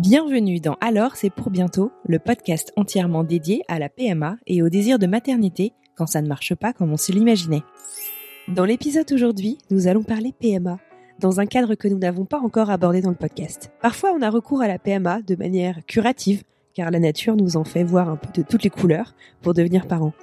Bienvenue 0.00 0.60
dans 0.60 0.78
Alors 0.80 1.14
c'est 1.14 1.28
pour 1.28 1.50
bientôt, 1.50 1.92
le 2.06 2.18
podcast 2.18 2.72
entièrement 2.76 3.22
dédié 3.22 3.60
à 3.68 3.78
la 3.78 3.90
PMA 3.90 4.38
et 4.46 4.62
au 4.62 4.70
désir 4.70 4.98
de 4.98 5.06
maternité 5.06 5.74
quand 5.94 6.06
ça 6.06 6.22
ne 6.22 6.26
marche 6.26 6.54
pas 6.54 6.72
comme 6.72 6.90
on 6.90 6.96
se 6.96 7.12
l'imaginait. 7.12 7.62
Dans 8.48 8.64
l'épisode 8.64 9.12
aujourd'hui, 9.12 9.58
nous 9.70 9.88
allons 9.88 10.02
parler 10.02 10.32
PMA, 10.40 10.78
dans 11.18 11.38
un 11.38 11.44
cadre 11.44 11.74
que 11.74 11.86
nous 11.86 11.98
n'avons 11.98 12.24
pas 12.24 12.38
encore 12.38 12.70
abordé 12.70 13.02
dans 13.02 13.10
le 13.10 13.14
podcast. 13.14 13.72
Parfois, 13.82 14.14
on 14.16 14.22
a 14.22 14.30
recours 14.30 14.62
à 14.62 14.68
la 14.68 14.78
PMA 14.78 15.20
de 15.20 15.36
manière 15.36 15.84
curative, 15.86 16.44
car 16.72 16.90
la 16.90 16.98
nature 16.98 17.36
nous 17.36 17.58
en 17.58 17.64
fait 17.64 17.84
voir 17.84 18.08
un 18.08 18.16
peu 18.16 18.40
de 18.40 18.48
toutes 18.48 18.62
les 18.62 18.70
couleurs 18.70 19.14
pour 19.42 19.52
devenir 19.52 19.86
parents. 19.86 20.14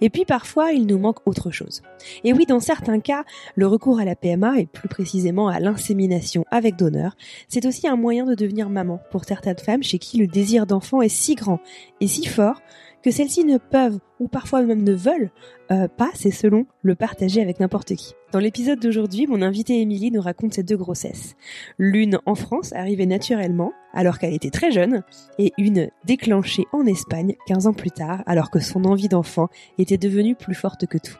Et 0.00 0.10
puis 0.10 0.24
parfois, 0.24 0.72
il 0.72 0.86
nous 0.86 0.98
manque 0.98 1.26
autre 1.26 1.50
chose. 1.50 1.82
Et 2.24 2.32
oui, 2.32 2.46
dans 2.46 2.60
certains 2.60 3.00
cas, 3.00 3.24
le 3.54 3.66
recours 3.66 3.98
à 3.98 4.04
la 4.04 4.16
PMA, 4.16 4.60
et 4.60 4.66
plus 4.66 4.88
précisément 4.88 5.48
à 5.48 5.60
l'insémination 5.60 6.44
avec 6.50 6.76
donneur, 6.76 7.16
c'est 7.48 7.66
aussi 7.66 7.88
un 7.88 7.96
moyen 7.96 8.24
de 8.24 8.34
devenir 8.34 8.70
maman 8.70 9.00
pour 9.10 9.24
certaines 9.24 9.58
femmes 9.58 9.82
chez 9.82 9.98
qui 9.98 10.18
le 10.18 10.26
désir 10.26 10.66
d'enfant 10.66 11.02
est 11.02 11.08
si 11.08 11.34
grand 11.34 11.60
et 12.00 12.08
si 12.08 12.26
fort 12.26 12.60
que 13.02 13.10
celles-ci 13.10 13.44
ne 13.44 13.58
peuvent, 13.58 13.98
ou 14.20 14.28
parfois 14.28 14.62
même 14.62 14.82
ne 14.82 14.92
veulent, 14.92 15.30
euh, 15.70 15.88
pas, 15.88 16.10
c'est 16.14 16.30
selon, 16.30 16.66
le 16.82 16.94
partager 16.94 17.40
avec 17.40 17.60
n'importe 17.60 17.94
qui. 17.94 18.14
Dans 18.32 18.38
l'épisode 18.38 18.80
d'aujourd'hui, 18.80 19.26
mon 19.26 19.42
invitée 19.42 19.80
Émilie 19.80 20.10
nous 20.10 20.20
raconte 20.20 20.54
ses 20.54 20.62
deux 20.62 20.76
grossesses. 20.76 21.36
L'une 21.78 22.18
en 22.26 22.34
France, 22.34 22.72
arrivée 22.72 23.06
naturellement, 23.06 23.72
alors 23.92 24.18
qu'elle 24.18 24.34
était 24.34 24.50
très 24.50 24.70
jeune, 24.70 25.02
et 25.38 25.52
une 25.58 25.90
déclenchée 26.04 26.64
en 26.72 26.86
Espagne 26.86 27.34
15 27.46 27.66
ans 27.68 27.72
plus 27.72 27.90
tard, 27.90 28.22
alors 28.26 28.50
que 28.50 28.60
son 28.60 28.84
envie 28.84 29.08
d'enfant 29.08 29.48
était 29.78 29.98
devenue 29.98 30.34
plus 30.34 30.54
forte 30.54 30.86
que 30.86 30.98
tout. 30.98 31.16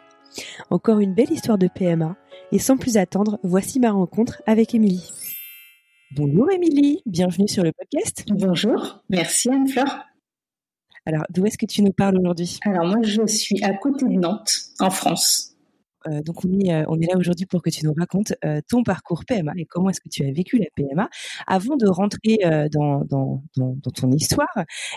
Encore 0.70 1.00
une 1.00 1.14
belle 1.14 1.32
histoire 1.32 1.58
de 1.58 1.68
PMA, 1.68 2.16
et 2.52 2.58
sans 2.58 2.76
plus 2.76 2.96
attendre, 2.96 3.38
voici 3.42 3.80
ma 3.80 3.90
rencontre 3.90 4.42
avec 4.46 4.74
Émilie. 4.74 5.10
Bonjour 6.16 6.50
Émilie, 6.50 7.02
bienvenue 7.04 7.48
sur 7.48 7.62
le 7.62 7.72
podcast. 7.72 8.24
Bonjour, 8.30 9.02
merci 9.10 9.50
Anne-Fleur. 9.50 10.07
Alors, 11.08 11.24
d'où 11.30 11.46
est-ce 11.46 11.56
que 11.56 11.64
tu 11.64 11.82
nous 11.82 11.92
parles 11.92 12.18
aujourd'hui? 12.18 12.58
Alors, 12.66 12.84
moi, 12.84 12.98
je 13.02 13.26
suis 13.26 13.64
à 13.64 13.72
côté 13.72 14.04
de 14.04 14.12
Nantes, 14.12 14.52
en 14.78 14.90
France. 14.90 15.54
Euh, 16.06 16.22
donc 16.22 16.44
on 16.44 16.60
est, 16.60 16.72
euh, 16.72 16.84
on 16.88 17.00
est 17.00 17.06
là 17.06 17.16
aujourd'hui 17.16 17.46
pour 17.46 17.62
que 17.62 17.70
tu 17.70 17.84
nous 17.84 17.92
racontes 17.92 18.32
euh, 18.44 18.60
ton 18.68 18.82
parcours 18.82 19.24
PMA 19.26 19.52
et 19.56 19.64
comment 19.64 19.90
est-ce 19.90 20.00
que 20.00 20.08
tu 20.08 20.24
as 20.24 20.32
vécu 20.32 20.58
la 20.58 20.66
PMA. 20.76 21.08
Avant 21.46 21.76
de 21.76 21.86
rentrer 21.88 22.38
dans, 22.72 23.04
dans, 23.04 23.42
dans, 23.56 23.90
ton 23.94 24.10
histoire, 24.12 24.48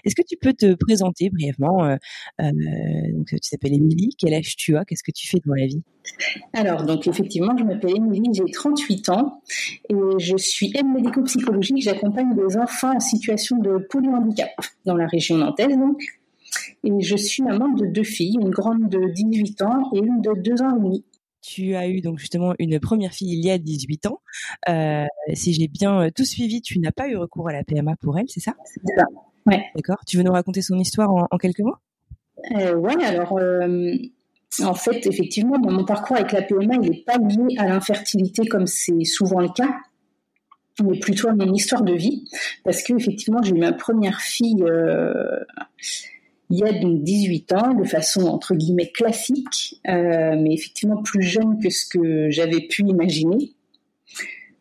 est-ce 0.04 0.16
que 0.16 0.22
tu 0.28 0.38
peux 0.38 0.54
te 0.54 0.74
présenter 0.76 1.30
brièvement 1.30 1.98
donc, 2.40 3.28
Tu 3.28 3.40
t'appelles 3.40 3.74
Émilie, 3.74 4.16
quel 4.18 4.34
âge 4.34 4.56
tu 4.56 4.78
as 4.78 4.86
Qu'est-ce 4.86 5.04
que 5.04 5.12
tu 5.12 5.28
fais 5.28 5.40
dans 5.46 5.54
la 5.54 5.66
vie? 5.66 5.82
Alors, 6.54 6.84
donc 6.84 7.08
effectivement, 7.08 7.56
je 7.58 7.64
m'appelle 7.64 7.96
Émilie, 7.96 8.30
j'ai 8.34 8.52
38 8.52 9.10
ans 9.10 9.42
et 9.90 9.96
je 10.20 10.38
suis 10.38 10.72
aide 10.76 10.88
médico-psychologique. 10.88 11.82
J'accompagne 11.82 12.36
des 12.36 12.58
enfants 12.58 12.95
en 12.95 13.00
situation 13.00 13.58
de 13.58 13.78
polyhandicap 13.90 14.50
dans 14.86 14.95
la 14.95 15.08
région 15.08 15.38
nantaise 15.38 15.78
donc. 15.78 16.02
Et 16.83 17.02
je 17.02 17.15
suis 17.15 17.43
maman 17.43 17.69
de 17.69 17.86
deux 17.86 18.03
filles, 18.03 18.37
une 18.42 18.49
grande 18.49 18.89
de 18.89 19.11
18 19.14 19.61
ans 19.61 19.92
et 19.93 19.99
une 19.99 20.21
de 20.21 20.33
2 20.33 20.61
ans 20.64 20.75
et 20.75 20.80
demi. 20.80 21.05
Tu 21.42 21.75
as 21.75 21.87
eu 21.87 22.02
donc 22.02 22.19
justement 22.19 22.53
une 22.59 22.80
première 22.80 23.14
fille 23.14 23.33
il 23.33 23.43
y 23.43 23.49
a 23.49 23.58
18 23.58 24.05
ans. 24.08 24.21
Euh, 24.69 25.05
si 25.33 25.53
j'ai 25.53 25.67
bien 25.67 26.02
euh, 26.02 26.09
tout 26.15 26.25
suivi, 26.25 26.61
tu 26.61 26.80
n'as 26.80 26.92
pas 26.92 27.08
eu 27.08 27.17
recours 27.17 27.49
à 27.49 27.53
la 27.53 27.64
PMA 27.64 27.95
pour 27.97 28.17
elle, 28.17 28.25
c'est 28.30 28.39
ça? 28.39 28.53
C'est 28.65 28.81
ça. 28.95 29.05
Ouais. 29.45 29.64
D'accord. 29.75 29.97
Tu 30.08 30.17
veux 30.17 30.23
nous 30.23 30.31
raconter 30.31 30.61
son 30.61 30.77
histoire 30.77 31.09
en, 31.11 31.37
quelques 31.37 31.61
mots? 31.61 31.75
Euh, 32.55 32.75
Oui, 32.75 32.93
alors 33.03 33.37
euh, 33.39 33.95
en 34.63 34.73
fait, 34.75 35.05
effectivement, 35.08 35.58
mon 35.58 35.83
parcours 35.83 36.17
avec 36.17 36.31
la 36.31 36.43
PMA, 36.43 36.75
il 36.75 36.92
n'est 36.92 37.03
pas 37.05 37.17
lié 37.17 37.58
à 37.58 37.67
l'infertilité 37.67 38.48
comme 38.48 38.67
c'est 38.67 39.03
souvent 39.03 39.39
le 39.39 39.49
cas 39.49 39.77
mais 40.83 40.98
plutôt 40.98 41.27
à 41.27 41.36
mon 41.36 41.53
histoire 41.53 41.83
de 41.83 41.93
vie, 41.93 42.23
parce 42.63 42.81
que 42.81 42.93
effectivement 42.93 43.39
j'ai 43.43 43.52
eu 43.52 43.59
ma 43.59 43.73
première 43.73 44.21
fille 44.21 44.63
il 46.52 46.60
y 46.60 46.64
a 46.64 46.73
donc 46.73 47.02
18 47.04 47.54
ans, 47.54 47.73
de 47.73 47.86
façon 47.86 48.23
entre 48.23 48.56
guillemets 48.56 48.92
classique, 48.92 49.80
euh, 49.88 50.36
mais 50.38 50.54
effectivement 50.54 51.02
plus 51.02 51.23
jeune 51.23 51.60
que 51.62 51.70
ce 51.70 51.86
que 51.88 52.30
j'avais 52.30 52.62
pu 52.67 52.84
imaginer. 52.84 53.54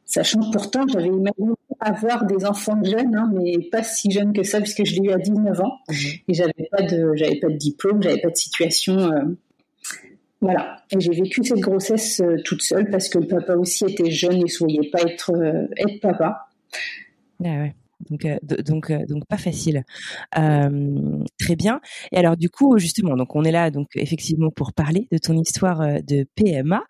Sachant 0.05 0.41
que 0.41 0.51
pourtant, 0.53 0.87
j'avais 0.89 1.09
imaginé 1.09 1.55
avoir 1.79 2.27
des 2.27 2.45
enfants 2.45 2.83
jeunes, 2.83 3.15
hein, 3.15 3.31
mais 3.33 3.59
pas 3.71 3.83
si 3.83 4.11
jeunes 4.11 4.33
que 4.33 4.43
ça, 4.43 4.61
puisque 4.61 4.85
je 4.85 4.95
l'ai 5.01 5.09
eu 5.09 5.13
à 5.13 5.19
19 5.19 5.61
ans. 5.61 5.79
Mhm. 5.89 5.97
Et 6.29 6.35
j'avais 6.35 6.69
pas 6.71 6.83
de, 6.83 7.13
j'avais 7.15 7.37
pas 7.37 7.49
de 7.49 7.57
diplôme, 7.57 8.03
j'avais 8.03 8.21
pas 8.21 8.31
de 8.31 8.37
situation. 8.37 8.99
Euh, 8.99 9.25
voilà. 10.41 10.83
Et 10.91 11.01
j'ai 11.01 11.13
vécu 11.13 11.45
cette 11.45 11.61
grossesse 11.61 12.21
euh, 12.21 12.37
toute 12.45 12.63
seule 12.63 12.91
parce 12.91 13.09
que 13.09 13.19
le 13.19 13.27
papa 13.27 13.55
aussi 13.55 13.85
était 13.85 14.11
jeune 14.11 14.39
et 14.39 14.45
ne 14.45 14.49
souhaitait 14.49 14.91
pas 14.91 15.03
être, 15.03 15.33
être 15.77 16.01
papa. 16.01 16.49
Ah 17.45 17.49
ouais 17.49 17.75
donc 18.09 18.25
euh, 18.25 18.39
donc 18.65 18.91
euh, 18.91 19.05
donc 19.07 19.27
pas 19.27 19.37
facile. 19.37 19.85
très 20.33 21.57
bien. 21.57 21.81
Et 22.13 22.17
alors 22.17 22.37
du 22.37 22.49
coup 22.49 22.79
justement, 22.79 23.17
donc 23.17 23.35
on 23.37 23.45
est 23.45 23.53
là 23.53 23.71
donc 23.71 23.89
effectivement 23.97 24.51
pour 24.51 24.73
parler 24.73 25.09
de 25.11 25.19
ton 25.19 25.35
histoire 25.37 25.81
euh, 25.81 25.99
de 26.07 26.27
PMA. 26.35 26.83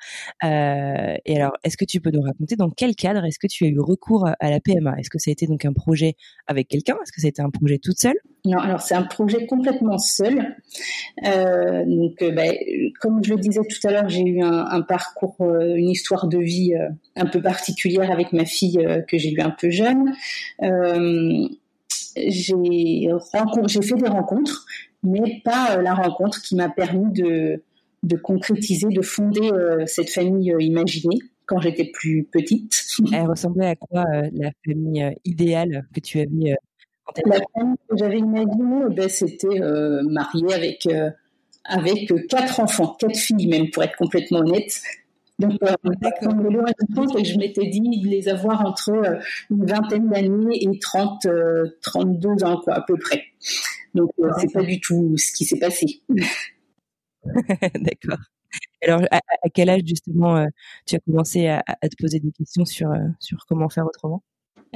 et 0.42 1.36
alors 1.36 1.52
est-ce 1.64 1.76
que 1.76 1.84
tu 1.84 2.00
peux 2.00 2.10
nous 2.10 2.22
raconter 2.22 2.56
dans 2.56 2.70
quel 2.70 2.94
cadre 2.94 3.24
est-ce 3.24 3.38
que 3.38 3.46
tu 3.46 3.64
as 3.64 3.68
eu 3.68 3.80
recours 3.80 4.28
à 4.28 4.50
la 4.50 4.60
PMA 4.60 4.94
Est-ce 4.98 5.10
que 5.10 5.18
ça 5.18 5.30
a 5.30 5.32
été 5.32 5.46
donc 5.46 5.64
un 5.64 5.72
projet 5.72 6.14
avec 6.46 6.68
quelqu'un? 6.68 6.96
Est-ce 7.02 7.12
que 7.12 7.20
ça 7.20 7.26
a 7.26 7.30
été 7.30 7.42
un 7.42 7.50
projet 7.50 7.78
toute 7.78 7.98
seule? 7.98 8.16
Non, 8.44 8.58
alors 8.58 8.80
c'est 8.80 8.94
un 8.94 9.02
projet 9.02 9.46
complètement 9.46 9.98
seul. 9.98 10.56
Euh, 11.26 11.84
donc, 11.84 12.22
euh, 12.22 12.30
bah, 12.30 12.44
comme 13.00 13.22
je 13.22 13.34
le 13.34 13.40
disais 13.40 13.60
tout 13.60 13.86
à 13.86 13.90
l'heure, 13.90 14.08
j'ai 14.08 14.22
eu 14.22 14.42
un, 14.42 14.80
parcours, 14.82 15.36
euh, 15.40 15.74
une 15.74 15.90
histoire 15.90 16.26
de 16.26 16.38
vie 16.38 16.72
un 17.16 17.26
peu 17.26 17.42
particulière 17.42 18.10
avec 18.10 18.32
ma 18.32 18.44
fille 18.44 18.78
que 19.08 19.18
j'ai 19.18 19.32
eu 19.32 19.40
un 19.40 19.50
peu 19.50 19.70
jeune. 19.70 20.12
j'ai 22.16 23.08
j'ai 23.66 23.82
fait 23.82 23.94
des 23.94 24.08
rencontres, 24.08 24.66
mais 25.02 25.40
pas 25.44 25.80
la 25.82 25.94
rencontre 25.94 26.40
qui 26.42 26.56
m'a 26.56 26.68
permis 26.68 27.12
de, 27.12 27.62
de 28.02 28.16
concrétiser, 28.16 28.88
de 28.88 29.02
fonder 29.02 29.50
cette 29.86 30.10
famille 30.10 30.54
imaginée 30.60 31.18
quand 31.46 31.60
j'étais 31.60 31.90
plus 31.92 32.24
petite. 32.24 32.80
Elle 33.12 33.26
ressemblait 33.26 33.66
à 33.66 33.76
quoi 33.76 34.04
la 34.32 34.50
famille 34.64 35.14
idéale 35.24 35.86
que 35.94 36.00
tu 36.00 36.20
avais 36.20 36.56
la 37.26 37.38
famille 37.54 37.76
que 37.88 37.96
j'avais 37.96 38.18
imaginée, 38.18 38.84
eh 38.90 38.94
ben, 38.94 39.08
c'était 39.08 39.60
euh, 39.60 40.02
mariée 40.02 40.54
avec, 40.54 40.86
euh, 40.86 41.10
avec 41.64 42.12
quatre 42.28 42.60
enfants, 42.60 42.96
quatre 42.98 43.16
filles 43.16 43.46
même, 43.46 43.70
pour 43.70 43.82
être 43.82 43.96
complètement 43.96 44.40
honnête. 44.40 44.80
Donc, 45.38 45.52
euh, 45.62 45.74
que 45.82 47.24
je 47.24 47.38
m'étais 47.38 47.66
dit 47.68 48.00
de 48.00 48.08
les 48.08 48.28
avoir 48.28 48.60
entre 48.66 48.90
euh, 48.90 49.18
une 49.50 49.64
vingtaine 49.64 50.08
d'années 50.08 50.62
et 50.62 50.78
30, 50.78 51.26
32 51.82 52.44
ans, 52.44 52.60
quoi, 52.62 52.74
à 52.74 52.82
peu 52.82 52.96
près. 52.98 53.24
Donc, 53.94 54.10
c'est 54.38 54.52
pas 54.52 54.62
du 54.62 54.80
tout 54.80 55.16
ce 55.16 55.32
qui 55.32 55.44
s'est 55.44 55.58
passé. 55.58 56.02
D'accord. 57.74 58.18
Alors, 58.82 59.02
à, 59.10 59.20
quel 59.54 59.70
âge, 59.70 59.82
justement, 59.86 60.46
tu 60.86 60.96
as 60.96 60.98
commencé 61.00 61.46
à, 61.46 61.62
à, 61.66 61.88
te 61.88 61.96
poser 61.98 62.20
des 62.20 62.32
questions 62.32 62.64
sur, 62.64 62.92
sur 63.18 63.38
comment 63.46 63.68
faire 63.68 63.86
autrement? 63.86 64.22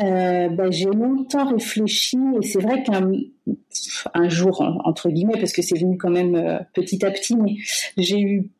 Euh, 0.01 0.49
ben, 0.49 0.73
j'ai 0.73 0.87
longtemps 0.87 1.47
réfléchi 1.47 2.19
et 2.41 2.45
c'est 2.45 2.61
vrai 2.61 2.83
qu'un 2.83 3.13
un 4.13 4.29
jour 4.29 4.61
entre 4.85 5.09
guillemets 5.09 5.39
parce 5.39 5.53
que 5.53 5.63
c'est 5.63 5.79
venu 5.79 5.97
quand 5.97 6.11
même 6.11 6.35
euh, 6.35 6.59
petit 6.73 7.05
à 7.07 7.13
petit 7.13 7.37
j'ai 7.97 8.21
eu 8.21 8.51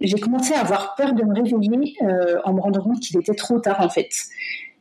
j'ai 0.00 0.18
commencé 0.18 0.52
à 0.52 0.62
avoir 0.62 0.96
peur 0.96 1.14
de 1.14 1.22
me 1.22 1.32
réveiller 1.32 1.94
euh, 2.02 2.40
en 2.44 2.54
me 2.54 2.60
rendant 2.60 2.82
compte 2.82 2.98
qu'il 2.98 3.16
était 3.18 3.34
trop 3.34 3.60
tard 3.60 3.80
en 3.80 3.88
fait. 3.88 4.10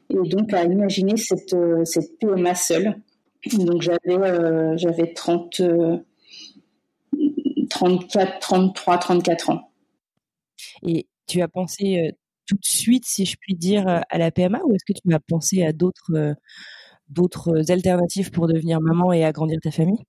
Et 0.10 0.28
donc 0.28 0.52
à 0.52 0.64
imaginer 0.64 1.16
cette 1.16 1.56
cette 1.84 2.18
PMA 2.18 2.56
seule. 2.56 2.96
Donc 3.54 3.84
j'avais 3.84 4.78
j'avais 4.78 5.14
30 5.14 5.62
34 7.70 8.40
33 8.40 8.98
34 8.98 9.50
ans. 9.52 9.72
Et 10.82 11.06
tu 11.28 11.42
as 11.44 11.48
pensé 11.48 12.16
tout 12.50 12.56
de 12.56 12.66
suite, 12.66 13.06
si 13.06 13.26
je 13.26 13.38
puis 13.40 13.54
dire, 13.54 13.88
euh, 13.88 14.00
à 14.10 14.18
la 14.18 14.32
PMA 14.32 14.60
ou 14.66 14.74
est-ce 14.74 14.84
que 14.84 15.00
tu 15.00 15.14
as 15.14 15.20
pensé 15.20 15.64
à 15.64 15.72
d'autres 15.72 16.16
euh, 16.16 16.34
d'autres 17.08 17.72
alternatives 17.72 18.32
pour 18.32 18.48
devenir 18.48 18.82
maman 18.82 19.14
et 19.14 19.24
agrandir 19.24 19.60
ta 19.62 19.72
famille? 19.72 20.04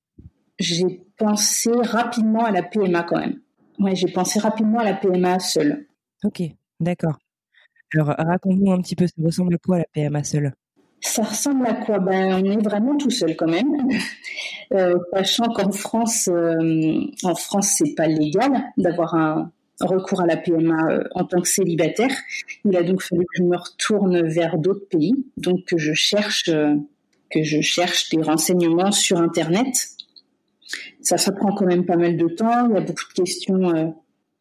J'ai 0.58 1.04
pensé 1.16 1.70
rapidement 1.72 2.44
à 2.44 2.50
la 2.50 2.62
PMA 2.62 3.02
quand 3.02 3.18
même. 3.18 3.40
Ouais, 3.78 3.94
j'ai 3.94 4.10
pensé 4.10 4.38
rapidement 4.38 4.78
à 4.78 4.84
la 4.84 4.94
PMA 4.94 5.38
seule. 5.38 5.86
Ok, 6.24 6.42
d'accord. 6.80 7.18
Alors, 7.94 8.08
raconte-nous 8.08 8.72
un 8.72 8.80
petit 8.80 8.94
peu, 8.94 9.06
ça 9.06 9.14
ressemble 9.22 9.54
à 9.54 9.58
quoi 9.58 9.78
la 9.78 9.86
PMA 9.92 10.22
seule? 10.22 10.52
Ça 11.00 11.22
ressemble 11.22 11.66
à 11.66 11.74
quoi? 11.74 11.98
Ben, 11.98 12.42
on 12.42 12.44
est 12.44 12.62
vraiment 12.62 12.96
tout 12.96 13.10
seul 13.10 13.36
quand 13.36 13.48
même, 13.48 13.88
euh, 14.74 14.98
sachant 15.14 15.48
qu'en 15.52 15.72
France, 15.72 16.28
euh, 16.28 17.06
en 17.22 17.34
France, 17.34 17.74
c'est 17.78 17.94
pas 17.94 18.06
légal 18.06 18.64
d'avoir 18.76 19.14
un 19.14 19.50
recours 19.80 20.20
à 20.20 20.26
la 20.26 20.36
PMA 20.36 20.90
euh, 20.90 21.04
en 21.14 21.24
tant 21.24 21.40
que 21.40 21.48
célibataire. 21.48 22.10
Il 22.64 22.76
a 22.76 22.82
donc 22.82 23.02
fallu 23.02 23.22
que 23.22 23.38
je 23.38 23.42
me 23.42 23.56
retourne 23.56 24.26
vers 24.28 24.58
d'autres 24.58 24.88
pays, 24.88 25.14
donc 25.36 25.64
que 25.64 25.78
je 25.78 25.92
cherche, 25.92 26.50
que 27.30 27.42
je 27.42 27.60
cherche 27.60 28.08
des 28.10 28.22
renseignements 28.22 28.92
sur 28.92 29.18
Internet. 29.18 29.74
Ça, 31.00 31.18
ça 31.18 31.32
prend 31.32 31.54
quand 31.54 31.66
même 31.66 31.84
pas 31.84 31.96
mal 31.96 32.16
de 32.16 32.28
temps. 32.28 32.68
Il 32.68 32.74
y 32.74 32.78
a 32.78 32.80
beaucoup 32.80 33.04
de 33.16 33.22
questions 33.22 33.94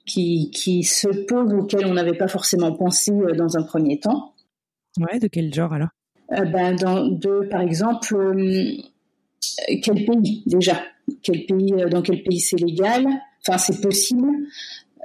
qui, 0.05 0.51
qui 0.51 0.83
se 0.83 1.07
posent 1.07 1.53
auxquelles 1.53 1.85
on 1.85 1.93
n'avait 1.93 2.17
pas 2.17 2.27
forcément 2.27 2.73
pensé 2.73 3.11
dans 3.37 3.57
un 3.57 3.63
premier 3.63 3.99
temps. 3.99 4.33
Ouais, 4.99 5.19
de 5.19 5.27
quel 5.27 5.53
genre 5.53 5.73
alors? 5.73 5.89
Euh, 6.31 6.45
ben, 6.45 6.75
dans, 6.75 7.07
de, 7.07 7.47
par 7.49 7.61
exemple, 7.61 8.15
euh, 8.15 8.77
quel 9.81 10.05
pays 10.05 10.43
déjà? 10.45 10.81
Quel 11.23 11.45
pays, 11.45 11.73
euh, 11.73 11.89
Dans 11.89 12.01
quel 12.01 12.23
pays 12.23 12.39
c'est 12.39 12.57
légal? 12.57 13.05
Enfin, 13.47 13.57
c'est 13.57 13.81
possible. 13.81 14.27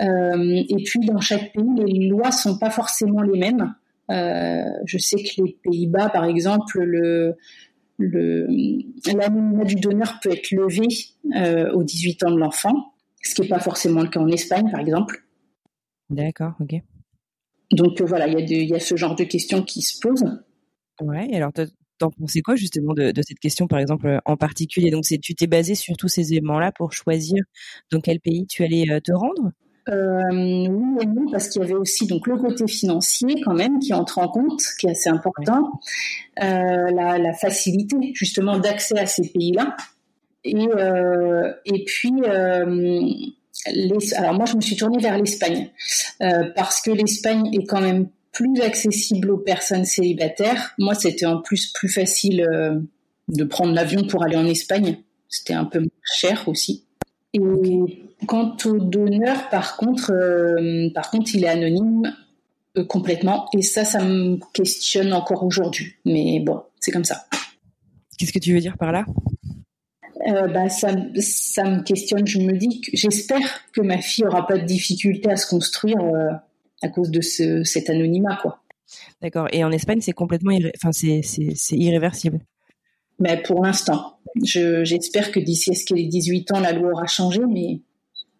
Et 0.00 0.82
puis, 0.84 1.00
dans 1.06 1.20
chaque 1.20 1.52
pays, 1.52 1.74
les 1.86 2.08
lois 2.08 2.32
sont 2.32 2.58
pas 2.58 2.70
forcément 2.70 3.22
les 3.22 3.38
mêmes. 3.38 3.74
je 4.08 4.98
sais 4.98 5.16
que 5.16 5.42
les 5.42 5.58
Pays-Bas, 5.62 6.08
par 6.10 6.24
exemple, 6.24 6.80
le, 6.80 7.36
l'anonymat 7.98 9.64
du 9.64 9.76
donneur 9.76 10.18
peut 10.22 10.32
être 10.32 10.50
levé 10.50 10.88
euh, 11.36 11.72
aux 11.72 11.84
18 11.84 12.24
ans 12.24 12.30
de 12.30 12.38
l'enfant, 12.38 12.94
ce 13.22 13.34
qui 13.34 13.42
n'est 13.42 13.48
pas 13.48 13.60
forcément 13.60 14.02
le 14.02 14.08
cas 14.08 14.20
en 14.20 14.28
Espagne, 14.28 14.70
par 14.70 14.80
exemple. 14.80 15.24
D'accord, 16.10 16.54
ok. 16.60 16.74
Donc 17.72 18.00
voilà, 18.02 18.28
il 18.28 18.50
y, 18.50 18.66
y, 18.66 18.74
a 18.74 18.80
ce 18.80 18.96
genre 18.96 19.14
de 19.14 19.24
questions 19.24 19.62
qui 19.62 19.82
se 19.82 19.98
posent. 20.00 20.26
Ouais, 21.00 21.28
alors 21.34 21.50
t'en 21.98 22.10
pensais 22.10 22.42
quoi 22.42 22.56
justement 22.56 22.92
de, 22.94 23.12
cette 23.26 23.38
question, 23.38 23.66
par 23.66 23.78
exemple, 23.78 24.20
en 24.24 24.36
particulier? 24.36 24.90
Donc, 24.90 25.04
tu 25.04 25.34
t'es 25.34 25.46
basé 25.46 25.74
sur 25.74 25.96
tous 25.96 26.08
ces 26.08 26.32
éléments-là 26.32 26.72
pour 26.72 26.92
choisir 26.92 27.42
dans 27.90 28.00
quel 28.00 28.20
pays 28.20 28.46
tu 28.46 28.62
allais 28.64 29.00
te 29.00 29.12
rendre? 29.12 29.52
Euh, 29.88 30.22
oui 30.30 31.02
et 31.02 31.06
non, 31.06 31.30
parce 31.30 31.48
qu'il 31.48 31.62
y 31.62 31.64
avait 31.64 31.74
aussi 31.74 32.06
donc 32.06 32.26
le 32.26 32.36
côté 32.36 32.66
financier 32.66 33.40
quand 33.44 33.54
même 33.54 33.78
qui 33.78 33.92
entre 33.92 34.18
en 34.18 34.28
compte, 34.28 34.62
qui 34.80 34.86
est 34.86 34.90
assez 34.90 35.10
important, 35.10 35.80
euh, 36.42 36.90
la, 36.90 37.32
facilité 37.34 38.12
justement 38.14 38.58
d'accès 38.58 38.98
à 38.98 39.06
ces 39.06 39.28
pays-là, 39.28 39.76
et 40.44 40.68
euh, 40.68 41.52
et 41.64 41.84
puis 41.84 42.12
les, 43.66 44.14
alors 44.14 44.34
moi 44.34 44.44
je 44.46 44.56
me 44.56 44.60
suis 44.60 44.76
tournée 44.76 44.98
vers 44.98 45.18
l'Espagne 45.18 45.70
parce 46.54 46.80
que 46.82 46.90
l'Espagne 46.90 47.48
est 47.52 47.64
quand 47.64 47.80
même 47.80 48.08
plus 48.34 48.60
accessible 48.60 49.30
aux 49.30 49.38
personnes 49.38 49.86
célibataires. 49.86 50.74
Moi, 50.76 50.94
c'était 50.94 51.24
en 51.24 51.40
plus 51.40 51.72
plus 51.72 51.88
facile 51.88 52.42
euh, 52.42 52.78
de 53.28 53.44
prendre 53.44 53.72
l'avion 53.72 54.06
pour 54.06 54.24
aller 54.24 54.36
en 54.36 54.46
Espagne. 54.46 54.98
C'était 55.28 55.54
un 55.54 55.64
peu 55.64 55.78
moins 55.78 55.88
cher 56.02 56.46
aussi. 56.48 56.84
Et 57.32 57.40
quant 58.26 58.56
au 58.64 58.78
donneur, 58.78 59.48
par 59.50 59.76
contre, 59.76 60.12
euh, 60.12 60.90
par 60.94 61.10
contre, 61.10 61.34
il 61.34 61.44
est 61.44 61.48
anonyme 61.48 62.14
euh, 62.76 62.84
complètement. 62.84 63.48
Et 63.56 63.62
ça, 63.62 63.84
ça 63.84 64.02
me 64.02 64.38
questionne 64.52 65.12
encore 65.12 65.44
aujourd'hui. 65.44 65.94
Mais 66.04 66.40
bon, 66.40 66.62
c'est 66.80 66.90
comme 66.90 67.04
ça. 67.04 67.24
Qu'est-ce 68.18 68.32
que 68.32 68.38
tu 68.38 68.52
veux 68.52 68.60
dire 68.60 68.76
par 68.78 68.92
là? 68.92 69.04
Bah, 70.26 70.70
ça, 70.70 70.88
ça 71.18 71.64
me 71.64 71.82
questionne. 71.82 72.26
Je 72.26 72.38
me 72.38 72.56
dis 72.56 72.80
que 72.80 72.90
j'espère 72.94 73.60
que 73.72 73.82
ma 73.82 73.98
fille 73.98 74.24
aura 74.24 74.46
pas 74.46 74.56
de 74.56 74.64
difficulté 74.64 75.30
à 75.30 75.36
se 75.36 75.46
construire 75.46 75.98
à 76.80 76.88
cause 76.88 77.10
de 77.10 77.20
ce, 77.20 77.62
cet 77.62 77.90
anonymat, 77.90 78.38
quoi. 78.40 78.64
D'accord. 79.22 79.48
Et 79.52 79.64
en 79.64 79.72
Espagne, 79.72 80.00
c'est 80.00 80.12
complètement, 80.12 80.56
enfin, 80.76 80.92
c'est, 80.92 81.22
irréversible. 81.72 82.40
Mais 83.18 83.40
pour 83.42 83.64
l'instant, 83.64 84.18
j'espère 84.42 85.30
que 85.30 85.40
d'ici 85.40 85.70
à 85.70 85.74
ce 85.74 85.84
qu'elle 85.84 86.00
ait 86.00 86.08
18 86.08 86.52
ans, 86.52 86.60
la 86.60 86.72
loi 86.72 86.90
aura 86.92 87.06
changé, 87.06 87.40
mais 87.48 87.80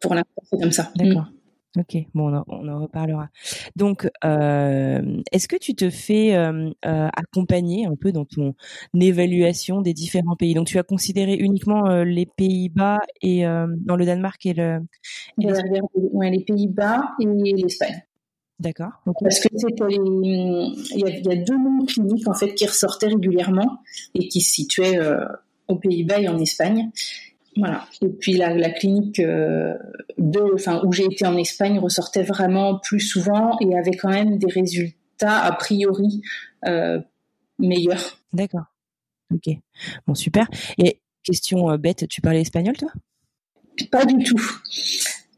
pour 0.00 0.14
l'instant, 0.14 0.43
c'est 0.50 0.61
comme 0.61 0.73
ça. 0.73 0.91
D'accord. 0.96 1.25
Mm. 1.25 1.35
Ok, 1.76 1.96
bon, 2.14 2.32
on 2.46 2.69
en, 2.69 2.82
reparlera. 2.82 3.31
Donc, 3.75 4.08
euh, 4.25 5.20
est-ce 5.32 5.49
que 5.49 5.56
tu 5.56 5.75
te 5.75 5.91
fais 5.91 6.37
euh, 6.37 6.70
euh, 6.87 7.08
accompagner 7.12 7.87
un 7.87 7.96
peu 7.96 8.12
dans 8.12 8.25
ton 8.25 8.55
évaluation 8.94 9.81
des 9.81 9.93
différents 9.93 10.37
pays? 10.37 10.55
Donc, 10.55 10.69
tu 10.69 10.79
as 10.79 10.85
considéré 10.85 11.35
uniquement 11.35 12.05
les 12.05 12.26
Pays-Bas 12.26 13.00
et 13.23 13.43
dans 13.43 13.96
le 13.96 14.05
Danemark 14.05 14.46
et 14.46 14.55
le. 14.55 14.79
les 15.38 16.44
Pays-Bas 16.46 17.11
et 17.20 17.26
l'Espagne. 17.55 18.05
D'accord. 18.61 18.93
Parce 19.20 19.41
que 19.41 19.49
il 19.50 21.00
y, 21.00 21.05
a, 21.05 21.37
deux 21.37 21.58
noms 21.58 21.85
cliniques 21.87 22.29
en 22.29 22.35
fait 22.35 22.55
qui 22.55 22.67
ressortaient 22.67 23.08
régulièrement 23.08 23.82
et 24.14 24.29
qui 24.29 24.41
se 24.41 24.52
situaient 24.52 25.00
aux 25.67 25.76
Pays-Bas 25.76 26.20
et 26.20 26.29
en 26.29 26.38
Espagne. 26.38 26.93
Voilà. 27.56 27.87
Et 28.03 28.09
puis 28.09 28.35
la, 28.35 28.71
clinique 28.71 29.21
euh, 29.21 29.75
de, 30.19 30.41
enfin 30.55 30.81
où 30.85 30.93
j'ai 30.93 31.05
été 31.05 31.27
en 31.27 31.37
Espagne 31.37 31.79
ressortait 31.79 32.23
vraiment 32.23 32.79
plus 32.79 33.01
souvent 33.01 33.56
et 33.61 33.77
avait 33.77 33.97
quand 33.97 34.11
même 34.11 34.39
des 34.39 34.51
résultats 34.51 35.41
a 35.41 35.53
priori 35.53 36.23
euh, 36.67 37.01
meilleurs. 37.59 38.19
D'accord. 38.33 38.65
Ok. 39.33 39.55
Bon 40.06 40.15
super. 40.15 40.49
Et 40.79 41.01
question 41.23 41.77
bête, 41.77 42.09
tu 42.09 42.21
parlais 42.21 42.41
espagnol 42.41 42.77
toi? 42.77 42.91
Pas 43.91 44.05
du 44.05 44.23
tout. 44.25 44.43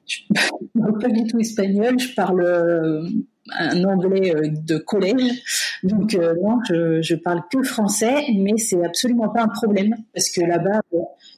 Je 0.07 0.21
parle 0.79 0.99
pas 0.99 1.09
du 1.09 1.25
tout 1.27 1.39
espagnol, 1.39 1.99
je 1.99 2.15
parle 2.15 2.43
euh, 2.43 3.09
un 3.59 3.85
anglais 3.85 4.35
euh, 4.35 4.49
de 4.51 4.79
collège. 4.79 5.43
Donc 5.83 6.15
euh, 6.15 6.35
non, 6.43 6.59
je, 6.69 7.03
je 7.03 7.15
parle 7.15 7.43
que 7.51 7.63
français, 7.63 8.15
mais 8.35 8.57
c'est 8.57 8.85
absolument 8.85 9.29
pas 9.29 9.43
un 9.43 9.49
problème 9.49 9.95
parce 10.15 10.31
que 10.31 10.43
là-bas, 10.43 10.81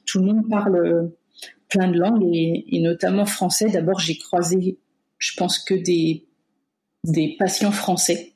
tout 0.09 0.19
le 0.19 0.25
monde 0.25 0.49
parle 0.49 1.11
plein 1.69 1.87
de 1.87 1.97
langues 1.97 2.27
et, 2.33 2.79
notamment 2.81 3.25
français. 3.25 3.69
D'abord, 3.69 3.99
j'ai 3.99 4.17
croisé, 4.17 4.79
je 5.17 5.31
pense 5.37 5.59
que 5.59 5.75
des 5.75 6.25
patients 7.37 7.71
français. 7.71 8.33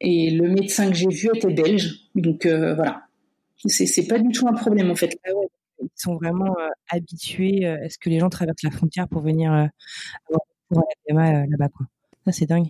Et 0.00 0.30
le 0.30 0.48
médecin 0.48 0.88
que 0.88 0.96
j'ai 0.96 1.08
vu 1.08 1.28
était 1.34 1.52
belge, 1.52 2.08
donc 2.14 2.46
voilà. 2.46 3.04
C'est 3.66 4.06
pas 4.08 4.18
du 4.18 4.30
tout 4.30 4.48
un 4.48 4.54
problème 4.54 4.90
en 4.90 4.96
fait. 4.96 5.18
Ah 5.26 5.30
ils 5.82 5.88
sont 5.94 6.16
vraiment 6.16 6.54
habitués 6.88 7.66
à 7.66 7.88
ce 7.88 7.98
que 7.98 8.10
les 8.10 8.18
gens 8.18 8.28
traversent 8.28 8.62
la 8.62 8.70
frontière 8.70 9.08
pour 9.08 9.22
venir 9.22 9.50
avoir 9.52 10.40
pour 10.68 10.82
la 11.14 11.46
là-bas. 11.46 11.68
C'est 12.32 12.46
dingue. 12.46 12.68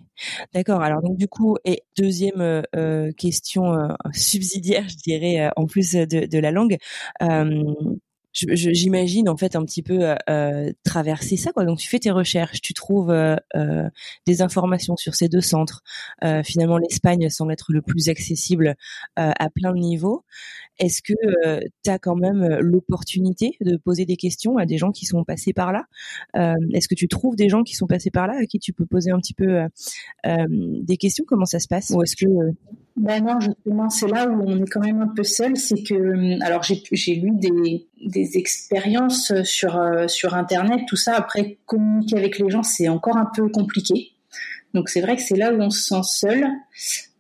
D'accord. 0.55 0.83
Alors, 0.83 1.03
donc, 1.03 1.17
du 1.17 1.29
coup, 1.29 1.57
et 1.65 1.83
deuxième 1.97 2.63
question 3.17 3.97
subsidiaire, 4.13 4.89
je 4.89 4.97
dirais, 4.97 5.51
en 5.57 5.67
plus 5.67 5.93
de, 5.93 6.39
la 6.39 6.51
langue, 6.51 6.79
j'imagine 8.33 9.29
en 9.29 9.37
fait 9.37 9.57
un 9.57 9.65
petit 9.65 9.83
peu 9.83 10.15
euh, 10.29 10.73
traverser 10.85 11.37
ça 11.37 11.51
donc 11.57 11.79
tu 11.79 11.89
fais 11.89 11.99
tes 11.99 12.13
recherches 12.13 12.61
tu 12.61 12.75
trouves 12.75 13.11
euh, 13.11 13.89
des 14.27 14.43
informations 14.43 14.97
sur 14.97 15.15
ces 15.15 15.29
deux 15.29 15.41
centres 15.41 15.83
euh, 16.23 16.43
finalement 16.45 16.79
l'Espagne 16.79 17.29
semble 17.29 17.53
être 17.53 17.73
le 17.73 17.83
plus 17.83 18.09
accessible 18.09 18.77
à 19.17 19.51
plein 19.51 19.73
de 19.73 19.79
niveaux 19.79 20.25
est-ce 20.81 21.03
que 21.03 21.13
euh, 21.47 21.61
tu 21.85 21.91
as 21.91 21.99
quand 21.99 22.17
même 22.17 22.59
l'opportunité 22.61 23.57
de 23.61 23.77
poser 23.77 24.05
des 24.07 24.17
questions 24.17 24.57
à 24.57 24.67
des 24.67 24.79
gens 24.79 24.91
qui 24.91 25.07
sont 25.07 25.23
passés 25.25 25.53
par 25.53 25.73
là? 25.73 25.85
Euh, 26.37 26.55
Est-ce 26.73 26.89
que 26.89 26.95
tu 26.95 27.07
trouves 27.07 27.37
des 27.37 27.49
gens 27.49 27.63
qui 27.63 27.75
sont 27.75 27.87
passés 27.87 28.11
par 28.11 28.27
là 28.27 28.35
à 28.41 28.47
qui 28.47 28.59
tu 28.59 28.73
peux 28.73 28.87
poser 28.87 29.11
un 29.11 29.19
petit 29.19 29.35
peu 29.35 29.61
des 30.25 30.97
questions? 30.97 31.25
Comment 31.27 31.45
ça 31.45 31.59
se 31.59 31.69
passe? 31.69 31.91
Ou 31.91 32.03
est-ce 32.03 32.17
que 32.17 32.27
ben 32.97 33.25
non, 33.25 33.41
justement, 33.41 33.89
c'est 33.89 34.09
là 34.09 34.29
où 34.29 34.43
on 34.47 34.63
est 34.63 34.69
quand 34.69 34.81
même 34.81 35.01
un 35.01 35.09
peu 35.09 35.23
seul. 35.23 35.57
C'est 35.57 35.83
que, 35.83 36.43
alors 36.45 36.63
j'ai 36.63 37.15
lu 37.15 37.31
des, 37.35 37.87
des 38.05 38.37
expériences 38.37 39.33
sur, 39.45 39.81
sur 40.09 40.35
Internet, 40.35 40.81
tout 40.89 40.97
ça. 40.97 41.15
Après, 41.15 41.59
communiquer 41.67 42.19
avec 42.19 42.39
les 42.39 42.51
gens, 42.51 42.63
c'est 42.63 42.89
encore 42.89 43.17
un 43.17 43.31
peu 43.35 43.49
compliqué. 43.49 44.13
Donc 44.75 44.89
c'est 44.89 45.01
vrai 45.01 45.17
que 45.17 45.23
c'est 45.23 45.37
là 45.37 45.53
où 45.53 45.61
on 45.61 45.71
se 45.71 45.83
sent 45.83 46.03
seul. 46.05 46.47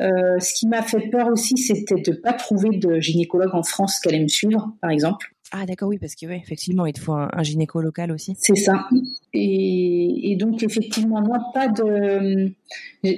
Euh, 0.00 0.38
ce 0.38 0.54
qui 0.54 0.68
m'a 0.68 0.82
fait 0.82 1.08
peur 1.10 1.28
aussi, 1.28 1.56
c'était 1.56 2.00
de 2.00 2.12
pas 2.12 2.32
trouver 2.32 2.70
de 2.78 3.00
gynécologue 3.00 3.54
en 3.54 3.62
France 3.62 3.98
qui 4.00 4.08
allait 4.08 4.22
me 4.22 4.28
suivre, 4.28 4.72
par 4.80 4.90
exemple. 4.90 5.34
Ah 5.52 5.66
d'accord, 5.66 5.88
oui, 5.88 5.98
parce 5.98 6.14
que 6.14 6.26
oui, 6.26 6.36
effectivement, 6.36 6.86
il 6.86 6.92
te 6.92 7.00
faut 7.00 7.12
un, 7.12 7.28
un 7.32 7.42
gynéco 7.42 7.80
local 7.80 8.12
aussi. 8.12 8.36
C'est 8.38 8.54
ça. 8.54 8.88
Et, 9.32 10.36
donc 10.38 10.62
effectivement, 10.62 11.20
moi, 11.20 11.38
pas 11.52 11.66
de, 11.68 12.52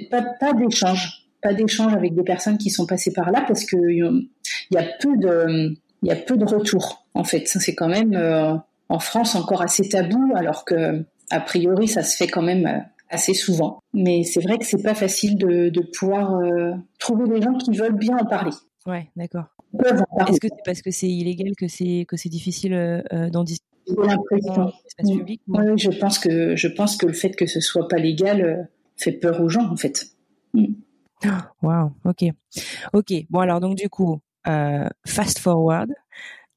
pas, 0.09 0.23
pas 0.39 0.53
d'échange, 0.53 1.27
pas 1.41 1.53
d'échange 1.53 1.93
avec 1.93 2.15
des 2.15 2.23
personnes 2.23 2.57
qui 2.57 2.71
sont 2.71 2.87
passées 2.87 3.13
par 3.13 3.31
là, 3.31 3.43
parce 3.47 3.65
que 3.65 3.77
il 3.77 4.27
y 4.71 4.77
a 4.77 4.83
peu 4.99 5.15
de, 5.17 5.75
il 6.01 6.09
y 6.09 6.11
a 6.11 6.15
peu 6.15 6.37
de 6.37 6.45
retours. 6.45 7.05
En 7.13 7.23
fait, 7.23 7.47
c'est 7.47 7.75
quand 7.75 7.87
même 7.87 8.15
euh, 8.15 8.55
en 8.89 8.99
France 8.99 9.35
encore 9.35 9.61
assez 9.61 9.87
tabou, 9.87 10.33
alors 10.35 10.65
que 10.65 11.05
a 11.29 11.39
priori, 11.39 11.87
ça 11.87 12.03
se 12.03 12.17
fait 12.17 12.27
quand 12.27 12.41
même 12.41 12.65
euh, 12.65 12.79
assez 13.13 13.33
souvent. 13.33 13.79
Mais 13.93 14.23
c'est 14.23 14.41
vrai 14.41 14.57
que 14.57 14.65
c'est 14.65 14.81
pas 14.81 14.95
facile 14.95 15.37
de, 15.37 15.81
pouvoir 15.97 16.35
euh, 16.35 16.71
trouver 16.99 17.27
des 17.29 17.41
gens 17.41 17.53
qui 17.53 17.71
veulent 17.71 17.97
bien 17.97 18.17
en 18.17 18.25
parler. 18.25 18.51
Ouais, 18.85 19.09
d'accord. 19.15 19.45
Est-ce 20.27 20.39
que 20.39 20.47
c'est 20.49 20.63
parce 20.65 20.81
que 20.81 20.91
c'est 20.91 21.07
illégal 21.07 21.53
que 21.57 21.67
c'est 21.67 22.05
que 22.07 22.17
c'est 22.17 22.29
difficile 22.29 22.73
euh, 22.73 23.29
d'en 23.29 23.43
discuter 23.43 23.67
dans 23.87 24.03
l'espace 24.03 25.17
public 25.17 25.41
Oui, 25.47 25.77
je 25.77 25.89
pense 25.99 26.19
que 26.19 26.55
je 26.55 26.67
pense 26.67 26.97
que 26.97 27.05
le 27.05 27.13
fait 27.13 27.31
que 27.31 27.45
ce 27.45 27.59
soit 27.59 27.87
pas 27.87 27.97
légal 27.97 28.69
fait 28.97 29.13
peur 29.13 29.41
aux 29.41 29.49
gens 29.49 29.71
en 29.71 29.77
fait. 29.77 30.05
Waouh, 31.61 31.91
ok, 32.05 32.25
ok. 32.93 33.13
Bon 33.29 33.39
alors 33.39 33.61
donc 33.61 33.77
du 33.77 33.89
coup, 33.89 34.19
fast 34.45 35.39
forward, 35.39 35.91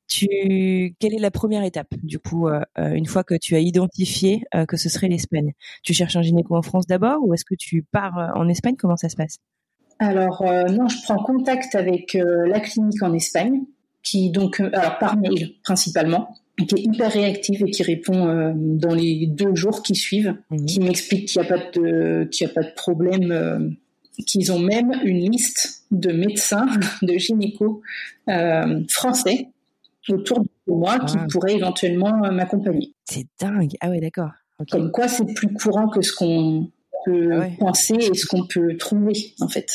tu, 0.09 0.95
quelle 0.99 1.15
est 1.15 1.21
la 1.21 1.31
première 1.31 1.65
étape 1.65 1.89
du 2.03 2.19
coup 2.19 2.49
euh, 2.49 2.61
euh, 2.79 2.93
une 2.93 3.07
fois 3.07 3.25
que 3.25 3.35
tu 3.35 3.55
as 3.57 3.61
identifié 3.61 4.45
euh, 4.55 4.65
que 4.65 4.77
ce 4.77 4.89
serait 4.89 5.09
l'Espagne? 5.09 5.53
Tu 5.83 5.95
cherches 5.95 6.17
un 6.17 6.23
gynéco 6.23 6.57
en 6.57 6.63
France 6.63 6.87
d'abord 6.87 7.19
ou 7.23 7.35
est-ce 7.35 7.45
que 7.45 7.55
tu 7.59 7.83
pars 7.83 8.33
en 8.35 8.49
Espagne? 8.49 8.77
Comment 8.77 8.97
ça 8.97 9.09
se 9.09 9.17
passe? 9.17 9.39
Alors 9.99 10.45
non, 10.45 10.89
je 10.89 11.03
prends 11.05 11.23
contact 11.23 11.75
avec 11.75 12.15
la 12.15 12.61
clinique 12.61 13.03
en 13.03 13.15
Espagne, 13.15 13.63
qui 14.03 14.31
donc 14.31 14.61
alors 14.61 14.99
par 14.99 15.17
mail 15.17 15.55
principalement, 15.65 16.35
qui 16.59 16.75
est 16.75 16.83
hyper 16.83 17.11
réactive 17.11 17.65
et 17.67 17.71
qui 17.71 17.83
répond 17.83 18.55
dans 18.55 18.95
les 18.95 19.27
deux 19.27 19.55
jours 19.55 19.83
qui 19.83 19.95
suivent, 19.95 20.37
mmh. 20.51 20.67
qui 20.67 20.81
m'explique 20.81 21.29
qu'il 21.29 21.41
n'y 21.41 21.49
a 21.49 21.51
pas 21.51 21.65
de 21.73 22.29
qu'il 22.31 22.47
a 22.47 22.51
pas 22.51 22.63
de 22.63 22.75
problème 22.77 23.77
qu'ils 24.27 24.53
ont 24.53 24.59
même 24.59 24.93
une 25.03 25.31
liste 25.31 25.87
de 25.91 26.13
médecins, 26.13 26.67
de 27.03 27.17
gynécos 27.17 27.81
français 28.91 29.49
autour 30.15 30.41
de 30.41 30.49
moi 30.67 30.99
qui 31.01 31.17
ah. 31.19 31.27
pourrait 31.31 31.55
éventuellement 31.55 32.25
euh, 32.25 32.31
m'accompagner. 32.31 32.95
C'est 33.05 33.27
dingue. 33.41 33.73
Ah 33.81 33.91
ouais, 33.91 34.01
d'accord. 34.01 34.31
Comme 34.71 34.91
quoi, 34.91 35.07
c'est 35.07 35.27
plus 35.35 35.53
courant 35.53 35.89
que 35.89 36.01
ce 36.01 36.13
qu'on 36.15 36.71
peut 37.05 37.31
ah 37.35 37.47
penser 37.59 37.95
et 37.95 38.15
ce 38.15 38.27
qu'on 38.27 38.47
peut 38.47 38.77
trouver, 38.79 39.35
en 39.41 39.49
fait. 39.49 39.67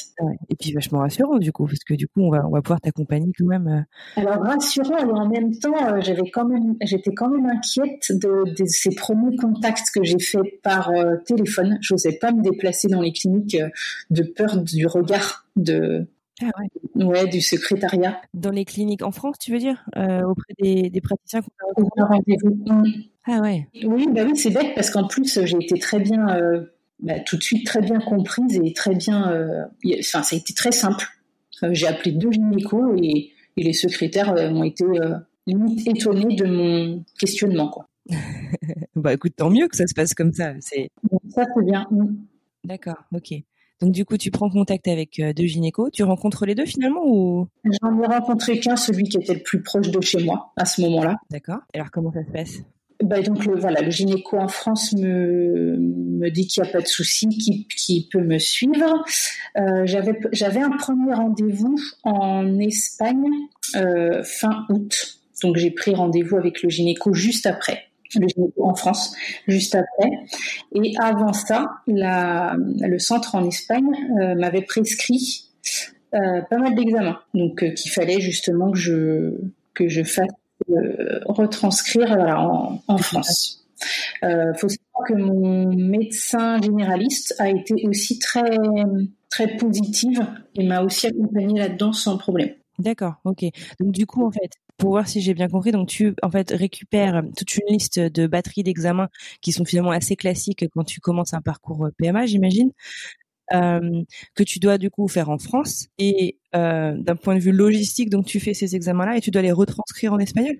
Et 0.49 0.55
puis 0.55 0.73
vachement 0.73 0.99
rassurant, 0.99 1.37
du 1.37 1.51
coup, 1.51 1.65
parce 1.65 1.83
que 1.87 1.93
du 1.93 2.07
coup, 2.07 2.21
on 2.21 2.31
va, 2.31 2.47
on 2.47 2.51
va 2.51 2.61
pouvoir 2.61 2.81
t'accompagner 2.81 3.31
quand 3.37 3.45
même. 3.45 3.67
Euh. 3.67 4.21
Alors, 4.21 4.41
rassurant, 4.41 4.97
et 4.97 5.03
en 5.03 5.29
même 5.29 5.55
temps, 5.55 5.75
euh, 5.87 6.01
j'avais 6.01 6.29
quand 6.31 6.47
même, 6.47 6.75
j'étais 6.81 7.13
quand 7.13 7.29
même 7.29 7.45
inquiète 7.45 8.11
de, 8.11 8.43
ces 8.65 8.95
premiers 8.95 9.35
contacts 9.37 9.91
que 9.93 10.03
j'ai 10.03 10.19
faits 10.19 10.61
par 10.63 10.91
téléphone. 11.25 11.77
Je 11.81 11.93
n'osais 11.93 12.13
pas 12.13 12.31
me 12.31 12.41
déplacer 12.41 12.87
dans 12.87 13.01
les 13.01 13.13
cliniques 13.13 13.57
de 14.09 14.23
peur 14.23 14.57
du 14.57 14.87
regard 14.87 15.45
de, 15.55 16.07
ah 16.41 16.49
ouais. 16.59 17.05
ouais. 17.05 17.27
du 17.27 17.41
secrétariat. 17.41 18.21
Dans 18.33 18.51
les 18.51 18.65
cliniques 18.65 19.03
en 19.03 19.11
France, 19.11 19.37
tu 19.39 19.51
veux 19.51 19.59
dire 19.59 19.85
euh, 19.97 20.23
Auprès 20.23 20.53
des, 20.59 20.89
des 20.89 21.01
praticiens 21.01 21.41
qu'on 21.75 21.87
a 22.01 22.05
rendez-vous 22.05 22.57
Ah 23.25 23.39
ouais. 23.41 23.67
Oui, 23.83 24.07
bah 24.11 24.23
oui 24.25 24.37
c'est 24.37 24.51
bête 24.51 24.73
parce 24.75 24.89
qu'en 24.89 25.07
plus, 25.07 25.39
j'ai 25.45 25.57
été 25.57 25.77
très 25.79 25.99
bien, 25.99 26.29
euh, 26.29 26.65
bah, 26.99 27.19
tout 27.19 27.37
de 27.37 27.43
suite 27.43 27.65
très 27.65 27.81
bien 27.81 27.99
comprise 27.99 28.59
et 28.63 28.73
très 28.73 28.95
bien. 28.95 29.31
Euh, 29.31 29.65
enfin, 29.99 30.23
ça 30.23 30.35
a 30.35 30.39
été 30.39 30.53
très 30.53 30.71
simple. 30.71 31.05
j'ai 31.71 31.87
appelé 31.87 32.11
deux 32.11 32.31
gynécos 32.31 32.95
et, 33.01 33.31
et 33.57 33.63
les 33.63 33.73
secrétaires 33.73 34.33
ont 34.33 34.63
été 34.63 34.85
limite 35.47 35.87
étonnés 35.87 36.35
de 36.35 36.45
mon 36.45 37.03
questionnement. 37.19 37.69
Quoi. 37.69 37.87
bah 38.95 39.13
écoute, 39.13 39.33
tant 39.35 39.49
mieux 39.49 39.67
que 39.67 39.75
ça 39.75 39.87
se 39.87 39.93
passe 39.93 40.13
comme 40.13 40.33
ça. 40.33 40.53
Ça, 40.59 40.69
c'est 41.35 41.65
bien. 41.65 41.87
D'accord, 42.63 43.03
ok. 43.13 43.33
Donc 43.81 43.91
du 43.91 44.05
coup, 44.05 44.17
tu 44.17 44.29
prends 44.29 44.49
contact 44.49 44.87
avec 44.87 45.19
euh, 45.19 45.33
deux 45.33 45.45
gynécos. 45.45 45.89
Tu 45.91 46.03
rencontres 46.03 46.45
les 46.45 46.53
deux 46.53 46.65
finalement 46.65 47.01
ou? 47.03 47.47
J'en 47.65 48.01
ai 48.01 48.05
rencontré 48.05 48.59
qu'un, 48.59 48.75
celui 48.75 49.05
qui 49.05 49.17
était 49.17 49.33
le 49.33 49.41
plus 49.41 49.63
proche 49.63 49.89
de 49.89 50.01
chez 50.01 50.23
moi 50.23 50.53
à 50.55 50.65
ce 50.65 50.81
moment-là. 50.81 51.17
D'accord. 51.31 51.59
Alors 51.73 51.89
comment 51.91 52.11
ça 52.11 52.23
se 52.23 52.31
passe? 52.31 52.61
Bah, 53.03 53.19
donc 53.23 53.45
le, 53.45 53.59
voilà, 53.59 53.81
le 53.81 53.89
gynéco 53.89 54.37
en 54.37 54.47
France 54.47 54.93
me, 54.93 55.77
me 55.79 56.29
dit 56.29 56.45
qu'il 56.45 56.61
n'y 56.61 56.69
a 56.69 56.71
pas 56.71 56.81
de 56.81 56.87
souci, 56.87 57.27
qu'il 57.29 58.07
peut 58.09 58.21
me 58.21 58.37
suivre. 58.37 59.03
Euh, 59.57 59.85
j'avais 59.85 60.19
j'avais 60.31 60.59
un 60.61 60.69
premier 60.69 61.13
rendez-vous 61.13 61.75
en 62.03 62.59
Espagne 62.59 63.31
euh, 63.75 64.21
fin 64.23 64.65
août, 64.69 65.19
donc 65.41 65.57
j'ai 65.57 65.71
pris 65.71 65.95
rendez-vous 65.95 66.37
avec 66.37 66.61
le 66.61 66.69
gynéco 66.69 67.13
juste 67.13 67.47
après 67.47 67.90
en 68.59 68.75
France 68.75 69.15
juste 69.47 69.75
après. 69.75 70.09
Et 70.73 70.93
avant 70.99 71.33
ça, 71.33 71.69
le 71.87 72.99
centre 72.99 73.35
en 73.35 73.45
Espagne 73.45 73.91
euh, 74.19 74.35
m'avait 74.35 74.61
prescrit 74.61 75.49
euh, 76.13 76.41
pas 76.49 76.57
mal 76.57 76.75
d'examens, 76.75 77.19
donc 77.33 77.63
euh, 77.63 77.71
qu'il 77.71 77.91
fallait 77.91 78.19
justement 78.19 78.71
que 78.71 78.77
je 78.77 79.37
que 79.73 79.87
je 79.87 80.03
fasse 80.03 80.27
retranscrire 81.25 82.11
en, 82.11 82.83
en, 82.87 82.97
France. 82.97 83.65
Il 84.21 84.53
faut 84.57 84.69
savoir 84.69 85.07
que 85.07 85.13
mon 85.13 85.73
médecin 85.73 86.61
généraliste 86.61 87.33
a 87.39 87.49
été 87.49 87.87
aussi 87.87 88.19
très 88.19 88.57
très 89.29 89.57
positive 89.57 90.19
et 90.55 90.67
m'a 90.67 90.83
aussi 90.83 91.07
accompagnée 91.07 91.59
là-dedans 91.59 91.93
sans 91.93 92.17
problème. 92.17 92.51
D'accord, 92.77 93.15
ok. 93.25 93.45
Donc 93.79 93.91
du 93.91 94.05
coup, 94.05 94.25
en 94.25 94.31
fait, 94.31 94.51
pour 94.81 94.89
voir 94.89 95.07
si 95.07 95.21
j'ai 95.21 95.35
bien 95.35 95.47
compris, 95.47 95.71
donc 95.71 95.87
tu 95.87 96.15
en 96.23 96.31
fait 96.31 96.49
récupères 96.49 97.21
toute 97.37 97.55
une 97.55 97.67
liste 97.69 97.99
de 97.99 98.25
batteries 98.25 98.63
d'examens 98.63 99.09
qui 99.39 99.51
sont 99.51 99.63
finalement 99.63 99.91
assez 99.91 100.15
classiques 100.15 100.65
quand 100.73 100.83
tu 100.83 100.99
commences 100.99 101.35
un 101.35 101.41
parcours 101.41 101.85
euh, 101.85 101.91
PMA, 101.99 102.25
j'imagine, 102.25 102.71
euh, 103.53 104.01
que 104.33 104.41
tu 104.41 104.57
dois 104.57 104.79
du 104.79 104.89
coup 104.89 105.07
faire 105.07 105.29
en 105.29 105.37
France. 105.37 105.85
Et 105.99 106.39
euh, 106.55 106.95
d'un 106.97 107.15
point 107.15 107.35
de 107.35 107.39
vue 107.39 107.51
logistique, 107.51 108.09
donc 108.09 108.25
tu 108.25 108.39
fais 108.39 108.55
ces 108.55 108.75
examens-là 108.75 109.17
et 109.17 109.21
tu 109.21 109.29
dois 109.29 109.43
les 109.43 109.51
retranscrire 109.51 110.13
en 110.13 110.17
espagnol. 110.17 110.55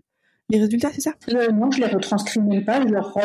Les 0.51 0.59
résultats, 0.59 0.91
c'est 0.93 1.01
ça? 1.01 1.13
Non, 1.51 1.71
je 1.71 1.79
les 1.79 1.87
retranscris 1.87 2.41
même 2.41 2.63
pas. 2.63 2.85
Je 2.85 2.93
leur, 2.93 3.17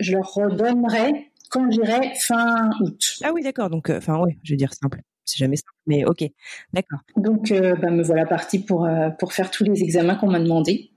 je 0.00 0.12
leur 0.12 0.34
redonnerai 0.34 1.30
quand 1.48 1.70
j'irai 1.70 2.12
fin 2.20 2.68
août. 2.82 3.00
Ah 3.22 3.30
oui, 3.32 3.42
d'accord. 3.42 3.70
Donc, 3.70 3.88
enfin, 3.88 4.20
oui, 4.22 4.36
je 4.42 4.52
vais 4.52 4.56
dire 4.58 4.74
simple 4.74 5.00
c'est 5.24 5.38
jamais 5.38 5.56
simple, 5.56 5.72
mais 5.86 6.04
ok, 6.04 6.24
d'accord. 6.72 7.00
Donc, 7.16 7.50
euh, 7.50 7.74
bah, 7.76 7.90
me 7.90 8.02
voilà 8.02 8.26
partie 8.26 8.58
pour, 8.58 8.84
euh, 8.84 9.10
pour 9.10 9.32
faire 9.32 9.50
tous 9.50 9.64
les 9.64 9.82
examens 9.82 10.14
qu'on 10.14 10.30
m'a 10.30 10.40
demandé. 10.40 10.90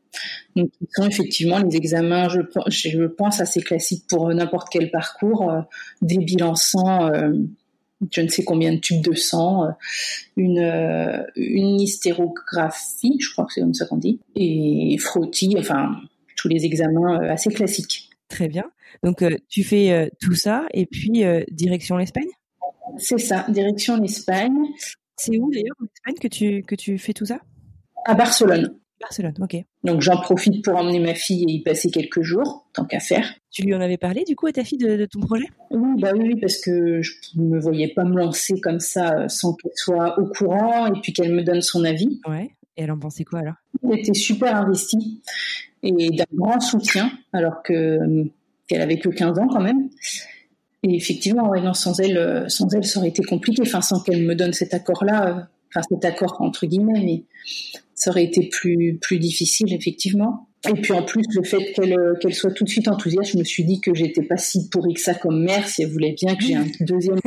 Donc, 0.55 0.69
ils 0.81 0.87
sont 0.91 1.07
effectivement 1.07 1.59
les 1.59 1.75
examens, 1.75 2.27
je, 2.29 2.41
je 2.67 3.05
pense, 3.05 3.39
assez 3.39 3.61
classiques 3.61 4.05
pour 4.09 4.33
n'importe 4.33 4.69
quel 4.71 4.89
parcours, 4.91 5.49
euh, 5.49 5.61
des 6.01 6.17
bilans 6.17 6.55
sang, 6.55 7.11
je 8.11 8.21
ne 8.21 8.27
sais 8.27 8.43
combien 8.43 8.73
de 8.73 8.79
tubes 8.79 9.03
de 9.03 9.13
sang, 9.13 9.69
une, 10.35 11.25
une 11.35 11.79
hystérographie, 11.79 13.17
je 13.19 13.31
crois 13.31 13.45
que 13.45 13.53
c'est 13.53 13.61
comme 13.61 13.73
ça 13.73 13.85
qu'on 13.85 13.97
dit, 13.97 14.19
et 14.35 14.97
frottis, 14.99 15.55
enfin, 15.57 15.95
tous 16.35 16.47
les 16.47 16.65
examens 16.65 17.19
assez 17.27 17.49
classiques. 17.49 18.09
Très 18.29 18.47
bien. 18.47 18.65
Donc, 19.03 19.23
tu 19.49 19.63
fais 19.63 20.11
tout 20.21 20.35
ça 20.35 20.65
et 20.73 20.85
puis 20.85 21.23
direction 21.51 21.97
l'Espagne? 21.97 22.29
C'est 22.97 23.17
ça, 23.17 23.45
direction 23.49 23.97
l'Espagne. 23.97 24.67
C'est 25.15 25.37
où 25.37 25.51
d'ailleurs 25.51 25.75
en 25.81 25.85
Espagne 25.85 26.15
que 26.21 26.27
tu, 26.27 26.63
que 26.63 26.75
tu 26.75 26.97
fais 26.97 27.13
tout 27.13 27.25
ça? 27.25 27.39
À 28.05 28.13
Barcelone. 28.13 28.75
Barcelone, 28.99 29.33
ok. 29.39 29.63
Donc 29.83 30.01
j'en 30.01 30.19
profite 30.19 30.63
pour 30.63 30.75
emmener 30.75 30.99
ma 30.99 31.13
fille 31.13 31.45
et 31.47 31.51
y 31.51 31.63
passer 31.63 31.91
quelques 31.91 32.21
jours, 32.21 32.67
tant 32.73 32.85
qu'à 32.85 32.99
faire. 32.99 33.31
Tu 33.51 33.63
lui 33.63 33.75
en 33.75 33.81
avais 33.81 33.97
parlé 33.97 34.23
du 34.23 34.35
coup 34.35 34.47
à 34.47 34.51
ta 34.51 34.63
fille 34.63 34.77
de, 34.77 35.05
ton 35.05 35.19
projet? 35.19 35.45
Oui, 35.69 36.01
bah 36.01 36.11
oui, 36.15 36.35
parce 36.39 36.57
que 36.57 37.01
je 37.01 37.13
ne 37.35 37.43
me 37.43 37.59
voyais 37.59 37.89
pas 37.89 38.03
me 38.03 38.17
lancer 38.17 38.59
comme 38.59 38.79
ça 38.79 39.19
euh, 39.19 39.27
sans 39.27 39.53
qu'elle 39.53 39.71
soit 39.75 40.17
au 40.19 40.25
courant 40.25 40.87
et 40.87 40.99
puis 41.01 41.13
qu'elle 41.13 41.33
me 41.33 41.43
donne 41.43 41.61
son 41.61 41.83
avis. 41.83 42.19
Ouais. 42.27 42.51
Et 42.75 42.83
elle 42.83 42.91
en 42.91 42.99
pensait 42.99 43.23
quoi 43.23 43.39
alors? 43.39 43.55
Elle 43.83 43.99
était 43.99 44.13
super 44.13 44.55
investie 44.55 45.21
et 45.83 46.09
d'un 46.09 46.25
grand 46.33 46.59
soutien, 46.59 47.11
alors 47.33 47.61
que 47.63 47.99
qu'elle 48.67 48.81
avait 48.81 48.99
que 48.99 49.09
15 49.09 49.39
ans 49.39 49.47
quand 49.47 49.61
même. 49.61 49.89
Et 50.83 50.95
effectivement, 50.95 51.49
ouais, 51.49 51.61
non, 51.61 51.73
sans 51.73 51.99
elle, 51.99 52.17
euh, 52.17 52.47
sans 52.49 52.69
elle, 52.73 52.85
ça 52.85 52.99
aurait 52.99 53.09
été 53.09 53.23
compliqué. 53.23 53.63
Enfin, 53.63 53.81
sans 53.81 54.01
qu'elle 54.01 54.25
me 54.25 54.35
donne 54.35 54.53
cet 54.53 54.73
accord-là, 54.73 55.27
euh, 55.27 55.41
enfin 55.69 55.81
cet 55.89 56.05
accord 56.05 56.37
entre 56.39 56.67
guillemets, 56.67 57.03
mais 57.03 57.23
ça 57.95 58.11
aurait 58.11 58.25
été 58.25 58.47
plus 58.47 58.97
plus 59.01 59.17
difficile, 59.17 59.73
effectivement. 59.73 60.47
Et 60.69 60.73
puis 60.73 60.93
en 60.93 61.03
plus, 61.03 61.25
le 61.35 61.43
fait 61.43 61.73
qu'elle 61.73 61.97
euh, 61.97 62.15
qu'elle 62.21 62.35
soit 62.35 62.51
tout 62.51 62.63
de 62.63 62.69
suite 62.69 62.87
enthousiaste, 62.87 63.33
je 63.33 63.37
me 63.37 63.43
suis 63.43 63.63
dit 63.63 63.81
que 63.81 63.93
j'étais 63.93 64.23
pas 64.23 64.37
si 64.37 64.69
pourrie 64.69 64.93
que 64.93 65.01
ça 65.01 65.15
comme 65.15 65.43
mère, 65.43 65.67
si 65.67 65.81
elle 65.81 65.89
voulait 65.89 66.13
bien 66.13 66.35
que 66.35 66.43
j'ai 66.43 66.55
un 66.55 66.67
deuxième. 66.81 67.19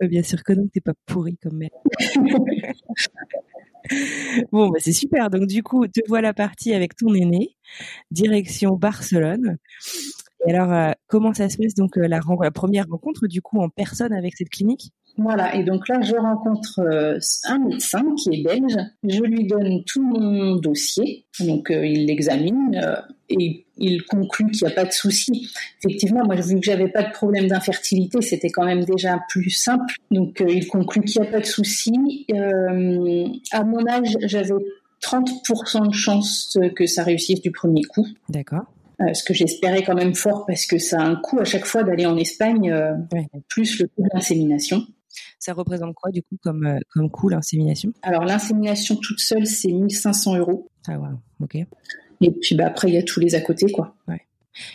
bien 0.00 0.22
sûr 0.22 0.42
que 0.42 0.54
non, 0.54 0.68
t'es 0.72 0.80
pas 0.80 0.94
pourrie 1.04 1.36
comme 1.36 1.58
mère. 1.58 1.70
bon, 4.52 4.70
bah 4.70 4.78
c'est 4.78 4.92
super. 4.92 5.28
Donc 5.28 5.46
du 5.46 5.62
coup, 5.62 5.86
te 5.86 6.00
voilà 6.08 6.32
partie 6.32 6.72
avec 6.72 6.96
ton 6.96 7.12
aîné, 7.14 7.56
direction 8.10 8.76
Barcelone. 8.76 9.58
Et 10.46 10.54
alors, 10.54 10.72
euh, 10.72 10.92
comment 11.08 11.34
ça 11.34 11.48
se 11.48 11.56
passe 11.56 11.74
donc 11.74 11.98
euh, 11.98 12.06
la, 12.06 12.20
la, 12.40 12.50
première 12.50 12.86
rencontre 12.88 13.26
du 13.26 13.42
coup 13.42 13.60
en 13.60 13.68
personne 13.68 14.12
avec 14.12 14.36
cette 14.36 14.50
clinique? 14.50 14.92
Voilà, 15.18 15.54
et 15.56 15.64
donc 15.64 15.88
là, 15.88 16.00
je 16.02 16.14
rencontre 16.14 16.80
euh, 16.80 17.18
un 17.48 17.58
médecin 17.58 18.04
qui 18.16 18.34
est 18.34 18.42
belge. 18.44 18.76
Je 19.02 19.22
lui 19.22 19.46
donne 19.46 19.82
tout 19.84 20.02
mon 20.02 20.56
dossier, 20.56 21.24
donc 21.40 21.68
il 21.70 22.06
l'examine 22.06 22.80
et 23.30 23.66
il 23.78 24.04
conclut 24.04 24.50
qu'il 24.50 24.66
n'y 24.66 24.72
a 24.72 24.74
pas 24.74 24.84
de 24.84 24.92
souci. 24.92 25.50
Effectivement, 25.82 26.24
moi, 26.24 26.36
vu 26.36 26.60
que 26.60 26.66
j'avais 26.66 26.88
pas 26.88 27.02
de 27.02 27.12
problème 27.12 27.48
d'infertilité, 27.48 28.20
c'était 28.20 28.50
quand 28.50 28.66
même 28.66 28.84
déjà 28.84 29.18
plus 29.30 29.50
simple. 29.50 29.94
Donc, 30.10 30.44
il 30.46 30.68
conclut 30.68 31.02
qu'il 31.02 31.22
n'y 31.22 31.28
a 31.28 31.30
pas 31.30 31.40
de 31.40 31.46
souci. 31.46 32.26
à 32.30 33.64
mon 33.64 33.86
âge, 33.86 34.18
j'avais 34.20 34.52
30% 35.02 35.88
de 35.88 35.94
chance 35.94 36.58
que 36.74 36.86
ça 36.86 37.02
réussisse 37.02 37.40
du 37.40 37.52
premier 37.52 37.84
coup. 37.84 38.06
D'accord. 38.28 38.66
Euh, 39.02 39.12
ce 39.12 39.22
que 39.22 39.34
j'espérais 39.34 39.82
quand 39.82 39.94
même 39.94 40.14
fort 40.14 40.46
parce 40.46 40.64
que 40.64 40.78
ça 40.78 41.00
a 41.00 41.04
un 41.04 41.16
coût 41.16 41.38
à 41.38 41.44
chaque 41.44 41.66
fois 41.66 41.82
d'aller 41.82 42.06
en 42.06 42.16
Espagne, 42.16 42.70
euh, 42.70 42.94
plus 43.48 43.78
le 43.78 43.88
coût 43.88 44.02
de 44.02 44.08
l'insémination. 44.14 44.86
Ça 45.38 45.52
représente 45.52 45.94
quoi 45.94 46.10
du 46.10 46.22
coup 46.22 46.36
comme, 46.42 46.64
euh, 46.64 46.78
comme 46.90 47.10
coût 47.10 47.28
l'insémination? 47.28 47.92
Alors 48.02 48.24
l'insémination 48.24 48.96
toute 48.96 49.20
seule, 49.20 49.46
c'est 49.46 49.70
1500 49.70 50.36
euros. 50.36 50.70
Ah 50.88 50.98
ouais, 50.98 51.10
ok. 51.40 51.56
Et 52.22 52.30
puis 52.30 52.54
bah, 52.54 52.68
après, 52.68 52.88
il 52.88 52.94
y 52.94 52.98
a 52.98 53.02
tous 53.02 53.20
les 53.20 53.34
à 53.34 53.40
côté, 53.42 53.70
quoi. 53.70 53.94
Ouais. 54.08 54.22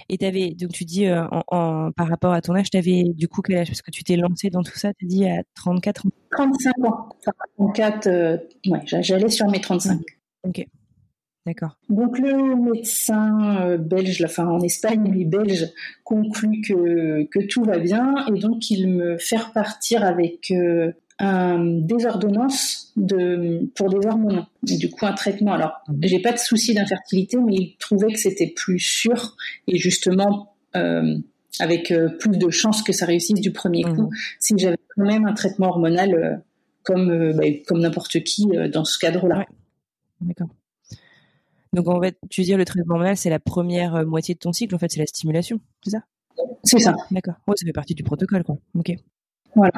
Et 0.10 0.24
avais, 0.24 0.52
donc 0.52 0.72
tu 0.72 0.86
dis 0.86 1.08
en, 1.10 1.92
par 1.92 2.08
rapport 2.08 2.34
à 2.34 2.42
ton 2.42 2.54
âge, 2.54 2.70
tu 2.70 2.78
avais 2.78 3.06
du 3.16 3.28
coup 3.28 3.42
quel 3.42 3.58
âge? 3.58 3.70
Parce 3.70 3.82
que 3.82 3.90
tu 3.90 4.04
t'es 4.04 4.16
lancé 4.16 4.52
dans 4.52 4.62
tout 4.62 4.78
ça, 4.78 4.94
tu 4.94 5.06
dit 5.06 5.28
à 5.28 5.42
34 5.56 6.06
ans? 6.06 6.10
35 6.32 6.86
ans. 6.86 7.10
Enfin, 7.20 7.32
34, 7.58 8.08
euh, 8.08 8.38
ouais, 8.68 8.82
j'allais 8.86 9.30
sur 9.30 9.50
mes 9.50 9.60
35. 9.60 10.00
Ok. 10.44 10.68
D'accord. 11.46 11.78
Donc 11.90 12.20
le 12.20 12.56
médecin 12.56 13.62
euh, 13.62 13.78
belge, 13.78 14.24
enfin 14.24 14.46
en 14.46 14.62
Espagne, 14.62 15.10
lui 15.12 15.26
belge, 15.26 15.70
conclut 16.04 16.62
que, 16.62 17.24
que 17.32 17.40
tout 17.48 17.64
va 17.64 17.80
bien 17.80 18.14
et 18.28 18.40
donc 18.40 18.70
il 18.70 18.88
me 18.88 19.18
fait 19.18 19.38
repartir 19.38 20.04
avec 20.04 20.52
euh, 20.52 20.92
un, 21.18 21.80
des 21.80 22.06
ordonnances 22.06 22.94
de, 22.96 23.68
pour 23.76 23.90
des 23.90 24.06
hormones. 24.06 24.46
Et 24.70 24.78
du 24.78 24.92
coup 24.92 25.08
un 25.08 25.14
traitement. 25.14 25.54
Alors 25.54 25.82
mhm. 25.88 26.00
j'ai 26.04 26.20
pas 26.20 26.32
de 26.32 26.38
souci 26.38 26.76
d'infertilité, 26.76 27.38
mais 27.38 27.56
il 27.56 27.76
trouvait 27.80 28.14
que 28.14 28.20
c'était 28.20 28.54
plus 28.56 28.80
sûr 28.80 29.36
et 29.68 29.78
justement 29.78 30.54
euh, 30.76 31.18
avec 31.60 31.92
plus 32.20 32.38
de 32.38 32.50
chances 32.52 32.84
que 32.84 32.94
ça 32.94 33.08
réussisse 33.08 33.42
du 33.42 33.52
premier 33.52 33.84
coup 33.84 34.04
mhm. 34.04 34.10
si 34.40 34.54
j'avais 34.60 34.78
quand 34.96 35.06
même 35.06 35.26
un 35.26 35.34
traitement 35.34 35.70
hormonal 35.70 36.44
comme, 36.84 37.34
bah, 37.34 37.46
comme 37.66 37.80
n'importe 37.80 38.24
qui 38.24 38.46
dans 38.72 38.86
ce 38.86 39.00
cadre-là. 39.00 39.48
D'accord. 40.22 40.50
Donc 41.74 41.88
en 41.88 42.02
fait, 42.02 42.18
tu 42.30 42.42
dire 42.42 42.58
le 42.58 42.66
traitement 42.66 42.96
hormonal, 42.96 43.18
c'est 43.18 43.30
la 43.30 43.40
première 43.40 43.96
euh, 43.96 44.06
moitié 44.06 44.34
de 44.34 44.40
ton 44.40 44.52
cycle, 44.52 44.76
en 44.76 44.78
fait, 44.78 44.92
c'est 44.92 45.00
la 45.00 45.06
stimulation, 45.06 45.60
c'est 45.84 45.92
ça? 45.92 46.04
C'est 46.64 46.80
ça. 46.80 46.96
D'accord. 47.12 47.36
Ouais, 47.48 47.56
ça 47.56 47.66
fait 47.66 47.74
partie 47.74 47.96
du 47.96 48.04
protocole, 48.04 48.44
quoi. 48.44 48.58
Ok. 48.76 48.92
Voilà. 49.56 49.72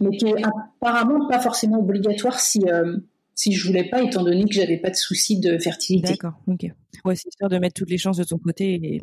Mais 0.00 0.16
qui 0.16 0.26
est 0.26 0.44
apparemment 0.44 1.26
pas 1.28 1.40
forcément 1.40 1.80
obligatoire 1.80 2.38
si 2.38 2.62
euh, 2.68 2.98
si 3.34 3.52
je 3.52 3.66
voulais 3.66 3.88
pas, 3.88 4.02
étant 4.02 4.22
donné 4.22 4.44
que 4.44 4.54
j'avais 4.54 4.76
pas 4.76 4.90
de 4.90 4.94
souci 4.94 5.40
de 5.40 5.58
fertilité. 5.58 6.12
D'accord. 6.12 6.34
Ok. 6.46 6.66
Ouais, 7.04 7.16
c'est 7.16 7.28
histoire 7.28 7.50
de 7.50 7.58
mettre 7.58 7.74
toutes 7.74 7.90
les 7.90 7.98
chances 7.98 8.18
de 8.18 8.24
ton 8.24 8.38
côté 8.38 8.74
et 8.74 9.02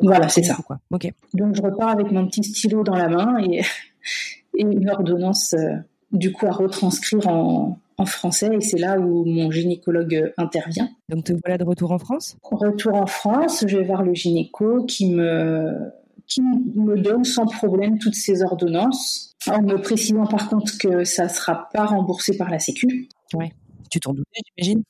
voilà, 0.00 0.28
c'est 0.28 0.42
ça. 0.42 0.56
Quoi. 0.66 0.80
Ok. 0.90 1.12
Donc 1.34 1.54
je 1.54 1.62
repars 1.62 1.88
avec 1.88 2.10
mon 2.10 2.26
petit 2.26 2.44
stylo 2.44 2.82
dans 2.82 2.96
la 2.96 3.08
main 3.08 3.38
et, 3.38 3.62
et 4.58 4.62
une 4.62 4.88
ordonnance 4.90 5.54
euh, 5.54 5.76
du 6.12 6.32
coup 6.32 6.46
à 6.46 6.52
retranscrire 6.52 7.26
en, 7.28 7.78
en 7.96 8.06
français 8.06 8.50
et 8.52 8.60
c'est 8.60 8.78
là 8.78 8.98
où 8.98 9.24
mon 9.24 9.50
gynécologue 9.50 10.32
intervient. 10.36 10.90
Donc 11.08 11.24
te 11.24 11.32
voilà 11.44 11.58
de 11.58 11.64
retour 11.64 11.92
en 11.92 11.98
France? 11.98 12.36
Retour 12.42 12.94
en 12.94 13.06
France, 13.06 13.64
je 13.66 13.78
vais 13.78 13.84
voir 13.84 14.02
le 14.02 14.14
gynéco 14.14 14.84
qui 14.84 15.12
me 15.12 15.92
qui 16.26 16.40
me 16.42 16.96
donne 16.96 17.24
sans 17.24 17.46
problème 17.46 17.98
toutes 17.98 18.14
ces 18.14 18.42
ordonnances, 18.42 19.34
en 19.46 19.62
me 19.62 19.76
précisant 19.76 20.26
par 20.26 20.48
contre 20.48 20.72
que 20.78 21.04
ça 21.04 21.24
ne 21.24 21.28
sera 21.28 21.68
pas 21.72 21.84
remboursé 21.84 22.36
par 22.36 22.50
la 22.50 22.58
Sécu. 22.58 23.08
Ouais. 23.34 23.52
Tu 23.90 24.00
t'en 24.00 24.14
doutais, 24.14 24.40
j'imagine? 24.56 24.82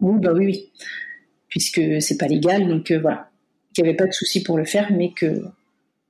Oui, 0.00 0.20
bah 0.20 0.32
oui, 0.34 0.46
oui. 0.46 0.72
Puisque 1.48 1.80
c'est 2.00 2.18
pas 2.18 2.26
légal, 2.26 2.68
donc 2.68 2.90
euh, 2.90 3.00
voilà. 3.00 3.30
Qu'il 3.72 3.84
n'y 3.84 3.90
avait 3.90 3.96
pas 3.96 4.06
de 4.06 4.12
souci 4.12 4.42
pour 4.42 4.56
le 4.56 4.64
faire, 4.64 4.92
mais 4.92 5.12
que 5.12 5.42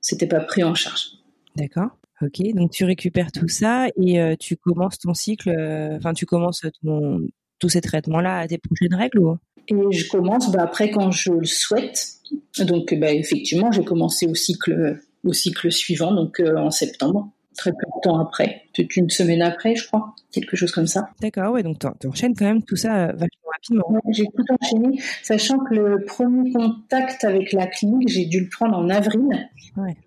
c'était 0.01 0.27
pas 0.27 0.41
pris 0.41 0.63
en 0.63 0.75
charge. 0.75 1.07
D'accord. 1.55 1.89
Ok, 2.21 2.41
donc 2.53 2.71
tu 2.71 2.85
récupères 2.85 3.31
tout 3.31 3.49
ça 3.49 3.87
et 4.01 4.21
euh, 4.21 4.35
tu 4.39 4.55
commences 4.55 4.99
ton 4.99 5.13
cycle, 5.13 5.49
euh, 5.49 5.97
enfin 5.97 6.13
tu 6.13 6.25
commences 6.25 6.65
ton, 6.81 7.27
tous 7.59 7.69
ces 7.69 7.81
traitements-là 7.81 8.37
à 8.37 8.47
tes 8.47 8.57
prochaines 8.57 8.95
règles 8.95 9.19
ou? 9.19 9.37
Et 9.67 9.91
je 9.91 10.09
commence 10.09 10.51
bah, 10.51 10.63
après 10.63 10.91
quand 10.91 11.11
je 11.11 11.31
le 11.31 11.45
souhaite. 11.45 12.13
Donc 12.59 12.93
bah, 12.97 13.11
effectivement, 13.11 13.71
j'ai 13.71 13.83
commencé 13.83 14.27
au 14.27 14.35
cycle, 14.35 15.01
au 15.23 15.33
cycle 15.33 15.71
suivant, 15.71 16.13
donc 16.13 16.39
euh, 16.39 16.55
en 16.55 16.71
septembre, 16.71 17.31
très 17.57 17.71
peu 17.71 17.77
de 17.77 18.01
temps 18.01 18.19
après, 18.19 18.63
peut-être 18.73 18.95
une 18.95 19.09
semaine 19.09 19.41
après, 19.41 19.75
je 19.75 19.85
crois, 19.85 20.15
quelque 20.31 20.55
chose 20.55 20.71
comme 20.71 20.87
ça. 20.87 21.09
D'accord, 21.21 21.53
ouais, 21.53 21.63
donc 21.63 21.79
tu 21.99 22.07
enchaînes 22.07 22.35
quand 22.35 22.45
même 22.45 22.63
tout 22.63 22.77
ça 22.77 23.07
vachement 23.07 23.49
rapidement. 23.53 24.01
j'ai 24.11 24.25
tout 24.25 24.45
enchaîné, 24.61 25.01
sachant 25.21 25.59
que 25.59 25.75
le 25.75 26.05
premier 26.05 26.53
contact 26.53 27.25
avec 27.25 27.51
la 27.51 27.67
clinique, 27.67 28.07
j'ai 28.07 28.25
dû 28.25 28.39
le 28.39 28.49
prendre 28.49 28.77
en 28.77 28.89
avril. 28.89 29.49
Ouais. 29.75 29.97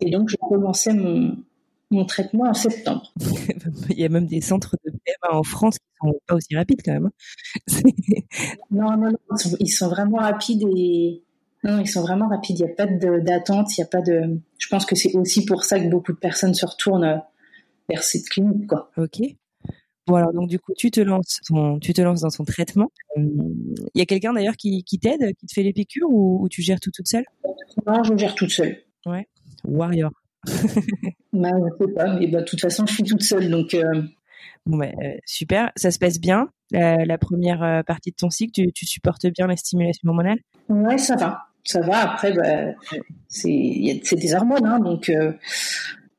Et 0.00 0.10
donc, 0.10 0.28
je 0.28 0.36
commençais 0.36 0.92
mon, 0.92 1.36
mon 1.90 2.04
traitement 2.04 2.48
en 2.48 2.54
septembre. 2.54 3.12
Il 3.90 3.98
y 3.98 4.04
a 4.04 4.08
même 4.08 4.26
des 4.26 4.40
centres 4.40 4.76
de 4.84 4.90
PMA 4.90 5.38
en 5.38 5.42
France 5.42 5.78
qui 5.78 5.84
sont 6.00 6.18
pas 6.26 6.34
aussi 6.34 6.56
rapides 6.56 6.82
quand 6.84 6.92
même. 6.92 7.10
Hein. 7.10 7.80
non, 8.70 8.96
non, 8.96 9.10
non, 9.10 9.36
ils 9.60 9.68
sont, 9.68 9.88
vraiment 9.88 10.18
rapides 10.18 10.64
et 10.76 11.22
non, 11.64 11.80
ils 11.80 11.88
sont 11.88 12.02
vraiment 12.02 12.28
rapides. 12.28 12.58
Il 12.58 12.64
n'y 12.64 12.70
a 12.70 12.74
pas 12.74 12.86
d'attente, 12.86 13.76
il 13.76 13.80
y 13.80 13.84
a 13.84 13.86
pas 13.86 14.02
de. 14.02 14.40
Je 14.58 14.68
pense 14.68 14.84
que 14.84 14.96
c'est 14.96 15.14
aussi 15.16 15.44
pour 15.44 15.64
ça 15.64 15.78
que 15.78 15.88
beaucoup 15.88 16.12
de 16.12 16.18
personnes 16.18 16.54
se 16.54 16.66
retournent 16.66 17.22
vers 17.88 18.02
cette 18.02 18.28
clinique, 18.28 18.66
quoi. 18.66 18.90
Ok. 18.96 19.20
Bon 20.08 20.14
alors 20.14 20.32
donc 20.32 20.48
du 20.48 20.60
coup 20.60 20.72
tu 20.76 20.92
te 20.92 21.00
lances 21.00 21.40
tu 21.80 21.92
te 21.92 22.00
lances 22.00 22.20
dans 22.20 22.30
son 22.30 22.44
traitement. 22.44 22.92
Il 23.16 23.64
y 23.96 24.00
a 24.00 24.06
quelqu'un 24.06 24.32
d'ailleurs 24.32 24.56
qui, 24.56 24.84
qui 24.84 25.00
t'aide, 25.00 25.34
qui 25.34 25.46
te 25.46 25.52
fait 25.52 25.64
les 25.64 25.72
piqûres 25.72 26.08
ou, 26.08 26.46
tu 26.48 26.62
gères 26.62 26.78
tout 26.78 26.92
toute 26.92 27.08
seule? 27.08 27.24
Non, 27.86 28.04
je 28.04 28.16
gère 28.16 28.36
toute 28.36 28.50
seule. 28.50 28.84
Ouais. 29.04 29.26
Warrior. 29.66 30.10
bah, 31.32 31.50
je 31.52 31.84
sais 31.84 31.92
pas, 31.92 32.14
mais 32.18 32.26
bah, 32.28 32.40
de 32.40 32.44
toute 32.44 32.60
façon, 32.60 32.86
je 32.86 32.94
suis 32.94 33.02
toute 33.02 33.22
seule, 33.22 33.50
donc. 33.50 33.74
Euh, 33.74 34.02
bon, 34.64 34.78
bah, 34.78 34.86
euh, 35.02 35.16
super, 35.24 35.72
ça 35.76 35.90
se 35.90 35.98
passe 35.98 36.20
bien. 36.20 36.48
la 36.72 37.18
première 37.18 37.62
euh, 37.62 37.82
partie 37.82 38.10
de 38.10 38.16
ton 38.16 38.30
cycle, 38.30 38.70
tu, 38.72 38.86
supportes 38.86 39.26
bien 39.26 39.46
la 39.46 39.56
stimulation 39.56 40.08
hormonale 40.08 40.38
Ouais, 40.68 40.98
ça 40.98 41.16
va, 41.16 41.42
ça 41.64 41.80
va. 41.80 41.98
Après, 41.98 42.32
bah, 42.32 42.74
c'est 43.28 44.16
des 44.16 44.34
hormones, 44.34 44.66
hein, 44.66 44.78
donc. 44.78 45.10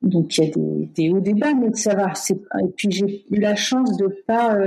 donc 0.02 0.38
il 0.38 0.44
y 0.44 0.48
a 0.48 0.52
des, 0.52 0.86
des, 0.96 1.10
hauts, 1.10 1.22
des 1.22 1.34
bas, 1.34 1.54
mais 1.54 1.74
ça 1.74 1.96
va. 1.96 2.14
Et 2.30 2.72
puis 2.76 2.92
j'ai 2.92 3.26
eu 3.32 3.40
la 3.40 3.56
chance 3.56 3.98
de 3.98 4.08
pas 4.28 4.58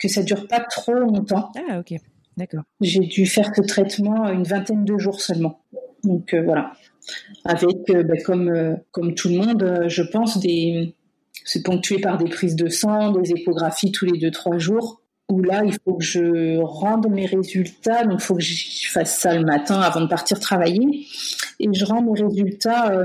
que 0.00 0.08
ça 0.08 0.22
dure 0.22 0.46
pas 0.46 0.60
trop 0.60 0.94
longtemps. 0.94 1.50
Ah 1.68 1.80
ok, 1.80 1.98
d'accord. 2.36 2.62
J'ai 2.80 3.00
dû 3.00 3.26
faire 3.26 3.52
ce 3.54 3.62
traitement 3.62 4.28
une 4.28 4.44
vingtaine 4.44 4.84
de 4.84 4.96
jours 4.96 5.20
seulement. 5.20 5.60
Donc 6.04 6.34
voilà 6.34 6.72
avec, 7.44 7.90
euh, 7.90 8.02
ben, 8.02 8.20
comme, 8.22 8.48
euh, 8.48 8.74
comme 8.90 9.14
tout 9.14 9.28
le 9.28 9.36
monde, 9.36 9.62
euh, 9.62 9.88
je 9.88 10.02
pense, 10.02 10.38
des, 10.38 10.94
c'est 11.44 11.62
ponctué 11.62 11.98
par 11.98 12.18
des 12.18 12.28
prises 12.28 12.56
de 12.56 12.68
sang, 12.68 13.12
des 13.12 13.32
échographies 13.32 13.92
tous 13.92 14.06
les 14.06 14.18
2-3 14.18 14.58
jours, 14.58 15.00
où 15.28 15.42
là, 15.42 15.62
il 15.64 15.72
faut 15.84 15.94
que 15.94 16.04
je 16.04 16.58
rende 16.62 17.08
mes 17.10 17.26
résultats, 17.26 18.04
donc 18.04 18.20
il 18.20 18.24
faut 18.24 18.34
que 18.34 18.42
je 18.42 18.90
fasse 18.90 19.18
ça 19.18 19.34
le 19.34 19.44
matin 19.44 19.80
avant 19.80 20.00
de 20.00 20.08
partir 20.08 20.40
travailler, 20.40 21.06
et 21.60 21.68
je 21.70 21.84
rends 21.84 22.02
mes 22.02 22.20
résultats 22.20 23.02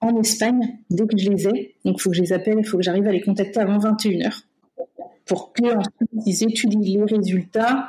en 0.00 0.16
Espagne 0.20 0.78
dès 0.90 1.06
que 1.06 1.16
je 1.16 1.30
les 1.30 1.48
ai, 1.48 1.74
donc 1.84 1.96
il 1.98 2.00
faut 2.02 2.10
que 2.10 2.16
je 2.16 2.22
les 2.22 2.32
appelle, 2.34 2.58
il 2.58 2.66
faut 2.66 2.76
que 2.76 2.82
j'arrive 2.82 3.06
à 3.08 3.12
les 3.12 3.22
contacter 3.22 3.60
avant 3.60 3.78
21h, 3.78 4.42
pour 5.24 5.54
que 5.54 5.64
ensuite 5.64 6.26
ils 6.26 6.44
étudient 6.44 7.06
les 7.06 7.16
résultats 7.16 7.88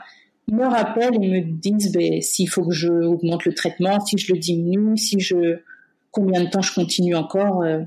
me 0.52 0.66
rappellent 0.66 1.16
et 1.16 1.42
me 1.42 1.42
disent 1.42 1.92
ben, 1.92 2.22
s'il 2.22 2.50
faut 2.50 2.66
que 2.66 2.74
je 2.74 2.90
augmente 2.90 3.46
le 3.46 3.54
traitement, 3.54 4.00
si 4.00 4.18
je 4.18 4.34
le 4.34 4.40
diminue, 4.40 4.98
si 4.98 5.20
je 5.20 5.60
combien 6.12 6.44
de 6.44 6.50
temps 6.50 6.62
je 6.62 6.74
continue 6.74 7.16
encore 7.16 7.64
euh, 7.64 7.82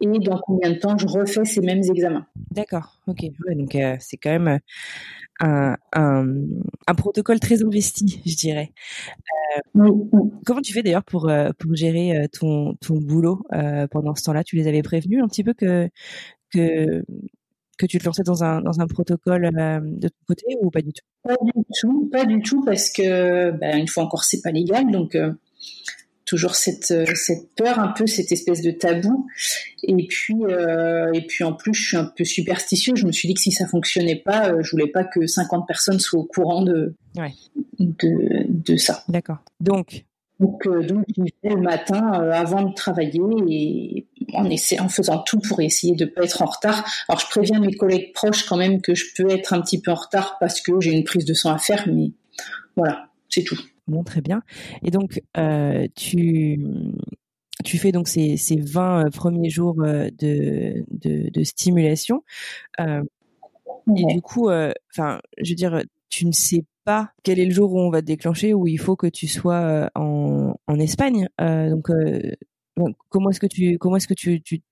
et 0.00 0.18
dans 0.18 0.38
combien 0.38 0.70
de 0.70 0.78
temps 0.78 0.98
je 0.98 1.06
refais 1.06 1.44
ces 1.44 1.60
mêmes 1.60 1.82
examens. 1.82 2.26
D'accord, 2.50 3.00
ok. 3.06 3.24
donc 3.56 3.74
euh, 3.76 3.96
c'est 4.00 4.16
quand 4.16 4.30
même 4.30 4.58
euh, 5.42 5.74
un, 5.92 6.26
un, 6.86 6.94
protocole 6.94 7.38
très 7.38 7.62
investi, 7.62 8.20
je 8.26 8.34
dirais. 8.34 8.72
Comment 9.74 10.60
tu 10.62 10.72
fais 10.72 10.82
d'ailleurs 10.82 11.04
pour, 11.04 11.30
pour 11.58 11.74
gérer 11.76 12.26
ton, 12.32 12.74
ton 12.80 12.96
boulot 12.96 13.42
pendant 13.90 14.14
ce 14.14 14.24
temps-là? 14.24 14.42
Tu 14.44 14.56
les 14.56 14.66
avais 14.66 14.82
prévenus 14.82 15.22
un 15.22 15.28
petit 15.28 15.44
peu 15.44 15.52
que, 15.52 15.88
que 16.52 17.04
que 17.82 17.86
tu 17.86 17.98
te 17.98 18.04
lançais 18.04 18.22
dans 18.22 18.44
un, 18.44 18.60
dans 18.60 18.80
un 18.80 18.86
protocole 18.86 19.50
euh, 19.58 19.80
de 19.82 20.08
ton 20.08 20.24
côté 20.28 20.44
ou 20.60 20.70
pas 20.70 20.82
du 20.82 20.92
tout? 20.92 21.04
Pas 21.24 21.36
du 21.42 21.52
tout, 21.80 22.08
pas 22.10 22.24
du 22.24 22.40
tout 22.40 22.64
parce 22.64 22.90
que 22.90 23.50
ben, 23.50 23.78
une 23.78 23.88
fois 23.88 24.04
encore 24.04 24.24
c'est 24.24 24.40
pas 24.40 24.50
légal 24.50 24.90
donc 24.90 25.14
euh, 25.14 25.32
toujours 26.24 26.54
cette, 26.54 26.92
euh, 26.92 27.04
cette 27.14 27.54
peur 27.56 27.78
un 27.78 27.88
peu 27.88 28.06
cette 28.06 28.30
espèce 28.30 28.62
de 28.62 28.70
tabou 28.70 29.26
et 29.82 30.06
puis 30.06 30.36
et 31.14 31.26
puis 31.26 31.44
en 31.44 31.52
plus 31.54 31.74
je 31.74 31.88
suis 31.88 31.96
un 31.96 32.04
peu 32.16 32.24
superstitieux 32.24 32.94
je 32.94 33.06
me 33.06 33.12
suis 33.12 33.26
dit 33.28 33.34
que 33.34 33.40
si 33.40 33.50
ça 33.50 33.66
fonctionnait 33.66 34.22
pas 34.24 34.60
je 34.60 34.70
voulais 34.70 34.86
pas 34.86 35.04
que 35.04 35.26
50 35.26 35.66
personnes 35.66 35.98
soient 35.98 36.20
au 36.20 36.24
courant 36.24 36.62
de 36.62 36.94
de, 37.78 38.46
de 38.48 38.76
ça. 38.76 39.02
D'accord. 39.08 39.38
Donc? 39.60 40.04
Donc, 40.42 40.66
euh, 40.66 40.82
donc 40.82 41.04
le 41.44 41.56
matin 41.56 42.20
euh, 42.20 42.32
avant 42.32 42.62
de 42.62 42.74
travailler 42.74 43.20
et 43.48 44.06
en, 44.32 44.46
en 44.46 44.88
faisant 44.88 45.18
tout 45.18 45.40
pour 45.40 45.60
essayer 45.60 45.94
de 45.94 46.04
ne 46.04 46.10
pas 46.10 46.24
être 46.24 46.42
en 46.42 46.46
retard. 46.46 46.84
Alors, 47.08 47.20
je 47.20 47.26
préviens 47.26 47.60
mes 47.60 47.74
collègues 47.74 48.12
proches 48.12 48.44
quand 48.44 48.56
même 48.56 48.80
que 48.80 48.94
je 48.94 49.06
peux 49.16 49.30
être 49.30 49.52
un 49.52 49.60
petit 49.60 49.80
peu 49.80 49.90
en 49.90 49.96
retard 49.96 50.36
parce 50.40 50.60
que 50.60 50.80
j'ai 50.80 50.92
une 50.92 51.04
prise 51.04 51.24
de 51.24 51.34
sang 51.34 51.52
à 51.52 51.58
faire, 51.58 51.86
mais 51.86 52.12
voilà, 52.76 53.08
c'est 53.28 53.42
tout. 53.42 53.58
Bon, 53.88 54.04
très 54.04 54.20
bien. 54.20 54.42
Et 54.82 54.90
donc, 54.90 55.20
euh, 55.36 55.86
tu, 55.94 56.64
tu 57.64 57.78
fais 57.78 57.92
donc 57.92 58.08
ces, 58.08 58.36
ces 58.36 58.56
20 58.56 59.10
premiers 59.10 59.50
jours 59.50 59.76
de, 59.76 60.12
de, 60.90 61.44
stimulation. 61.44 62.22
Et 62.78 64.04
du 64.14 64.22
coup, 64.22 64.48
enfin, 64.90 65.20
je 65.38 65.50
veux 65.50 65.56
dire, 65.56 65.82
tu 66.08 66.26
ne 66.26 66.32
sais 66.32 66.64
pas 66.84 67.10
quel 67.22 67.38
est 67.38 67.46
le 67.46 67.52
jour 67.52 67.72
où 67.72 67.80
on 67.80 67.90
va 67.90 68.00
te 68.00 68.06
déclencher, 68.06 68.54
où 68.54 68.66
il 68.66 68.78
faut 68.78 68.96
que 68.96 69.06
tu 69.06 69.28
sois 69.28 69.60
euh, 69.60 69.88
en, 69.94 70.54
en 70.66 70.78
Espagne. 70.78 71.28
Euh, 71.40 71.76
donc, 72.76 72.88
euh, 72.88 72.92
comment 73.08 73.30
est-ce 73.30 73.40
que 73.40 73.46
tu 73.46 73.78
comment 73.78 73.96
est-ce 73.96 74.08
que 74.08 74.14
tu, 74.14 74.40
tu 74.42 74.62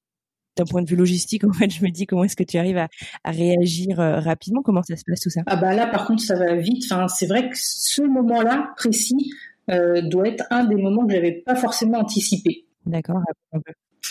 d'un 0.57 0.65
point 0.65 0.83
de 0.83 0.89
vue 0.89 0.97
logistique, 0.97 1.45
en 1.49 1.53
fait, 1.53 1.71
je 1.71 1.83
me 1.85 1.91
dis 1.91 2.07
comment 2.07 2.25
est-ce 2.25 2.37
que 2.37 2.43
tu 2.45 2.59
arrives 2.59 2.79
à, 2.79 2.89
réagir 3.25 3.97
rapidement? 3.99 4.63
Comment 4.63 4.83
ça 4.83 4.97
se 4.97 5.05
passe 5.07 5.21
tout 5.21 5.31
ça? 5.31 5.43
Ah 5.47 5.57
bah 5.57 5.75
là, 5.75 5.87
par 5.87 6.07
contre, 6.07 6.23
ça 6.23 6.37
va 6.37 6.55
vite. 6.57 6.85
Enfin, 6.91 7.09
c'est 7.09 7.27
vrai 7.27 7.49
que 7.49 7.57
ce 7.57 8.03
moment-là 8.03 8.73
précis 8.77 9.33
doit 9.69 10.27
être 10.27 10.45
un 10.51 10.65
des 10.65 10.75
moments 10.75 11.07
que 11.07 11.13
j'avais 11.13 11.33
pas 11.33 11.55
forcément 11.55 12.01
anticipé. 12.01 12.65
D'accord. 12.87 13.21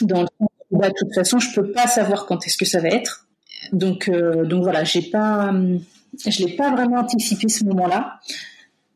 Dans 0.02 0.26
bah, 0.72 0.88
de 0.88 0.94
toute 0.98 1.14
façon, 1.14 1.40
je 1.40 1.54
peux 1.54 1.72
pas 1.72 1.88
savoir 1.88 2.26
quand 2.26 2.46
est-ce 2.48 2.58
que 2.58 2.66
ça 2.66 2.80
va 2.80 2.88
être. 2.88 3.28
Donc, 3.74 4.10
donc 4.10 4.64
voilà, 4.64 4.86
j'ai 4.86 5.02
pas, 5.02 5.54
je 6.26 6.46
l'ai 6.46 6.56
pas 6.56 6.72
vraiment 6.72 7.00
anticipé 7.00 7.50
ce 7.50 7.66
moment-là. 7.66 8.20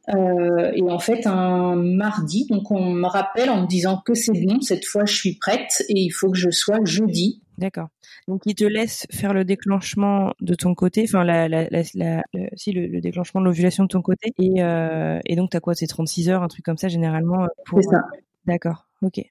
Euh, 0.10 0.72
et 0.76 0.84
en 0.84 1.00
fait, 1.00 1.26
un 1.28 1.76
mardi, 1.76 2.46
donc 2.50 2.72
on 2.72 2.92
me 2.92 3.08
rappelle 3.08 3.50
en 3.50 3.62
me 3.62 3.68
disant 3.68 4.02
que 4.06 4.14
c'est 4.14 4.34
bon, 4.34 4.60
cette 4.60 4.86
fois 4.86 5.06
je 5.06 5.14
suis 5.16 5.36
prête 5.36 5.84
et 5.88 6.00
il 6.00 6.10
faut 6.10 6.30
que 6.30 6.38
je 6.38 6.50
sois 6.50 6.80
jeudi. 6.84 7.42
D'accord. 7.58 7.88
Donc 8.28 8.42
il 8.46 8.56
te 8.56 8.64
laisse 8.64 9.06
faire 9.12 9.34
le 9.34 9.46
déclenchement 9.46 10.34
de 10.42 10.56
ton 10.56 10.76
côté, 10.76 11.04
enfin 11.08 11.24
la, 11.24 11.48
la, 11.48 11.68
la, 11.70 12.24
si 12.56 12.72
le, 12.72 13.00
déclenchement 13.00 13.42
de 13.42 13.46
l'ovulation 13.46 13.84
de 13.84 13.90
ton 13.90 14.02
côté 14.02 14.34
et, 14.40 14.62
euh, 14.62 15.20
et 15.26 15.36
donc 15.36 15.52
t'as 15.52 15.60
quoi, 15.60 15.76
c'est 15.76 15.88
36 15.88 16.30
heures, 16.30 16.44
un 16.44 16.48
truc 16.48 16.66
comme 16.66 16.78
ça 16.78 16.88
généralement. 16.90 17.48
Pour... 17.66 17.82
C'est 17.82 17.90
ça. 17.90 18.02
D'accord. 18.46 18.88
Ok. 19.02 19.22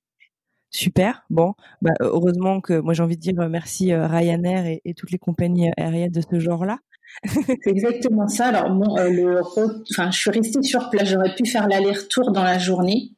Super. 0.70 1.26
Bon, 1.28 1.54
bah, 1.82 1.92
heureusement 2.00 2.62
que 2.62 2.80
moi 2.80 2.94
j'ai 2.94 3.02
envie 3.02 3.16
de 3.16 3.20
dire 3.20 3.34
merci 3.50 3.92
euh, 3.92 4.06
Ryanair 4.06 4.64
et, 4.64 4.80
et 4.86 4.94
toutes 4.94 5.10
les 5.10 5.18
compagnies 5.18 5.70
aériennes 5.76 6.12
de 6.12 6.22
ce 6.22 6.38
genre-là 6.38 6.78
c'est 7.24 7.70
exactement 7.70 8.28
ça. 8.28 8.46
Alors 8.46 8.70
bon, 8.70 8.96
euh, 8.98 9.08
le, 9.08 9.40
enfin, 9.90 10.10
je 10.10 10.18
suis 10.18 10.30
restée 10.30 10.62
sur 10.62 10.90
place. 10.90 11.08
J'aurais 11.08 11.34
pu 11.34 11.46
faire 11.46 11.68
l'aller-retour 11.68 12.32
dans 12.32 12.42
la 12.42 12.58
journée. 12.58 13.12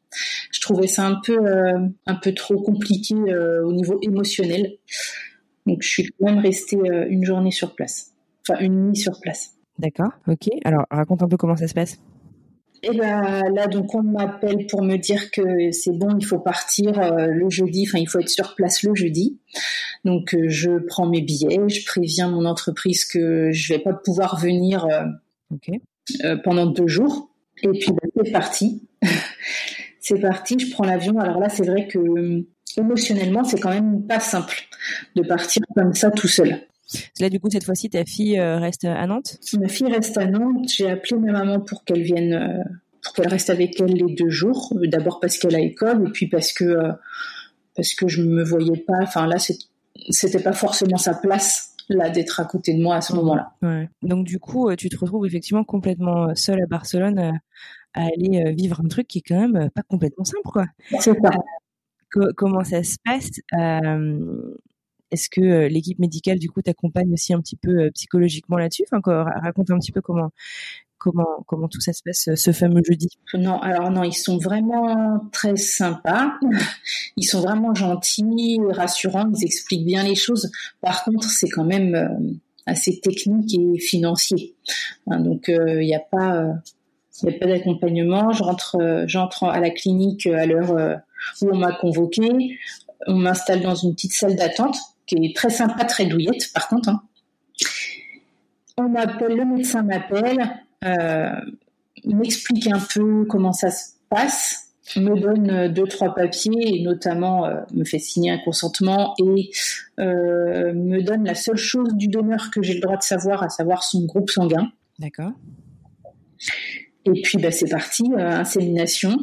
Je 0.53 0.61
trouvais 0.61 0.87
ça 0.87 1.07
un 1.07 1.21
peu, 1.25 1.37
euh, 1.37 1.89
un 2.07 2.15
peu 2.15 2.33
trop 2.35 2.61
compliqué 2.63 3.15
euh, 3.15 3.65
au 3.65 3.73
niveau 3.73 3.99
émotionnel. 4.03 4.75
Donc, 5.67 5.83
je 5.83 5.89
suis 5.89 6.05
quand 6.05 6.27
même 6.27 6.39
restée 6.39 6.79
une 7.09 7.25
journée 7.25 7.51
sur 7.51 7.75
place. 7.75 8.13
Enfin, 8.47 8.61
une 8.61 8.89
nuit 8.89 8.97
sur 8.97 9.19
place. 9.21 9.55
D'accord. 9.79 10.11
Ok. 10.29 10.49
Alors, 10.65 10.85
raconte 10.91 11.23
un 11.23 11.29
peu 11.29 11.39
comment 11.39 11.57
ça 11.57 11.67
se 11.67 11.75
passe. 11.75 11.99
Et 12.85 12.89
eh 12.93 12.99
ben 12.99 13.43
là, 13.55 13.67
donc 13.67 13.95
on 13.95 14.03
m'appelle 14.03 14.67
pour 14.67 14.83
me 14.83 14.99
dire 14.99 15.31
que 15.31 15.71
c'est 15.71 15.97
bon, 15.97 16.19
il 16.19 16.27
faut 16.27 16.39
partir 16.39 16.99
euh, 16.99 17.29
le 17.29 17.49
jeudi. 17.49 17.87
Enfin, 17.89 17.99
il 17.99 18.07
faut 18.07 18.19
être 18.19 18.29
sur 18.29 18.55
place 18.55 18.83
le 18.83 18.95
jeudi. 18.95 19.39
Donc 20.05 20.35
euh, 20.35 20.51
je 20.51 20.79
prends 20.87 21.07
mes 21.07 21.23
billets, 21.23 21.67
je 21.67 21.83
préviens 21.87 22.29
mon 22.29 22.45
entreprise 22.45 23.07
que 23.07 23.51
je 23.53 23.73
vais 23.73 23.79
pas 23.79 23.95
pouvoir 23.95 24.39
venir 24.39 24.87
euh, 24.87 26.37
pendant 26.45 26.67
deux 26.67 26.87
jours. 26.87 27.31
Et 27.63 27.71
puis 27.71 27.91
ben, 27.91 28.11
c'est 28.23 28.33
parti. 28.33 28.87
c'est 30.01 30.21
parti. 30.21 30.59
Je 30.59 30.71
prends 30.71 30.85
l'avion. 30.85 31.19
Alors 31.19 31.41
là, 31.41 31.49
c'est 31.49 31.65
vrai 31.65 31.89
que 31.89 32.45
émotionnellement, 32.77 33.45
c'est 33.45 33.61
quand 33.61 33.73
même 33.73 34.07
pas 34.07 34.21
simple 34.21 34.65
de 35.17 35.23
partir 35.23 35.63
comme 35.75 35.95
ça 35.95 36.11
tout 36.11 36.29
seul. 36.29 36.61
Là, 37.21 37.31
du 37.31 37.41
coup, 37.41 37.49
cette 37.51 37.65
fois-ci, 37.65 37.91
ta 37.91 38.05
fille 38.05 38.39
euh, 38.39 38.59
reste 38.59 38.85
à 38.85 39.07
Nantes 39.07 39.39
Ma 39.59 39.69
fille 39.69 39.91
reste 39.91 40.17
à 40.19 40.27
Nantes. 40.27 40.69
J'ai 40.69 40.91
appelé 40.91 41.17
ma 41.17 41.33
maman 41.33 41.61
pour 41.61 41.85
qu'elle 41.85 42.03
vienne, 42.03 42.35
euh, 42.35 42.63
pour 43.03 43.15
qu'elle 43.15 43.29
reste 43.29 43.51
avec 43.51 43.81
elle 43.81 43.95
les 43.95 44.15
deux 44.15 44.31
jours. 44.31 44.73
Euh, 44.77 44.87
d'abord 44.87 45.21
parce 45.21 45.39
qu'elle 45.39 45.55
a 45.55 45.61
école, 45.61 46.09
et 46.09 46.11
puis 46.11 46.29
parce 46.29 46.53
que 46.53 46.77
parce 47.77 47.95
que 47.95 48.07
je 48.07 48.23
me 48.23 48.45
voyais 48.45 48.79
pas. 48.79 49.03
Enfin 49.03 49.27
là, 49.27 49.37
c'était 49.39 50.43
pas 50.43 50.53
forcément 50.53 50.97
sa 50.97 51.15
place 51.15 51.75
là 51.89 52.09
d'être 52.09 52.41
à 52.41 52.45
côté 52.45 52.73
de 52.75 52.83
moi 52.83 52.97
à 52.97 53.01
ce 53.01 53.15
moment-là. 53.15 53.53
Donc 54.03 54.27
du 54.27 54.39
coup, 54.39 54.75
tu 54.77 54.89
te 54.89 54.97
retrouves 54.97 55.27
effectivement 55.27 55.65
complètement 55.65 56.35
seule 56.35 56.63
à 56.63 56.67
Barcelone 56.67 57.41
à 57.95 58.03
aller 58.03 58.53
vivre 58.55 58.81
un 58.85 58.89
truc 58.89 59.09
qui 59.09 59.19
est 59.19 59.23
quand 59.27 59.49
même 59.49 59.71
pas 59.71 59.83
complètement 59.83 60.25
simple, 60.25 60.43
quoi. 60.45 60.67
C'est 61.01 61.19
ça. 61.21 61.31
comment 62.37 62.63
ça 62.63 62.83
se 62.85 62.97
passe 63.05 63.31
est-ce 65.15 65.29
que 65.31 65.41
euh, 65.41 65.69
l'équipe 65.69 65.99
médicale, 65.99 66.39
du 66.39 66.51
coup, 66.51 66.61
t'accompagne 66.61 67.13
aussi 67.13 67.33
un 67.33 67.41
petit 67.41 67.57
peu 67.57 67.85
euh, 67.85 67.91
psychologiquement 67.93 68.57
là-dessus? 68.59 68.85
Enfin, 68.91 69.01
raconte 69.43 69.71
un 69.71 69.79
petit 69.79 69.93
peu 69.93 70.01
comment, 70.01 70.31
comment, 70.99 71.45
comment 71.47 71.69
tout 71.69 71.81
ça 71.81 71.93
se 71.93 72.03
passe 72.05 72.35
ce 72.35 72.53
fameux 72.53 72.83
jeudi 72.85 73.09
Non, 73.33 73.61
alors 73.61 73.91
non, 73.93 74.03
ils 74.03 74.13
sont 74.13 74.39
vraiment 74.39 75.21
très 75.33 75.57
sympas. 75.57 76.35
Ils 77.17 77.25
sont 77.25 77.41
vraiment 77.41 77.75
gentils, 77.75 78.59
rassurants. 78.71 79.31
Ils 79.39 79.45
expliquent 79.45 79.87
bien 79.87 80.03
les 80.03 80.17
choses. 80.17 80.51
Par 80.81 81.05
contre, 81.05 81.31
c'est 81.31 81.49
quand 81.49 81.65
même 81.65 81.95
euh, 81.95 82.09
assez 82.67 82.99
technique 83.01 83.55
et 83.57 83.79
financier. 83.79 84.57
Hein, 85.07 85.21
donc, 85.21 85.45
il 85.47 85.87
n'y 85.87 85.95
a 85.95 86.01
pas, 86.01 86.45
il 87.23 87.29
a 87.29 87.39
pas 87.39 87.47
d'accompagnement. 87.47 88.33
Je 88.33 88.43
rentre, 88.43 89.05
j'entre 89.07 89.45
à 89.45 89.61
la 89.61 89.71
clinique 89.71 90.27
à 90.27 90.45
l'heure 90.45 91.01
où 91.41 91.51
on 91.53 91.57
m'a 91.57 91.73
convoqué. 91.73 92.59
On 93.07 93.15
m'installe 93.15 93.61
dans 93.61 93.77
une 93.77 93.95
petite 93.95 94.15
salle 94.15 94.35
d'attente 94.35 94.77
qui 95.07 95.17
est 95.17 95.37
très 95.37 95.51
sympa, 95.51 95.85
très 95.85 96.07
douillette, 96.07 96.53
par 96.53 96.69
contre. 96.69 96.89
Hein. 96.89 97.03
On 98.77 98.89
m'appelle, 98.89 99.37
le 99.37 99.45
médecin 99.45 99.83
m'appelle, 99.83 100.63
euh, 100.85 101.31
m'explique 102.05 102.67
un 102.67 102.81
peu 102.81 103.25
comment 103.27 103.53
ça 103.53 103.71
se 103.71 103.93
passe, 104.09 104.73
me 104.97 105.19
donne 105.19 105.73
deux 105.73 105.87
trois 105.87 106.15
papiers 106.15 106.77
et 106.77 106.83
notamment 106.83 107.47
euh, 107.47 107.61
me 107.73 107.85
fait 107.85 107.99
signer 107.99 108.33
un 108.33 108.39
consentement 108.39 109.15
et 109.19 109.51
euh, 110.01 110.75
me 110.75 111.03
donne 111.03 111.25
la 111.25 111.35
seule 111.35 111.57
chose 111.57 111.95
du 111.95 112.09
donneur 112.09 112.51
que 112.51 112.63
j'ai 112.63 112.75
le 112.75 112.81
droit 112.81 112.97
de 112.97 113.03
savoir, 113.03 113.43
à 113.43 113.49
savoir 113.49 113.85
son 113.85 114.05
groupe 114.05 114.29
sanguin. 114.29 114.71
D'accord. 114.99 115.33
Et 117.07 117.23
puis 117.23 117.39
bah, 117.39 117.51
c'est 117.51 117.69
parti, 117.69 118.05
insémination. 118.17 119.17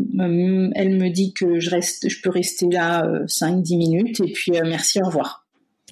Euh, 0.00 0.70
elle 0.74 0.96
me 0.96 1.08
dit 1.08 1.32
que 1.32 1.58
je 1.58 1.70
reste, 1.70 2.08
je 2.08 2.20
peux 2.22 2.30
rester 2.30 2.66
là 2.68 3.04
5-10 3.26 3.74
euh, 3.74 3.78
minutes 3.78 4.20
et 4.20 4.32
puis 4.32 4.52
euh, 4.56 4.62
merci, 4.64 5.00
au 5.02 5.06
revoir. 5.06 5.46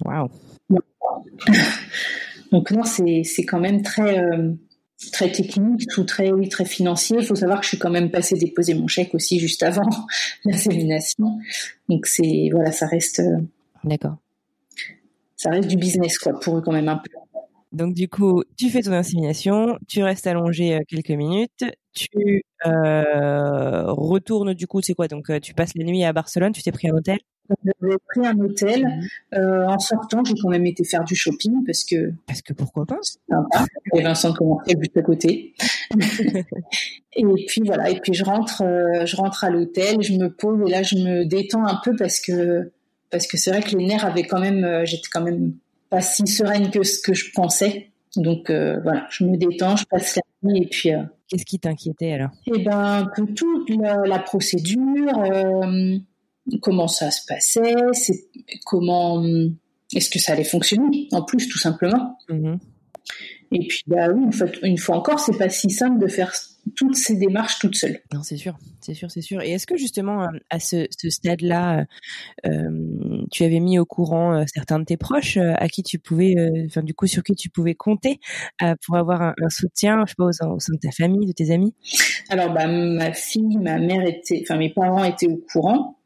Waouh. 0.05 0.29
Donc 2.51 2.71
non, 2.71 2.83
c'est 2.83 3.45
quand 3.45 3.59
même 3.59 3.81
très 3.81 4.23
très 5.11 5.31
technique 5.31 5.89
ou 5.97 6.03
très 6.03 6.31
oui 6.31 6.47
très 6.47 6.63
financier. 6.65 7.17
Il 7.19 7.25
faut 7.25 7.35
savoir 7.35 7.59
que 7.59 7.65
je 7.65 7.69
suis 7.69 7.77
quand 7.77 7.89
même 7.89 8.09
passée 8.09 8.37
déposer 8.37 8.73
mon 8.73 8.87
chèque 8.87 9.13
aussi 9.13 9.39
juste 9.39 9.63
avant 9.63 9.89
l'insémination. 10.45 11.39
Donc 11.89 12.05
c'est 12.05 12.49
voilà, 12.53 12.71
ça 12.71 12.87
reste. 12.87 13.21
D'accord. 13.83 14.15
Ça 15.35 15.49
reste 15.51 15.67
du 15.67 15.75
business 15.75 16.17
quoi 16.17 16.39
pour 16.39 16.57
eux 16.57 16.61
quand 16.61 16.71
même 16.71 16.87
un 16.87 16.97
peu. 16.97 17.11
Donc 17.77 17.93
du 17.93 18.09
coup, 18.09 18.43
tu 18.57 18.69
fais 18.69 18.81
ton 18.81 18.91
insémination, 18.91 19.77
tu 19.87 20.03
restes 20.03 20.27
allongé 20.27 20.79
quelques 20.87 21.11
minutes, 21.11 21.63
tu 21.93 22.43
euh, 22.65 23.91
retournes 23.91 24.53
du 24.53 24.67
coup, 24.67 24.81
c'est 24.81 24.93
quoi? 24.93 25.07
Donc 25.07 25.29
euh, 25.29 25.39
tu 25.39 25.53
passes 25.53 25.75
la 25.75 25.83
nuit 25.83 26.03
à 26.03 26.13
Barcelone, 26.13 26.51
tu 26.51 26.61
t'es 26.61 26.71
pris 26.71 26.89
un 26.89 26.93
hôtel? 26.93 27.19
J'ai 27.63 27.95
pris 28.09 28.27
un 28.27 28.37
hôtel. 28.39 28.83
Mmh. 28.83 29.37
Euh, 29.37 29.67
en 29.67 29.79
sortant, 29.79 30.23
j'ai 30.25 30.33
quand 30.41 30.49
même 30.49 30.65
été 30.65 30.83
faire 30.83 31.03
du 31.03 31.15
shopping 31.15 31.63
parce 31.65 31.83
que. 31.85 32.11
Parce 32.25 32.41
que 32.41 32.53
pourquoi 32.53 32.85
pas? 32.85 32.97
un 33.29 34.15
centre 34.15 34.37
commercial 34.37 34.77
juste 34.79 34.97
à 34.97 35.01
côté. 35.01 35.53
et 37.15 37.23
puis 37.47 37.61
voilà. 37.65 37.89
Et 37.89 37.99
puis 38.01 38.13
je 38.13 38.23
rentre, 38.23 38.63
je 39.05 39.15
rentre 39.15 39.43
à 39.43 39.49
l'hôtel, 39.49 40.01
je 40.01 40.13
me 40.13 40.29
pose 40.29 40.59
et 40.67 40.71
là 40.71 40.83
je 40.83 40.95
me 40.95 41.25
détends 41.25 41.65
un 41.65 41.79
peu 41.83 41.95
parce 41.95 42.19
que 42.19 42.71
parce 43.09 43.27
que 43.27 43.37
c'est 43.37 43.51
vrai 43.51 43.61
que 43.61 43.75
les 43.77 43.85
nerfs 43.85 44.05
avaient 44.05 44.25
quand 44.25 44.41
même, 44.41 44.85
j'étais 44.85 45.07
quand 45.11 45.23
même 45.23 45.53
pas 45.89 46.01
si 46.01 46.25
sereine 46.27 46.69
que 46.71 46.83
ce 46.83 46.99
que 46.99 47.13
je 47.13 47.31
pensais. 47.33 47.91
Donc 48.15 48.49
voilà, 48.49 49.07
je 49.09 49.25
me 49.25 49.37
détends, 49.37 49.75
je 49.75 49.85
passe 49.85 50.15
la 50.15 50.49
nuit 50.49 50.63
et 50.63 50.67
puis 50.67 50.91
Qu'est-ce 51.27 51.45
qui 51.45 51.59
t'inquiétait 51.59 52.13
alors? 52.13 52.29
Eh 52.45 52.63
ben, 52.63 52.79
un 52.79 53.05
peu 53.05 53.25
tout, 53.33 53.65
la, 53.67 54.19
procédure, 54.19 55.19
euh, 55.19 55.97
comment 56.61 56.87
ça 56.87 57.11
se 57.11 57.25
passait, 57.25 57.75
c'est 57.91 58.27
comment, 58.65 59.21
est-ce 59.93 60.09
que 60.09 60.19
ça 60.19 60.33
allait 60.33 60.45
fonctionner 60.45 61.09
en 61.11 61.23
plus, 61.23 61.49
tout 61.49 61.57
simplement. 61.57 62.17
Mm-hmm. 62.29 62.59
Et 63.51 63.65
puis, 63.67 63.83
bah 63.87 64.09
oui, 64.13 64.29
une 64.63 64.77
fois 64.77 64.97
encore, 64.97 65.19
c'est 65.19 65.37
pas 65.37 65.49
si 65.49 65.69
simple 65.69 65.99
de 65.99 66.07
faire 66.07 66.33
toutes 66.75 66.95
ces 66.95 67.15
démarches 67.15 67.59
toute 67.59 67.75
seule. 67.75 67.99
Non, 68.13 68.23
c'est 68.23 68.35
sûr, 68.35 68.57
c'est 68.81 68.93
sûr, 68.93 69.09
c'est 69.09 69.21
sûr. 69.21 69.41
Et 69.41 69.51
est-ce 69.51 69.65
que 69.65 69.77
justement 69.77 70.23
euh, 70.23 70.27
à 70.49 70.59
ce, 70.59 70.85
stade-là, 70.91 71.79
euh, 71.79 72.49
euh, 72.49 73.25
tu 73.31 73.43
avais 73.43 73.59
mis 73.59 73.79
au 73.79 73.85
courant 73.85 74.43
certains 74.53 74.79
de 74.79 74.85
tes 74.85 74.97
proches 74.97 75.37
à 75.37 75.67
qui 75.69 75.83
tu 75.83 75.99
pouvais, 75.99 76.35
enfin 76.65 76.83
du 76.83 76.93
coup 76.93 77.07
sur 77.07 77.23
qui 77.23 77.35
tu 77.35 77.49
pouvais 77.49 77.75
compter 77.75 78.19
pour 78.85 78.97
avoir 78.97 79.21
un, 79.21 79.33
soutien, 79.49 80.03
je 80.05 80.11
sais 80.11 80.15
pas, 80.17 80.25
au 80.25 80.31
sein, 80.31 80.73
de 80.73 80.79
ta 80.79 80.91
famille, 80.91 81.25
de 81.25 81.31
tes 81.31 81.51
amis? 81.51 81.73
Alors, 82.29 82.53
bah, 82.53 82.67
ma 82.67 83.13
fille, 83.13 83.57
ma 83.57 83.77
mère 83.77 84.05
était, 84.05 84.41
enfin 84.43 84.57
mes 84.57 84.73
parents 84.73 85.03
étaient 85.03 85.27
au 85.27 85.41
courant. 85.51 85.99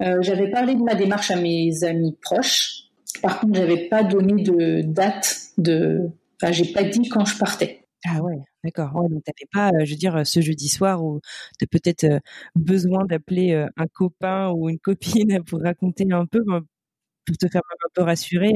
j'avais 0.00 0.50
parlé 0.50 0.74
de 0.74 0.82
ma 0.82 0.94
démarche 0.94 1.30
à 1.30 1.36
mes 1.36 1.84
amis 1.84 2.16
proches. 2.22 2.84
Par 3.22 3.40
contre, 3.40 3.58
j'avais 3.58 3.88
pas 3.88 4.02
donné 4.02 4.42
de 4.42 4.82
date 4.82 5.50
de, 5.58 6.10
enfin, 6.40 6.52
j'ai 6.52 6.72
pas 6.72 6.84
dit 6.84 7.08
quand 7.08 7.24
je 7.24 7.38
partais. 7.38 7.84
Ah 8.06 8.22
ouais, 8.22 8.38
d'accord. 8.64 8.94
Ouais, 8.94 9.08
donc 9.10 9.22
t'avais 9.24 9.48
pas, 9.52 9.68
euh, 9.76 9.84
je 9.84 9.90
veux 9.90 9.98
dire, 9.98 10.26
ce 10.26 10.40
jeudi 10.40 10.68
soir 10.68 11.04
où 11.04 11.20
tu 11.58 11.64
as 11.64 11.66
peut-être 11.66 12.04
euh, 12.04 12.18
besoin 12.54 13.04
d'appeler 13.04 13.52
euh, 13.52 13.66
un 13.76 13.86
copain 13.86 14.50
ou 14.50 14.70
une 14.70 14.78
copine 14.78 15.42
pour 15.46 15.60
raconter 15.60 16.06
un 16.10 16.24
peu, 16.24 16.40
pour 16.44 17.36
te 17.36 17.46
faire 17.48 17.62
un 17.70 17.88
peu 17.94 18.02
rassurer. 18.02 18.52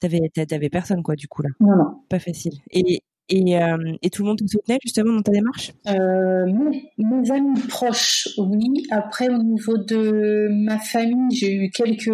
T'avais, 0.00 0.20
t'avais 0.34 0.68
personne 0.68 1.02
quoi, 1.02 1.16
du 1.16 1.28
coup 1.28 1.42
là. 1.42 1.48
Non, 1.60 1.76
non. 1.76 2.02
Pas 2.08 2.18
facile. 2.18 2.54
Et 2.70 3.00
et, 3.30 3.56
et 4.02 4.10
tout 4.10 4.22
le 4.22 4.28
monde 4.28 4.38
te 4.38 4.46
soutenait 4.46 4.78
justement 4.82 5.14
dans 5.14 5.22
ta 5.22 5.32
démarche? 5.32 5.72
Mes, 5.86 6.90
mes, 6.98 7.30
amis 7.30 7.58
proches, 7.70 8.28
oui. 8.36 8.86
Après, 8.90 9.30
au 9.30 9.42
niveau 9.42 9.78
de 9.78 10.48
ma 10.50 10.78
famille, 10.78 11.34
j'ai 11.34 11.54
eu 11.54 11.70
quelques 11.70 12.10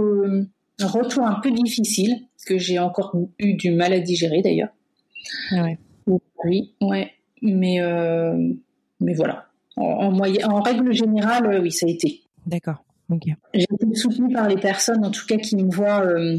un 0.81 0.87
retour 0.87 1.25
un 1.25 1.41
peu 1.41 1.51
difficile, 1.51 2.17
parce 2.37 2.45
que 2.45 2.59
j'ai 2.59 2.79
encore 2.79 3.17
eu 3.39 3.55
du 3.55 3.73
mal 3.73 3.93
à 3.93 4.01
digérer 4.01 4.43
d'ailleurs. 4.43 4.71
Ouais. 5.53 5.79
Oui, 6.45 6.75
ouais. 6.81 7.13
Mais, 7.43 7.81
euh, 7.81 8.53
mais 9.01 9.15
voilà. 9.15 9.47
En, 9.77 10.13
en 10.19 10.61
règle 10.61 10.93
générale, 10.93 11.47
euh, 11.47 11.61
oui, 11.61 11.73
ça 11.73 11.87
a 11.87 11.89
été. 11.89 12.23
D'accord. 12.47 12.85
Ok. 13.11 13.25
J'ai 13.55 13.67
été 13.73 13.95
soutenue 13.95 14.33
par 14.33 14.49
les 14.49 14.57
personnes, 14.57 15.05
en 15.05 15.11
tout 15.11 15.27
cas, 15.27 15.37
qui 15.37 15.57
me 15.57 15.71
voient, 15.71 16.05
euh, 16.05 16.39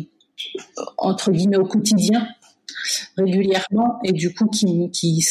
entre 0.98 1.32
guillemets, 1.32 1.58
au 1.58 1.66
quotidien, 1.66 2.28
régulièrement, 3.18 4.00
et 4.04 4.12
du 4.12 4.34
coup, 4.34 4.48
qui, 4.48 4.90
qui, 4.92 5.26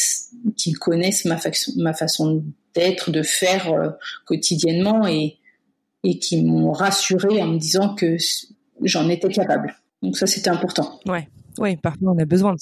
qui 0.57 0.73
connaissent 0.73 1.25
ma, 1.25 1.37
façon, 1.37 1.73
ma 1.77 1.93
façon 1.93 2.45
d'être, 2.75 3.11
de 3.11 3.23
faire 3.23 3.95
quotidiennement, 4.27 5.07
et, 5.07 5.39
et 6.05 6.19
qui 6.19 6.43
m'ont 6.43 6.73
rassurée 6.73 7.43
en 7.43 7.49
me 7.49 7.59
disant 7.59 7.95
que 7.95 8.17
j'en 8.83 9.09
étais 9.09 9.29
capable. 9.29 9.75
Donc 10.03 10.17
ça, 10.17 10.27
c'était 10.27 10.51
important. 10.51 11.01
Ouais, 11.07 11.29
oui, 11.61 11.77
parfois 11.77 12.12
on 12.12 12.18
a 12.18 12.25
besoin 12.25 12.55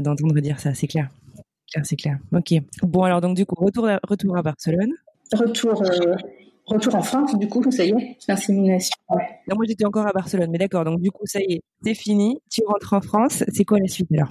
d'entendre 0.00 0.40
dire 0.40 0.60
ça, 0.60 0.74
c'est 0.74 0.86
clair. 0.86 1.08
C'est 1.84 1.96
clair. 1.96 2.18
Ok. 2.32 2.52
Bon, 2.82 3.04
alors 3.04 3.20
donc 3.20 3.36
du 3.36 3.46
coup, 3.46 3.54
retour 3.64 3.88
à, 3.88 4.00
retour 4.02 4.36
à 4.36 4.42
Barcelone. 4.42 4.92
Retour, 5.32 5.82
euh, 5.82 6.16
retour 6.66 6.96
en 6.96 7.02
France, 7.02 7.38
du 7.38 7.48
coup, 7.48 7.62
ça 7.70 7.84
y 7.84 7.90
est, 7.90 8.16
l'insémination. 8.26 8.96
Non, 9.08 9.54
moi 9.54 9.64
j'étais 9.68 9.84
encore 9.84 10.06
à 10.06 10.12
Barcelone, 10.12 10.50
mais 10.50 10.58
d'accord. 10.58 10.84
Donc 10.84 11.00
du 11.00 11.12
coup, 11.12 11.24
ça 11.26 11.38
y 11.40 11.54
est, 11.54 11.62
c'est 11.84 11.94
fini. 11.94 12.40
Tu 12.50 12.62
rentres 12.66 12.92
en 12.92 13.00
France. 13.00 13.44
C'est 13.52 13.64
quoi 13.64 13.78
la 13.78 13.86
suite 13.86 14.08
alors? 14.12 14.30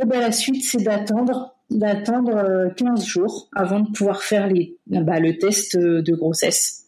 Eh 0.00 0.06
ben, 0.06 0.20
la 0.20 0.32
suite, 0.32 0.64
c'est 0.64 0.82
d'attendre 0.82 1.56
d'attendre 1.70 2.72
15 2.76 3.02
euh, 3.02 3.04
jours 3.04 3.48
avant 3.56 3.80
de 3.80 3.90
pouvoir 3.90 4.22
faire 4.22 4.46
les, 4.46 4.76
bah, 4.86 5.18
le 5.18 5.38
test 5.38 5.76
de 5.76 6.14
grossesse. 6.14 6.86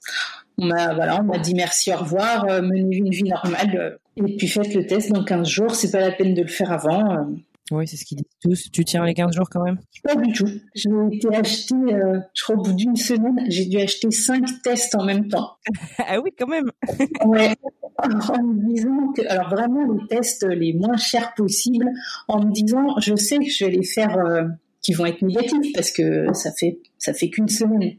On 0.59 0.67
m'a 0.67 0.95
voilà, 0.95 1.21
on 1.21 1.25
m'a 1.25 1.39
dit 1.39 1.55
merci, 1.55 1.93
au 1.93 1.97
revoir, 1.97 2.45
euh, 2.45 2.63
menez 2.63 2.97
une 2.97 3.11
vie 3.11 3.25
normale. 3.25 3.99
Et 4.17 4.37
puis 4.37 4.49
faites 4.49 4.75
le 4.75 4.87
test 4.87 5.11
dans 5.11 5.25
15 5.25 5.49
jours, 5.49 5.75
c'est 5.75 5.91
pas 5.91 6.01
la 6.01 6.13
peine 6.13 6.35
de 6.35 6.43
le 6.43 6.49
faire 6.49 6.71
avant. 6.73 7.13
Euh. 7.13 7.25
Oui, 7.71 7.89
c'est 7.89 7.97
ce 7.97 8.05
qu'ils 8.05 8.19
disent 8.19 8.27
tous. 8.43 8.71
Tu 8.71 8.85
tiens 8.85 9.05
les 9.05 9.15
15 9.15 9.35
jours 9.35 9.49
quand 9.51 9.65
même? 9.65 9.79
Pas 10.03 10.17
du 10.17 10.33
tout. 10.33 10.47
J'ai 10.75 10.91
été 11.13 11.35
acheter, 11.35 11.75
euh, 11.75 12.21
je 12.35 12.43
crois 12.43 12.57
au 12.57 12.63
bout 12.63 12.75
d'une 12.75 12.97
semaine, 12.97 13.41
j'ai 13.49 13.65
dû 13.65 13.79
acheter 13.79 14.11
5 14.11 14.63
tests 14.63 14.95
en 14.95 15.05
même 15.05 15.29
temps. 15.29 15.57
ah 15.99 16.21
oui, 16.21 16.31
quand 16.39 16.47
même 16.47 16.71
Ouais. 17.25 17.55
En 17.99 18.43
me 18.43 18.75
disant 18.75 19.13
que, 19.17 19.27
alors 19.29 19.49
vraiment 19.49 19.93
les 19.93 20.07
tests 20.09 20.45
les 20.47 20.75
moins 20.75 20.97
chers 20.97 21.33
possibles, 21.35 21.91
en 22.29 22.45
me 22.45 22.53
disant, 22.53 22.99
je 23.01 23.17
sais 23.17 23.39
que 23.39 23.49
je 23.49 23.65
vais 23.65 23.71
les 23.71 23.85
faire, 23.85 24.19
euh, 24.19 24.43
qui 24.83 24.93
vont 24.93 25.07
être 25.07 25.23
négatifs 25.23 25.73
parce 25.75 25.91
que 25.91 26.33
ça 26.35 26.53
fait, 26.53 26.79
ça 26.99 27.15
fait 27.15 27.31
qu'une 27.31 27.49
semaine. 27.49 27.95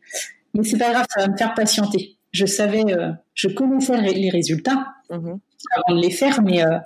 Mais 0.54 0.64
c'est 0.64 0.78
pas 0.78 0.92
grave, 0.92 1.06
ça 1.10 1.22
va 1.22 1.32
me 1.32 1.38
faire 1.38 1.54
patienter. 1.54 2.15
Je 2.36 2.46
savais, 2.46 2.84
je 3.34 3.48
connaissais 3.48 4.02
les 4.02 4.30
résultats. 4.30 4.88
Mhm 5.10 5.40
avant 5.72 5.98
de 5.98 6.02
les 6.02 6.12
faire, 6.12 6.42
mais 6.42 6.64
euh, 6.66 6.78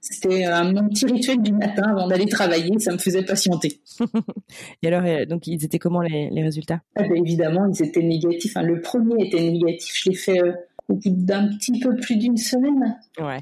c'était 0.00 0.44
un 0.44 0.72
petit 0.88 1.06
rituel 1.06 1.42
du 1.42 1.52
matin 1.52 1.82
avant 1.90 2.06
d'aller 2.06 2.26
travailler, 2.26 2.78
ça 2.78 2.92
me 2.92 2.98
faisait 2.98 3.24
patienter. 3.24 3.80
Et 4.82 4.88
alors, 4.88 5.04
euh, 5.04 5.24
donc, 5.24 5.46
ils 5.46 5.64
étaient 5.64 5.78
comment 5.78 6.00
les, 6.00 6.42
résultats? 6.42 6.80
Ah 6.96 7.02
ben, 7.02 7.16
Évidemment, 7.16 7.66
ils 7.66 7.82
étaient 7.82 8.02
négatifs. 8.02 8.54
le 8.56 8.80
premier 8.80 9.26
était 9.26 9.40
négatif, 9.40 9.94
je 10.04 10.10
l'ai 10.10 10.16
fait 10.16 10.40
euh, 10.40 10.52
au 10.88 10.94
bout 10.94 11.10
d'un 11.10 11.48
petit 11.48 11.78
peu 11.80 11.96
plus 11.96 12.16
d'une 12.16 12.36
semaine. 12.36 12.96
Ouais. 13.18 13.40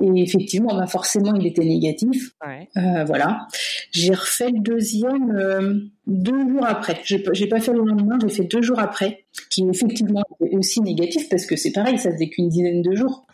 Et 0.00 0.22
effectivement, 0.22 0.74
bah 0.74 0.86
forcément, 0.86 1.34
il 1.34 1.46
était 1.46 1.64
négatif. 1.64 2.32
Euh, 2.76 3.04
voilà. 3.04 3.46
J'ai 3.90 4.14
refait 4.14 4.50
le 4.50 4.60
deuxième 4.60 5.36
euh, 5.36 5.74
deux 6.06 6.48
jours 6.48 6.64
après. 6.66 7.00
J'ai 7.04 7.18
pas 7.18 7.60
fait 7.60 7.72
le 7.72 7.84
lendemain, 7.84 8.18
j'ai 8.20 8.28
fait 8.28 8.44
deux 8.44 8.62
jours 8.62 8.78
après, 8.78 9.21
qui 9.50 9.64
effectivement 9.68 10.22
était 10.40 10.56
aussi 10.56 10.80
négatif 10.80 11.28
parce 11.28 11.46
que 11.46 11.56
c'est 11.56 11.72
pareil, 11.72 11.98
ça 11.98 12.12
faisait 12.12 12.28
qu'une 12.28 12.48
dizaine 12.48 12.82
de 12.82 12.94
jours. 12.94 13.26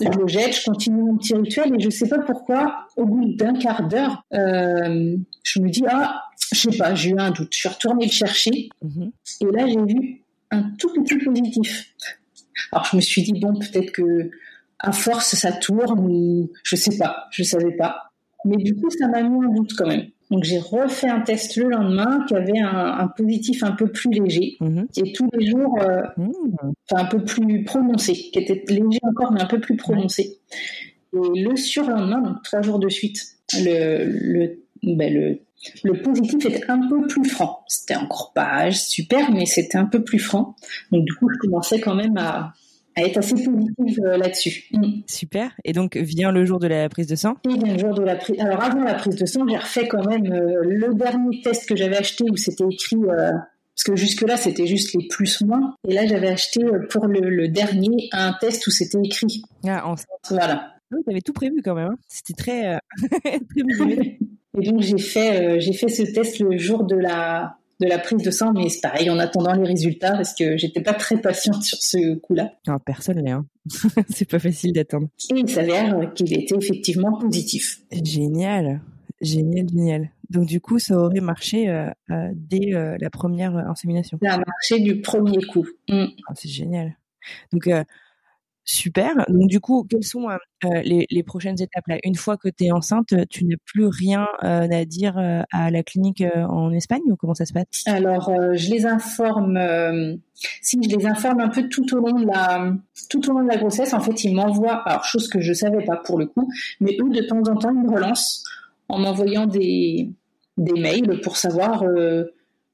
Je 0.00 0.18
le 0.18 0.26
jette, 0.26 0.54
je 0.54 0.64
continue 0.64 1.02
mon 1.02 1.16
petit 1.16 1.34
rituel 1.34 1.74
et 1.74 1.80
je 1.80 1.90
sais 1.90 2.08
pas 2.08 2.18
pourquoi, 2.18 2.86
au 2.96 3.06
bout 3.06 3.34
d'un 3.34 3.54
quart 3.54 3.88
d'heure, 3.88 4.24
euh, 4.34 5.16
je 5.42 5.60
me 5.60 5.70
dis 5.70 5.84
ah, 5.88 6.22
je 6.52 6.70
sais 6.70 6.76
pas, 6.76 6.94
j'ai 6.94 7.10
eu 7.10 7.18
un 7.18 7.30
doute. 7.30 7.48
Je 7.52 7.58
suis 7.58 7.68
retournée 7.68 8.06
le 8.06 8.12
chercher 8.12 8.68
mhm. 8.82 9.10
et 9.40 9.44
là 9.52 9.66
j'ai 9.66 9.94
vu 9.94 10.22
un 10.50 10.62
tout 10.78 10.92
petit 10.92 11.16
positif. 11.18 11.94
Alors 12.72 12.86
je 12.90 12.96
me 12.96 13.00
suis 13.00 13.22
dit 13.22 13.32
bon, 13.34 13.54
peut-être 13.58 13.92
que 13.92 14.30
à 14.78 14.92
force 14.92 15.34
ça 15.34 15.52
tourne 15.52 16.00
ou 16.00 16.50
je 16.62 16.76
sais 16.76 16.96
pas, 16.96 17.26
je 17.30 17.42
savais 17.42 17.72
pas. 17.72 18.10
Mais 18.44 18.56
du 18.56 18.76
coup, 18.76 18.88
ça 18.90 19.08
m'a 19.08 19.22
mis 19.22 19.44
en 19.44 19.52
doute 19.52 19.72
quand 19.76 19.88
même. 19.88 20.06
Donc 20.30 20.44
j'ai 20.44 20.58
refait 20.58 21.08
un 21.08 21.20
test 21.20 21.56
le 21.56 21.68
lendemain 21.68 22.24
qui 22.26 22.34
avait 22.34 22.58
un, 22.58 23.06
positif 23.08 23.62
un 23.62 23.72
peu 23.72 23.86
plus 23.86 24.10
léger 24.10 24.56
mhm. 24.60 24.88
et 24.96 25.12
tous 25.12 25.28
les 25.32 25.46
jours, 25.46 25.78
euh, 25.80 26.02
mhm. 26.16 26.32
enfin 26.90 27.04
un 27.04 27.06
peu 27.06 27.24
plus 27.24 27.64
prononcé, 27.64 28.14
qui 28.14 28.38
était 28.38 28.64
léger 28.68 28.98
encore 29.02 29.32
mais 29.32 29.40
un 29.40 29.46
peu 29.46 29.60
plus 29.60 29.76
prononcé. 29.76 30.38
Et 31.14 31.42
le 31.42 31.56
surlendemain, 31.56 32.20
donc 32.20 32.42
trois 32.42 32.62
jours 32.62 32.78
de 32.78 32.88
suite, 32.88 33.22
le, 33.54 34.04
le, 34.04 34.58
ben 34.82 35.14
le, 35.14 35.40
le 35.84 36.02
positif 36.02 36.44
était 36.44 36.70
un 36.70 36.88
peu 36.88 37.06
plus 37.06 37.28
franc. 37.28 37.64
C'était 37.68 37.96
encore 37.96 38.32
pas 38.34 38.70
super, 38.72 39.30
mais 39.30 39.46
c'était 39.46 39.78
un 39.78 39.86
peu 39.86 40.02
plus 40.02 40.18
franc. 40.18 40.56
Donc 40.90 41.04
du 41.04 41.14
coup, 41.14 41.28
je 41.32 41.38
commençais 41.38 41.80
quand 41.80 41.94
même 41.94 42.16
à, 42.16 42.52
à 42.96 43.02
être 43.02 43.18
assez 43.18 43.34
positive 43.34 44.00
euh, 44.04 44.16
là-dessus. 44.16 44.64
Mm. 44.72 45.00
Super. 45.06 45.52
Et 45.64 45.72
donc 45.72 45.96
vient 45.96 46.32
le 46.32 46.44
jour 46.44 46.58
de 46.58 46.66
la 46.66 46.88
prise 46.88 47.06
de 47.06 47.14
sang? 47.14 47.34
Et 47.44 47.56
vient 47.56 47.74
le 47.74 47.78
jour 47.78 47.94
de 47.94 48.02
la 48.02 48.16
prise. 48.16 48.40
Alors 48.40 48.62
avant 48.62 48.82
la 48.82 48.94
prise 48.94 49.16
de 49.16 49.26
sang, 49.26 49.46
j'ai 49.46 49.56
refait 49.56 49.86
quand 49.86 50.04
même 50.08 50.32
euh, 50.32 50.62
le 50.62 50.94
dernier 50.94 51.42
test 51.42 51.68
que 51.68 51.76
j'avais 51.76 51.98
acheté 51.98 52.24
où 52.30 52.36
c'était 52.36 52.64
écrit. 52.64 52.96
Euh, 52.96 53.30
parce 53.74 53.84
que 53.84 53.96
jusque-là, 53.96 54.38
c'était 54.38 54.66
juste 54.66 54.94
les 54.94 55.06
plus-moins. 55.06 55.74
Et 55.86 55.92
là, 55.92 56.06
j'avais 56.06 56.28
acheté 56.28 56.62
pour 56.88 57.06
le, 57.06 57.46
dernier 57.48 58.08
un 58.12 58.32
test 58.40 58.66
où 58.66 58.70
c'était 58.70 58.98
écrit. 59.04 59.42
Ah, 59.66 59.86
enceinte. 59.86 60.08
Voilà. 60.30 60.72
Vous 60.90 61.02
avez 61.10 61.20
tout 61.20 61.34
prévu 61.34 61.60
quand 61.62 61.74
même. 61.74 61.88
Hein. 61.88 61.98
C'était 62.08 62.32
très, 62.32 62.78
très 63.20 64.18
Et 64.58 64.70
donc, 64.70 64.80
j'ai 64.80 64.96
fait, 64.96 65.60
j'ai 65.60 65.74
fait 65.74 65.88
ce 65.88 66.04
test 66.04 66.38
le 66.38 66.56
jour 66.56 66.84
de 66.84 66.96
la, 66.96 67.58
de 67.80 67.86
la 67.86 67.98
prise 67.98 68.22
de 68.22 68.30
sang, 68.30 68.52
mais 68.54 68.68
c'est 68.68 68.80
pareil 68.80 69.10
en 69.10 69.18
attendant 69.18 69.52
les 69.52 69.66
résultats 69.66 70.12
parce 70.12 70.34
que 70.34 70.56
j'étais 70.56 70.80
pas 70.80 70.94
très 70.94 71.20
patiente 71.20 71.62
sur 71.62 71.78
ce 71.80 72.16
coup-là. 72.16 72.52
Non, 72.66 72.78
personne 72.78 73.20
n'est. 73.20 73.30
Hein. 73.30 73.46
c'est 74.08 74.28
pas 74.28 74.38
facile 74.38 74.72
d'attendre. 74.72 75.08
Et 75.30 75.38
il 75.38 75.48
s'avère 75.48 76.12
qu'il 76.14 76.32
était 76.32 76.56
effectivement 76.56 77.18
positif. 77.18 77.80
Génial, 77.92 78.80
génial, 79.20 79.68
génial. 79.68 80.10
Donc 80.30 80.46
du 80.46 80.60
coup, 80.60 80.78
ça 80.78 80.98
aurait 80.98 81.20
marché 81.20 81.68
euh, 81.68 81.90
euh, 82.10 82.30
dès 82.34 82.74
euh, 82.74 82.96
la 83.00 83.10
première 83.10 83.56
insémination. 83.56 84.18
Ça 84.22 84.34
a 84.34 84.38
marché 84.38 84.80
du 84.80 85.00
premier 85.00 85.42
coup. 85.44 85.66
Mm. 85.88 86.06
Ah, 86.28 86.32
c'est 86.34 86.48
génial. 86.48 86.96
Donc 87.52 87.68
Super. 88.68 89.14
Donc 89.28 89.48
du 89.48 89.60
coup, 89.60 89.86
quelles 89.88 90.02
sont 90.02 90.28
euh, 90.28 90.36
euh, 90.64 90.82
les, 90.82 91.22
prochaines 91.22 91.54
étapes? 91.62 91.86
Là 91.86 91.98
Une 92.02 92.16
fois 92.16 92.36
que 92.36 92.48
tu 92.48 92.64
es 92.64 92.72
enceinte, 92.72 93.14
tu 93.30 93.44
n'as 93.44 93.54
plus 93.64 93.86
rien 93.86 94.26
euh, 94.42 94.66
à 94.68 94.84
dire 94.84 95.16
à 95.52 95.70
la 95.70 95.82
clinique 95.84 96.24
en 96.34 96.72
Espagne 96.72 97.02
ou 97.06 97.14
comment 97.14 97.34
ça 97.34 97.46
se 97.46 97.52
passe? 97.52 97.84
Alors, 97.86 98.32
je 98.54 98.70
les 98.70 98.84
informe. 98.84 99.56
si 100.34 100.78
je 100.82 100.96
les 100.96 101.06
informe 101.06 101.40
un 101.40 101.48
peu 101.48 101.68
tout 101.68 101.86
au 101.94 102.00
long 102.00 102.18
de 102.18 102.26
la 102.26 102.72
tout 103.08 103.30
au 103.30 103.34
long 103.34 103.44
de 103.44 103.48
la 103.48 103.56
grossesse, 103.56 103.94
en 103.94 104.00
fait, 104.00 104.24
ils 104.24 104.34
m'envoient. 104.34 104.82
Alors, 104.84 105.04
chose 105.04 105.28
que 105.28 105.40
je 105.40 105.52
savais 105.52 105.84
pas 105.84 105.96
pour 105.96 106.18
le 106.18 106.26
coup, 106.26 106.50
mais 106.80 106.96
eux 107.00 107.08
de 107.08 107.22
temps 107.22 107.42
en 107.48 107.54
temps 107.56 107.70
ils 107.72 107.88
me 107.88 107.94
relancent 107.94 108.42
en 108.88 108.98
m'envoyant 108.98 109.46
des 109.46 110.10
des 110.56 110.80
mails 110.80 111.20
pour 111.22 111.36
savoir 111.36 111.84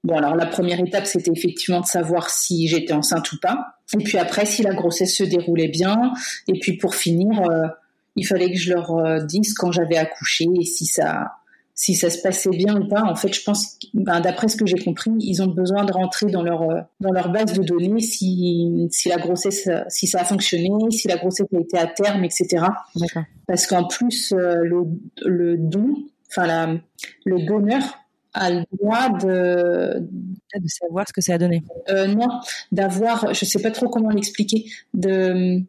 Bon, 0.05 0.17
alors 0.17 0.35
la 0.35 0.47
première 0.47 0.81
étape, 0.81 1.07
c'était 1.07 1.31
effectivement 1.31 1.81
de 1.81 1.87
savoir 1.87 2.29
si 2.29 2.67
j'étais 2.67 2.93
enceinte 2.93 3.31
ou 3.33 3.39
pas. 3.39 3.79
Et 3.95 4.03
puis 4.03 4.19
après, 4.19 4.47
si 4.47 4.63
la 4.63 4.75
grossesse 4.75 5.17
se 5.17 5.25
déroulait 5.25 5.69
bien. 5.69 6.13
Et 6.49 6.59
puis 6.59 6.77
pour 6.77 6.95
finir, 6.95 7.41
euh, 7.49 7.69
il 8.17 8.27
fallait 8.27 8.51
que 8.51 8.59
je 8.59 8.73
leur 8.73 8.97
euh, 8.97 9.21
dise 9.21 9.55
quand 9.55 9.71
j'avais 9.71 9.97
accouché 9.97 10.47
et 10.61 10.65
si 10.65 10.87
ça, 10.87 11.35
si 11.77 11.95
ça 11.95 12.11
se 12.11 12.21
passait 12.21 12.51
bien 12.51 12.81
ou 12.81 12.89
pas. 12.89 13.03
En 13.03 13.15
fait, 13.15 13.33
je 13.33 13.45
pense, 13.45 13.79
ben, 13.95 14.21
d'après 14.21 14.49
ce 14.49 14.57
que 14.57 14.67
j'ai 14.67 14.79
compris, 14.79 15.13
ils 15.21 15.41
ont 15.41 15.47
besoin 15.47 15.85
de 15.85 15.93
rentrer 15.93 16.27
dans 16.27 16.43
leur 16.43 16.63
euh, 16.63 16.81
dans 16.99 17.13
leur 17.13 17.31
base 17.31 17.53
de 17.53 17.63
données 17.63 18.01
si 18.01 18.89
si 18.91 19.09
la 19.09 19.19
grossesse, 19.19 19.69
si 19.89 20.09
ça 20.09 20.23
a 20.23 20.25
fonctionné, 20.25 20.69
si 20.91 21.07
la 21.07 21.17
grossesse 21.17 21.47
a 21.55 21.61
été 21.61 21.79
à 21.79 21.87
terme, 21.87 22.25
etc. 22.25 22.67
Parce 23.47 23.69
qu'en 23.69 23.87
plus, 23.87 24.33
le 24.33 24.85
le 25.25 25.57
don, 25.59 25.95
enfin 26.29 26.81
le 27.25 27.47
donneur 27.47 28.02
a 28.35 28.51
le 28.51 28.65
droit 28.73 29.11
de 29.11 30.09
de 30.61 30.69
savoir 30.69 31.07
ce 31.09 31.13
que 31.13 31.21
ça 31.21 31.35
a 31.35 31.39
donné. 31.39 31.63
Euh, 31.89 32.07
non, 32.07 32.29
d'avoir, 32.71 33.33
je 33.35 33.45
sais 33.45 33.61
pas 33.61 33.71
trop 33.71 33.89
comment 33.89 34.11
l'expliquer. 34.11 34.67
De, 34.95 35.61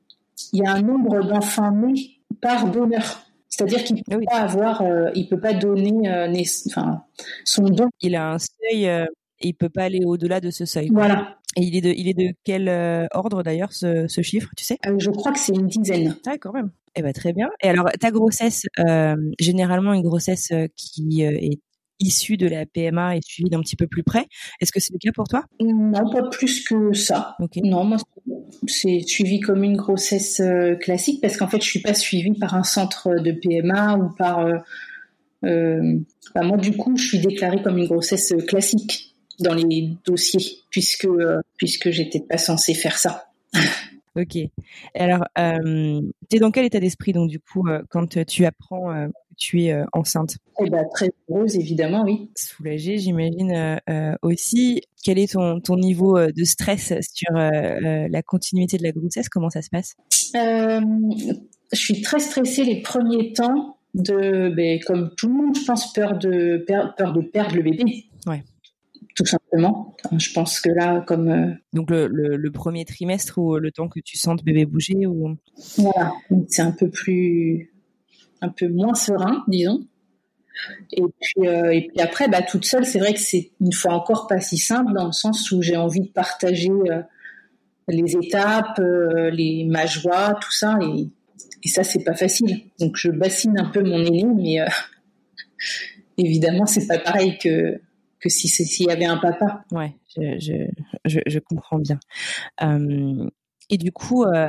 il 0.52 0.60
y 0.60 0.66
a 0.66 0.74
un 0.74 0.82
nombre 0.82 1.24
d'enfants 1.24 1.72
nés 1.72 2.20
par 2.42 2.70
donneur. 2.70 3.26
C'est-à-dire 3.50 3.84
qu'il 3.84 4.04
peut 4.04 4.20
pas 4.30 4.40
avoir, 4.40 4.82
euh, 4.82 5.12
il 5.14 5.30
peut 5.30 5.40
pas 5.40 5.54
donner, 5.54 6.10
euh, 6.10 6.34
enfin, 6.68 7.04
son 7.46 7.64
don. 7.64 7.90
Il 8.02 8.16
a 8.16 8.32
un 8.32 8.38
seuil, 8.40 8.86
et 8.86 9.08
il 9.42 9.54
peut 9.54 9.70
pas 9.70 9.84
aller 9.84 10.04
au-delà 10.04 10.42
de 10.42 10.50
ce 10.50 10.66
seuil. 10.66 10.90
Voilà. 10.92 11.38
Et 11.56 11.62
il 11.62 11.76
est 11.76 11.82
de, 11.82 11.90
il 11.96 12.08
est 12.08 12.16
de 12.16 12.34
quel 12.44 12.68
ordre 13.14 13.44
d'ailleurs 13.44 13.74
ce, 13.74 14.08
ce, 14.08 14.22
chiffre, 14.22 14.50
tu 14.58 14.66
sais? 14.66 14.80
Je 14.98 15.12
crois 15.12 15.32
que 15.32 15.40
c'est 15.40 15.54
une 15.54 15.68
dizaine. 15.68 16.16
Ah, 16.26 16.38
quand 16.40 16.52
même. 16.52 16.72
Eh 16.96 17.02
ben 17.04 17.14
très 17.14 17.32
bien. 17.32 17.50
Et 17.62 17.70
alors 17.70 17.90
ta 18.00 18.10
grossesse, 18.10 18.66
généralement 19.40 19.94
une 19.94 20.02
grossesse 20.02 20.52
qui 20.76 21.22
est 21.22 21.60
issu 22.04 22.38
de 22.38 22.48
la 22.48 22.66
PMA 22.66 23.18
et 23.18 23.22
suivi 23.24 23.50
d'un 23.50 23.62
petit 23.62 23.76
peu 23.76 23.88
plus 23.88 24.04
près. 24.04 24.28
Est-ce 24.60 24.72
que 24.72 24.80
c'est 24.80 24.94
le 24.94 25.00
cas 25.00 25.12
pour 25.14 25.28
toi? 25.28 25.44
Non, 25.60 26.10
pas 26.12 26.30
plus 26.30 26.64
que 26.64 26.94
ça. 26.94 27.36
Non, 27.64 27.84
moi, 27.84 27.98
c'est 28.68 29.00
suivi 29.02 29.40
comme 29.40 29.64
une 29.64 29.78
grossesse 29.78 30.42
classique 30.80 31.22
parce 31.22 31.38
qu'en 31.38 31.48
fait, 31.48 31.62
je 31.62 31.68
suis 31.68 31.82
pas 31.82 31.94
suivie 31.94 32.38
par 32.38 32.54
un 32.54 32.64
centre 32.64 33.16
de 33.20 33.32
PMA 33.32 33.98
ou 33.98 34.10
par. 34.16 34.48
Bah, 35.42 36.44
moi, 36.44 36.58
du 36.58 36.76
coup, 36.76 36.96
je 36.96 37.08
suis 37.08 37.20
déclarée 37.20 37.62
comme 37.62 37.78
une 37.78 37.88
grossesse 37.88 38.34
classique 38.48 39.14
dans 39.40 39.54
les 39.54 39.90
dossiers 40.06 40.60
puisque 40.70 41.08
puisque 41.58 41.90
j'étais 41.90 42.20
pas 42.20 42.38
censée 42.38 42.74
faire 42.74 42.98
ça. 42.98 43.26
Ok. 44.16 44.38
Alors, 44.94 45.26
euh, 45.40 46.02
tu 46.30 46.38
es 46.38 46.40
dans 46.40 46.52
quel 46.52 46.66
état 46.66 46.80
d'esprit, 46.80 47.14
donc, 47.14 47.30
du 47.30 47.40
coup, 47.40 47.68
euh, 47.68 47.82
quand 47.90 48.24
tu 48.26 48.46
apprends 48.46 48.94
euh, 48.94 49.08
que 49.34 49.38
tu 49.38 49.64
es 49.64 49.84
enceinte 49.94 50.38
eh 50.64 50.70
ben, 50.70 50.86
Très 50.94 51.10
heureuse, 51.30 51.56
évidemment, 51.56 52.04
oui. 52.06 52.30
Soulagée, 52.36 52.98
j'imagine 52.98 53.80
aussi. 54.22 54.82
Quel 55.04 55.20
est 55.20 55.34
ton, 55.34 55.60
ton 55.60 55.76
niveau 55.76 56.18
de 56.20 56.44
stress 56.44 56.94
sur 57.14 57.34
la 57.34 58.22
continuité 58.22 58.78
de 58.78 58.84
la 58.84 58.92
grossesse? 58.92 59.30
Comment 59.30 59.50
ça 59.50 59.62
se 59.62 59.70
passe? 59.70 59.96
Je 60.34 61.80
suis 61.80 62.02
très 62.02 62.20
stressée 62.20 62.64
les 62.64 62.82
premiers 62.82 63.34
temps, 63.34 63.78
de, 63.94 64.54
ben, 64.56 64.80
comme 64.86 65.14
tout 65.16 65.28
le 65.28 65.34
monde, 65.34 65.58
je 65.58 65.66
pense, 65.66 65.92
peur 65.94 66.18
de, 66.18 66.66
peur 66.68 67.14
de 67.14 67.22
perdre 67.22 67.56
le 67.56 67.64
bébé. 67.64 68.06
Ouais 68.26 68.44
tout 69.16 69.26
simplement. 69.26 69.96
Je 70.18 70.32
pense 70.34 70.60
que 70.60 70.70
là, 70.70 71.02
comme 71.02 71.30
euh, 71.30 71.54
donc 71.74 71.90
le, 71.90 72.50
premier 72.52 72.86
trimestre 72.86 73.38
ou 73.38 73.58
le 73.58 73.72
temps 73.72 73.88
que 73.88 74.00
tu 74.00 74.18
sentes 74.18 74.44
bébé 74.44 74.66
bouger 74.66 75.06
ou 75.06 75.38
voilà, 75.78 76.14
c'est 76.48 76.62
un 76.62 76.72
peu 76.72 76.90
plus, 76.90 77.73
un 78.44 78.50
peu 78.50 78.68
moins 78.68 78.94
serein, 78.94 79.44
disons. 79.48 79.86
Et 80.92 81.02
puis, 81.02 81.48
euh, 81.48 81.72
et 81.72 81.88
puis 81.88 82.00
après, 82.00 82.28
bah, 82.28 82.42
toute 82.42 82.66
seule, 82.66 82.86
c'est 82.86 83.00
vrai 83.00 83.14
que 83.14 83.20
c'est 83.20 83.52
une 83.60 83.74
fois 83.74 83.94
encore 83.94 84.28
pas 84.28 84.40
si 84.40 84.58
simple 84.58 84.94
dans 84.94 85.08
le 85.08 85.12
sens 85.12 85.52
où 85.52 85.62
j'ai 85.62 85.78
envie 85.78 86.02
de 86.02 86.10
partager 86.10 86.70
euh, 86.70 87.02
les 87.88 88.16
étapes, 88.16 88.80
les 88.80 89.66
ma 89.66 89.86
joie, 89.86 90.38
tout 90.42 90.52
ça, 90.52 90.78
et, 90.82 91.10
ça 91.68 91.84
c'est 91.84 92.04
pas 92.04 92.14
facile. 92.14 92.62
Donc 92.80 92.98
je 92.98 93.10
bassine 93.10 93.60
un 93.60 93.70
peu 93.70 93.82
mon 93.82 94.06
aîné, 94.06 94.26
mais 94.26 94.58
évidemment 96.18 96.66
c'est 96.66 96.88
pas 96.88 97.00
pareil 97.00 97.38
que 97.38 97.80
que 98.24 98.30
si 98.30 98.48
s'il 98.48 98.88
y 98.88 98.92
avait 98.92 99.06
un 99.06 99.18
papa. 99.18 99.66
Ouais, 99.72 99.94
je, 100.16 100.38
je, 101.06 101.20
je, 101.26 101.40
comprends 101.40 101.78
bien. 101.78 102.00
Euh, 102.62 103.30
et 103.70 103.78
du 103.78 103.92
coup, 103.92 104.24
euh, 104.24 104.48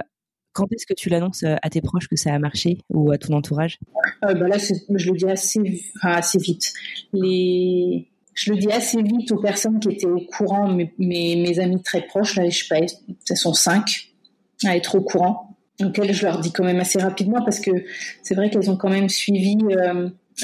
quand 0.55 0.73
est-ce 0.73 0.87
que 0.87 0.95
tu 0.95 1.11
l'annonces 1.11 1.43
euh, 1.43 1.57
à 1.63 1.69
tes 1.69 1.83
proches 1.83 2.09
que 2.09 2.17
ça 2.17 2.33
a 2.33 2.39
marché 2.39 2.79
ou 2.89 3.11
à 3.11 3.19
ton 3.19 3.35
entourage? 3.35 3.79
Bah 4.23 4.33
Là, 4.33 4.57
je 4.57 5.11
le 5.11 5.17
dis 5.17 5.29
assez, 5.29 5.83
assez 6.01 6.39
vite. 6.39 6.73
Je 7.13 8.51
le 8.53 8.57
dis 8.57 8.73
assez 8.73 9.03
vite 9.03 9.31
aux 9.33 9.41
personnes 9.41 9.79
qui 9.81 9.91
étaient 9.91 10.07
au 10.07 10.21
courant, 10.21 10.73
mes, 10.73 10.93
mes, 10.99 11.59
amis 11.59 11.83
très 11.83 12.03
proches, 12.03 12.37
là, 12.37 12.49
je 12.49 12.59
sais 12.59 12.69
pas, 12.69 12.81
elles 12.81 13.37
sont 13.37 13.53
cinq 13.53 14.13
à 14.65 14.77
être 14.77 14.95
au 14.95 15.03
courant. 15.03 15.57
Donc 15.79 16.01
je 16.01 16.25
leur 16.25 16.39
dis 16.39 16.53
quand 16.53 16.65
même 16.65 16.81
assez 16.81 17.01
rapidement 17.01 17.43
parce 17.45 17.59
que 17.59 17.71
c'est 18.23 18.35
vrai 18.35 18.49
qu'elles 18.49 18.71
ont 18.71 18.77
quand 18.77 18.91
même 18.91 19.09
suivi 19.09 19.57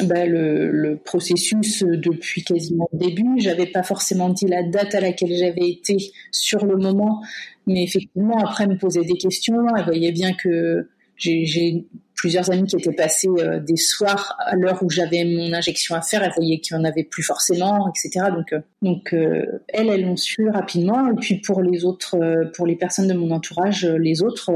bah, 0.05 0.27
le, 0.27 0.71
le, 0.71 0.97
processus 0.97 1.83
depuis 1.83 2.45
quasiment 2.45 2.89
le 2.93 2.99
début. 2.99 3.41
J'avais 3.41 3.67
pas 3.67 3.83
forcément 3.83 4.29
dit 4.29 4.47
la 4.47 4.63
date 4.63 4.95
à 4.95 5.01
laquelle 5.01 5.35
j'avais 5.35 5.69
été 5.69 5.97
sur 6.31 6.65
le 6.65 6.77
moment, 6.77 7.23
mais 7.67 7.83
effectivement 7.83 8.39
après 8.39 8.67
me 8.67 8.77
poser 8.77 9.03
des 9.03 9.17
questions. 9.17 9.57
Elle 9.77 9.85
voyait 9.85 10.13
bien 10.13 10.33
que 10.33 10.89
j'ai 11.21 11.87
plusieurs 12.15 12.51
amis 12.51 12.65
qui 12.65 12.77
étaient 12.77 12.93
passés 12.93 13.29
euh, 13.39 13.61
des 13.61 13.77
soirs 13.77 14.37
à 14.41 14.55
l'heure 14.55 14.83
où 14.83 14.91
j'avais 14.91 15.25
mon 15.25 15.53
injection 15.53 15.95
à 15.95 16.03
faire. 16.03 16.23
Elle 16.23 16.33
voyait 16.37 16.61
qu'il 16.61 16.77
n'y 16.77 16.83
en 16.83 16.85
avait 16.85 17.05
plus 17.05 17.23
forcément, 17.23 17.89
etc. 17.89 18.27
Donc, 18.31 18.53
euh, 18.53 18.61
donc 18.83 19.13
euh, 19.13 19.45
elles, 19.69 19.89
elles 19.89 20.05
l'ont 20.05 20.17
su 20.17 20.49
rapidement. 20.49 21.11
Et 21.11 21.15
puis 21.17 21.41
pour 21.41 21.63
les 21.63 21.85
autres, 21.85 22.19
pour 22.55 22.67
les 22.67 22.77
personnes 22.77 23.09
de 23.09 23.15
mon 23.15 23.31
entourage, 23.31 23.87
les 23.87 24.23
autres. 24.23 24.51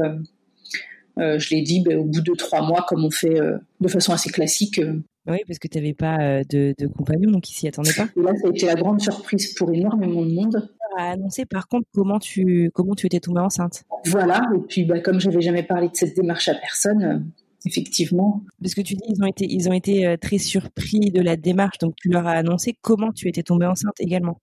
je 1.17 1.55
l'ai 1.55 1.61
dit 1.61 1.81
ben, 1.81 1.97
au 1.97 2.03
bout 2.03 2.21
de 2.21 2.33
trois 2.33 2.61
mois, 2.61 2.85
comme 2.87 3.03
on 3.03 3.11
fait 3.11 3.39
de 3.81 3.87
façon 3.87 4.13
assez 4.13 4.29
classique, 4.29 4.79
oui, 5.27 5.39
parce 5.47 5.59
que 5.59 5.67
tu 5.67 5.77
n'avais 5.77 5.93
pas 5.93 6.17
euh, 6.19 6.43
de, 6.49 6.75
de, 6.77 6.87
compagnon, 6.87 7.31
donc 7.31 7.49
ils 7.49 7.53
s'y 7.53 7.67
attendaient 7.67 7.93
pas. 7.93 8.07
Et 8.15 8.21
là, 8.21 8.35
ça 8.35 8.47
a 8.47 8.51
été 8.51 8.65
la 8.67 8.75
grande 8.75 9.01
surprise 9.01 9.53
pour 9.55 9.73
énormément 9.73 10.23
de 10.23 10.31
monde. 10.31 10.69
A 10.97 11.11
annoncé 11.11 11.45
par 11.45 11.67
contre 11.67 11.87
comment 11.93 12.19
tu 12.19 12.71
comment 12.73 12.95
tu 12.95 13.07
étais 13.07 13.19
tombée 13.19 13.41
enceinte. 13.41 13.83
Voilà, 14.05 14.49
et 14.55 14.59
puis 14.59 14.85
bah, 14.85 14.99
comme 15.01 15.19
j'avais 15.19 15.41
jamais 15.41 15.63
parlé 15.63 15.89
de 15.89 15.95
cette 15.95 16.15
démarche 16.15 16.47
à 16.47 16.55
personne, 16.55 17.03
euh, 17.03 17.19
effectivement. 17.65 18.43
Parce 18.61 18.75
que 18.75 18.81
tu 18.81 18.93
dis 18.93 19.03
ils 19.09 19.21
ont 19.21 19.27
été 19.27 19.45
ils 19.49 19.67
ont 19.67 19.73
été 19.73 20.05
euh, 20.05 20.15
très 20.15 20.37
surpris 20.37 21.11
de 21.11 21.21
la 21.21 21.35
démarche, 21.35 21.79
donc 21.79 21.95
tu 21.97 22.07
leur 22.07 22.25
as 22.27 22.33
annoncé 22.33 22.77
comment 22.81 23.11
tu 23.11 23.27
étais 23.27 23.43
tombée 23.43 23.65
enceinte 23.65 23.99
également. 23.99 24.39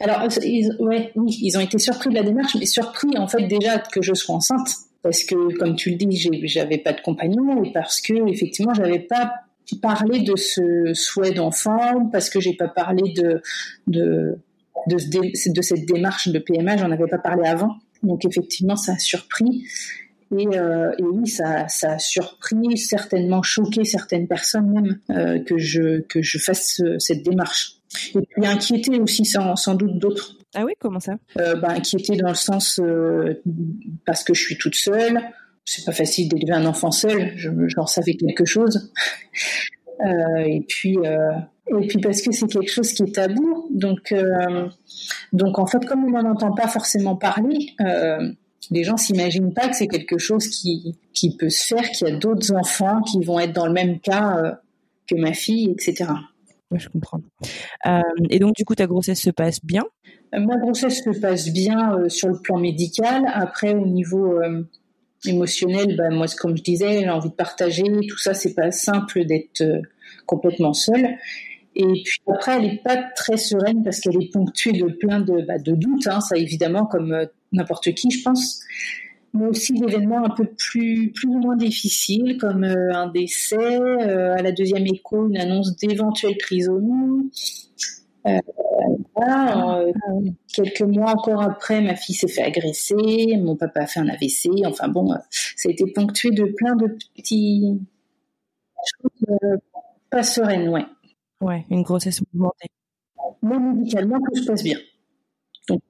Alors 0.00 0.26
ils, 0.42 0.74
ouais, 0.78 1.12
oui, 1.16 1.38
ils 1.42 1.58
ont 1.58 1.60
été 1.60 1.78
surpris 1.78 2.08
de 2.08 2.14
la 2.14 2.22
démarche, 2.22 2.56
mais 2.58 2.66
surpris 2.66 3.18
en 3.18 3.28
fait 3.28 3.46
déjà 3.46 3.78
que 3.78 4.00
je 4.00 4.14
sois 4.14 4.36
enceinte 4.36 4.68
parce 5.04 5.22
que 5.22 5.54
comme 5.58 5.76
tu 5.76 5.90
le 5.90 5.96
dis, 5.96 6.08
j'avais 6.44 6.78
pas 6.78 6.94
de 6.94 7.00
compagnon 7.02 7.62
et 7.62 7.72
parce 7.72 8.00
que 8.00 8.26
effectivement 8.26 8.72
j'avais 8.72 9.00
pas 9.00 9.34
parler 9.80 10.20
de 10.20 10.36
ce 10.36 10.92
souhait 10.94 11.32
d'enfant 11.32 12.06
parce 12.12 12.30
que 12.30 12.40
j'ai 12.40 12.54
pas 12.54 12.68
parlé 12.68 13.12
de 13.14 13.42
de 13.86 14.38
de, 14.86 15.52
de 15.52 15.62
cette 15.62 15.86
démarche 15.86 16.28
de 16.28 16.38
PMA, 16.38 16.76
j'en 16.76 16.90
avais 16.90 17.06
pas 17.06 17.18
parlé 17.18 17.46
avant. 17.46 17.76
Donc 18.02 18.24
effectivement, 18.24 18.76
ça 18.76 18.92
a 18.92 18.98
surpris. 18.98 19.64
Et, 20.36 20.46
euh, 20.58 20.90
et 20.98 21.02
oui, 21.04 21.28
ça, 21.28 21.68
ça, 21.68 21.92
a 21.92 21.98
surpris, 21.98 22.76
certainement 22.76 23.42
choqué 23.42 23.84
certaines 23.84 24.26
personnes 24.26 24.70
même 24.70 24.98
euh, 25.10 25.38
que 25.44 25.58
je 25.58 26.00
que 26.00 26.22
je 26.22 26.38
fasse 26.38 26.82
cette 26.98 27.22
démarche. 27.22 27.76
Et 28.14 28.20
puis 28.20 28.46
inquiété 28.46 28.98
aussi 28.98 29.24
sans, 29.24 29.56
sans 29.56 29.74
doute 29.74 29.98
d'autres. 29.98 30.36
Ah 30.54 30.64
oui, 30.64 30.72
comment 30.78 31.00
ça? 31.00 31.16
Euh, 31.38 31.56
bah, 31.56 31.70
Inquiété 31.70 32.16
dans 32.16 32.28
le 32.28 32.34
sens 32.34 32.80
euh, 32.82 33.42
parce 34.06 34.22
que 34.22 34.34
je 34.34 34.40
suis 34.40 34.56
toute 34.56 34.76
seule, 34.76 35.20
c'est 35.64 35.84
pas 35.84 35.92
facile 35.92 36.28
d'élever 36.28 36.52
un 36.52 36.66
enfant 36.66 36.90
seul. 36.90 37.32
J'en 37.36 37.86
savais 37.86 38.14
quelque 38.14 38.44
chose. 38.44 38.92
Euh, 40.00 40.40
et 40.40 40.64
puis 40.68 40.98
euh, 40.98 41.32
et 41.68 41.86
puis 41.86 42.00
parce 42.00 42.20
que 42.20 42.32
c'est 42.32 42.48
quelque 42.48 42.70
chose 42.70 42.92
qui 42.92 43.04
est 43.04 43.14
tabou. 43.14 43.68
Donc 43.70 44.12
euh, 44.12 44.68
donc 45.32 45.58
en 45.58 45.66
fait 45.66 45.84
comme 45.86 46.04
on 46.04 46.10
n'en 46.10 46.30
entend 46.30 46.52
pas 46.52 46.68
forcément 46.68 47.16
parler, 47.16 47.74
les 48.70 48.82
gens 48.82 48.96
s'imaginent 48.96 49.52
pas 49.52 49.68
que 49.68 49.76
c'est 49.76 49.88
quelque 49.88 50.18
chose 50.18 50.48
qui 50.48 50.98
qui 51.12 51.36
peut 51.36 51.50
se 51.50 51.66
faire, 51.66 51.90
qu'il 51.90 52.08
y 52.08 52.10
a 52.10 52.16
d'autres 52.16 52.52
enfants 52.54 53.02
qui 53.02 53.20
vont 53.22 53.38
être 53.38 53.52
dans 53.52 53.66
le 53.66 53.72
même 53.72 54.00
cas 54.00 54.58
que 55.06 55.14
ma 55.16 55.32
fille, 55.32 55.70
etc. 55.70 56.10
Oui, 56.70 56.80
je 56.80 56.88
comprends. 56.88 57.20
et 58.30 58.38
donc, 58.38 58.54
du 58.56 58.64
coup, 58.64 58.74
ta 58.74 58.86
grossesse 58.86 59.20
se 59.20 59.30
passe 59.30 59.62
bien? 59.62 59.84
Ma 60.32 60.56
grossesse 60.56 61.04
se 61.04 61.20
passe 61.20 61.50
bien 61.50 62.08
sur 62.08 62.28
le 62.28 62.40
plan 62.40 62.58
médical. 62.58 63.22
Après, 63.32 63.74
au 63.74 63.86
niveau 63.86 64.40
émotionnel, 65.26 65.96
bah, 65.96 66.10
moi, 66.10 66.26
comme 66.38 66.56
je 66.56 66.62
disais, 66.62 67.00
j'ai 67.00 67.10
envie 67.10 67.30
de 67.30 67.34
partager. 67.34 67.84
Tout 68.08 68.18
ça, 68.18 68.34
c'est 68.34 68.54
pas 68.54 68.70
simple 68.70 69.24
d'être 69.24 69.62
euh, 69.62 69.80
complètement 70.26 70.72
seule. 70.72 71.16
Et 71.76 72.02
puis 72.04 72.20
après, 72.28 72.56
elle 72.56 72.64
est 72.66 72.82
pas 72.82 72.96
très 73.16 73.36
sereine 73.36 73.82
parce 73.82 74.00
qu'elle 74.00 74.22
est 74.22 74.32
ponctuée 74.32 74.72
de 74.72 74.86
plein 74.86 75.20
de, 75.20 75.44
bah, 75.46 75.58
de 75.58 75.72
doutes, 75.72 76.06
hein, 76.06 76.20
ça 76.20 76.36
évidemment, 76.36 76.86
comme 76.86 77.12
euh, 77.12 77.26
n'importe 77.52 77.92
qui, 77.94 78.10
je 78.10 78.22
pense. 78.22 78.60
Mais 79.32 79.46
aussi 79.46 79.72
d'événements 79.72 80.24
un 80.24 80.30
peu 80.30 80.46
plus, 80.56 81.10
plus 81.10 81.28
ou 81.28 81.38
moins 81.38 81.56
difficiles, 81.56 82.38
comme 82.38 82.62
euh, 82.62 82.94
un 82.94 83.08
décès, 83.08 83.56
à 83.56 84.42
la 84.42 84.52
deuxième 84.52 84.86
écho, 84.86 85.28
une 85.28 85.36
annonce 85.36 85.76
d'éventuelle 85.76 86.36
trisomie, 86.38 87.30
euh, 88.26 88.38
euh, 89.18 89.92
quelques 90.52 90.82
mois 90.82 91.12
encore 91.12 91.42
après, 91.42 91.80
ma 91.80 91.96
fille 91.96 92.14
s'est 92.14 92.28
fait 92.28 92.42
agresser, 92.42 93.36
mon 93.36 93.56
papa 93.56 93.80
a 93.80 93.86
fait 93.86 94.00
un 94.00 94.08
AVC. 94.08 94.50
Enfin 94.66 94.88
bon, 94.88 95.12
euh, 95.12 95.18
ça 95.56 95.68
a 95.68 95.72
été 95.72 95.84
ponctué 95.92 96.30
de 96.30 96.44
plein 96.44 96.76
de 96.76 96.96
petits 97.14 97.80
choses 99.00 99.58
pas 100.10 100.22
sereines, 100.22 100.68
ouais. 100.68 100.84
Ouais, 101.40 101.64
une 101.70 101.82
grossesse 101.82 102.20
mouvementée. 102.32 102.68
Moi, 103.42 103.58
médicalement, 103.58 104.18
tout 104.20 104.42
se 104.42 104.46
passe 104.46 104.62
bien. 104.62 104.78
Donc, 105.68 105.80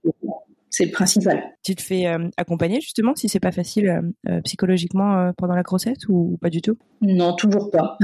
c'est 0.70 0.86
le 0.86 0.92
principal. 0.92 1.42
Tu 1.62 1.74
te 1.74 1.82
fais 1.82 2.06
accompagner 2.36 2.80
justement 2.80 3.14
si 3.14 3.28
c'est 3.28 3.40
pas 3.40 3.52
facile 3.52 4.12
psychologiquement 4.44 5.32
pendant 5.36 5.54
la 5.54 5.62
grossesse 5.62 6.08
ou 6.08 6.38
pas 6.40 6.50
du 6.50 6.62
tout? 6.62 6.76
Non, 7.00 7.34
toujours 7.34 7.70
pas. 7.70 7.98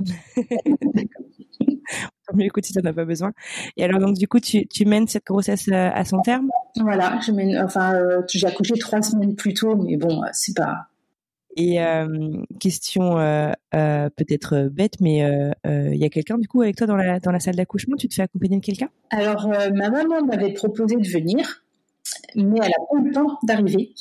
mais 2.34 2.46
écoute, 2.46 2.64
si 2.64 2.72
tu 2.72 2.78
n'en 2.80 2.90
as 2.90 2.92
pas 2.92 3.04
besoin. 3.04 3.32
Et 3.76 3.84
alors, 3.84 4.00
donc, 4.00 4.16
du 4.16 4.28
coup, 4.28 4.40
tu, 4.40 4.66
tu 4.66 4.84
mènes 4.84 5.06
cette 5.08 5.26
grossesse 5.26 5.68
euh, 5.68 5.90
à 5.92 6.04
son 6.04 6.20
terme? 6.20 6.50
Voilà, 6.80 7.18
je 7.24 7.32
mène, 7.32 7.58
enfin, 7.58 7.94
euh, 7.94 8.22
j'ai 8.28 8.46
accouché 8.46 8.74
trois 8.78 9.02
semaines 9.02 9.34
plus 9.34 9.54
tôt, 9.54 9.76
mais 9.76 9.96
bon, 9.96 10.22
euh, 10.22 10.26
c'est 10.32 10.56
pas. 10.56 10.88
Et 11.56 11.78
question 12.60 13.16
peut-être 13.70 14.70
bête, 14.72 15.00
mais 15.00 15.18
il 15.66 15.96
y 15.96 16.04
a 16.04 16.08
quelqu'un 16.08 16.38
du 16.38 16.48
coup 16.48 16.62
avec 16.62 16.76
toi 16.76 16.86
dans 16.86 16.96
la, 16.96 17.20
dans 17.20 17.30
la 17.30 17.40
salle 17.40 17.56
d'accouchement? 17.56 17.96
Tu 17.96 18.08
te 18.08 18.14
fais 18.14 18.22
accompagner 18.22 18.56
de 18.58 18.64
quelqu'un? 18.64 18.88
Alors, 19.10 19.48
ma 19.48 19.90
maman 19.90 20.24
m'avait 20.24 20.54
proposé 20.54 20.96
de 20.96 21.06
venir, 21.06 21.62
mais 22.36 22.58
elle 22.62 22.72
a 22.72 22.80
pas 22.90 22.98
eu 22.98 23.04
le 23.06 23.12
temps 23.12 23.38
d'arriver. 23.42 23.92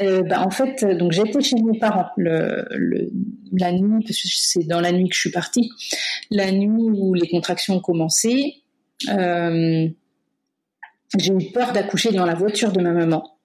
Euh, 0.00 0.22
bah, 0.22 0.42
en 0.42 0.50
fait, 0.50 0.84
donc 0.84 1.12
j'étais 1.12 1.40
chez 1.40 1.56
mes 1.56 1.78
parents 1.78 2.08
le, 2.16 2.66
la 3.52 3.72
nuit, 3.72 4.04
parce 4.04 4.20
que 4.20 4.28
c'est 4.28 4.64
dans 4.64 4.80
la 4.80 4.92
nuit 4.92 5.08
que 5.08 5.14
je 5.14 5.20
suis 5.20 5.30
partie, 5.30 5.70
la 6.30 6.52
nuit 6.52 6.68
où 6.68 7.14
les 7.14 7.28
contractions 7.28 7.76
ont 7.76 7.80
commencé. 7.80 8.62
Euh, 9.08 9.88
j'ai 11.16 11.32
eu 11.32 11.52
peur 11.52 11.72
d'accoucher 11.72 12.12
dans 12.12 12.26
la 12.26 12.34
voiture 12.34 12.72
de 12.72 12.80
ma 12.80 12.92
maman. 12.92 13.38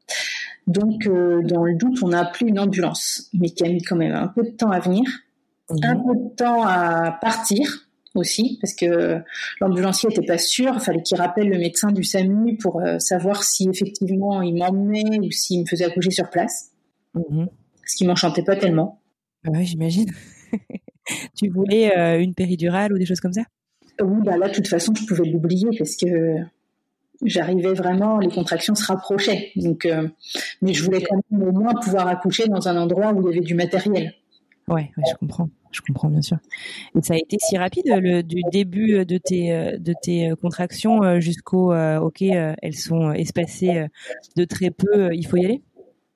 Donc, 0.67 1.05
dans 1.05 1.63
le 1.63 1.75
doute, 1.75 1.99
on 2.03 2.11
a 2.11 2.19
appelé 2.19 2.49
une 2.49 2.59
ambulance, 2.59 3.29
mais 3.33 3.49
qui 3.49 3.65
a 3.65 3.69
mis 3.69 3.81
quand 3.81 3.95
même 3.95 4.15
un 4.15 4.27
peu 4.27 4.43
de 4.43 4.51
temps 4.51 4.71
à 4.71 4.79
venir, 4.79 5.03
mhm. 5.69 5.79
un 5.83 5.95
peu 5.95 6.15
de 6.15 6.35
temps 6.35 6.63
à 6.65 7.17
partir 7.21 7.87
aussi, 8.15 8.59
parce 8.61 8.73
que 8.73 9.21
l'ambulancier 9.59 10.09
n'était 10.09 10.25
pas 10.25 10.37
sûr. 10.37 10.73
Il 10.75 10.79
fallait 10.79 11.01
qu'il 11.01 11.17
rappelle 11.17 11.49
le 11.49 11.57
médecin 11.57 11.91
du 11.91 12.03
SAMU 12.03 12.57
pour 12.57 12.81
savoir 12.99 13.43
si 13.43 13.67
effectivement 13.69 14.41
il 14.41 14.55
m'emmenait 14.55 15.19
ou 15.19 15.31
s'il 15.31 15.61
me 15.61 15.65
faisait 15.65 15.85
accoucher 15.85 16.11
sur 16.11 16.29
place. 16.29 16.71
Mhm. 17.15 17.47
Ce 17.85 17.95
qui 17.95 18.05
m'enchantait 18.05 18.43
pas 18.43 18.55
tellement. 18.55 19.01
Ah 19.45 19.49
oui, 19.53 19.65
j'imagine. 19.65 20.09
tu 21.35 21.49
voulais 21.49 21.97
euh, 21.97 22.21
une 22.21 22.33
péridurale 22.33 22.93
ou 22.93 22.97
des 22.97 23.05
choses 23.05 23.19
comme 23.19 23.33
ça? 23.33 23.43
Oui, 24.01 24.21
bah 24.23 24.37
là, 24.37 24.47
de 24.47 24.53
toute 24.53 24.67
façon, 24.67 24.93
je 24.95 25.05
pouvais 25.05 25.29
l'oublier 25.29 25.69
parce 25.77 25.95
que 25.95 26.37
j'arrivais 27.23 27.73
vraiment, 27.73 28.17
les 28.17 28.29
contractions 28.29 28.73
se 28.73 28.85
rapprochaient. 28.85 29.51
Donc, 29.55 29.85
euh, 29.85 30.07
mais 30.61 30.73
je 30.73 30.83
voulais 30.83 31.01
quand 31.01 31.17
même 31.29 31.47
au 31.47 31.51
moins 31.51 31.73
pouvoir 31.75 32.07
accoucher 32.07 32.47
dans 32.47 32.67
un 32.67 32.77
endroit 32.77 33.13
où 33.13 33.21
il 33.21 33.33
y 33.33 33.37
avait 33.37 33.45
du 33.45 33.53
matériel. 33.53 34.13
Ouais, 34.67 34.91
je 34.97 35.13
comprends, 35.19 35.49
je 35.73 35.81
comprends 35.81 36.09
bien 36.09 36.21
sûr. 36.21 36.37
Et 36.95 37.01
ça 37.01 37.13
a 37.13 37.17
été 37.17 37.37
si 37.39 37.57
rapide 37.57 37.85
le, 37.87 38.21
du 38.23 38.41
début 38.51 39.05
de 39.05 39.17
tes 39.17 39.77
de 39.77 39.93
tes 40.01 40.33
contractions 40.41 41.19
jusqu'au 41.19 41.73
ok, 41.73 42.21
elles 42.21 42.75
sont 42.75 43.11
espacées 43.11 43.87
de 44.35 44.45
très 44.45 44.71
peu, 44.71 45.13
il 45.13 45.25
faut 45.27 45.37
y 45.37 45.45
aller? 45.45 45.61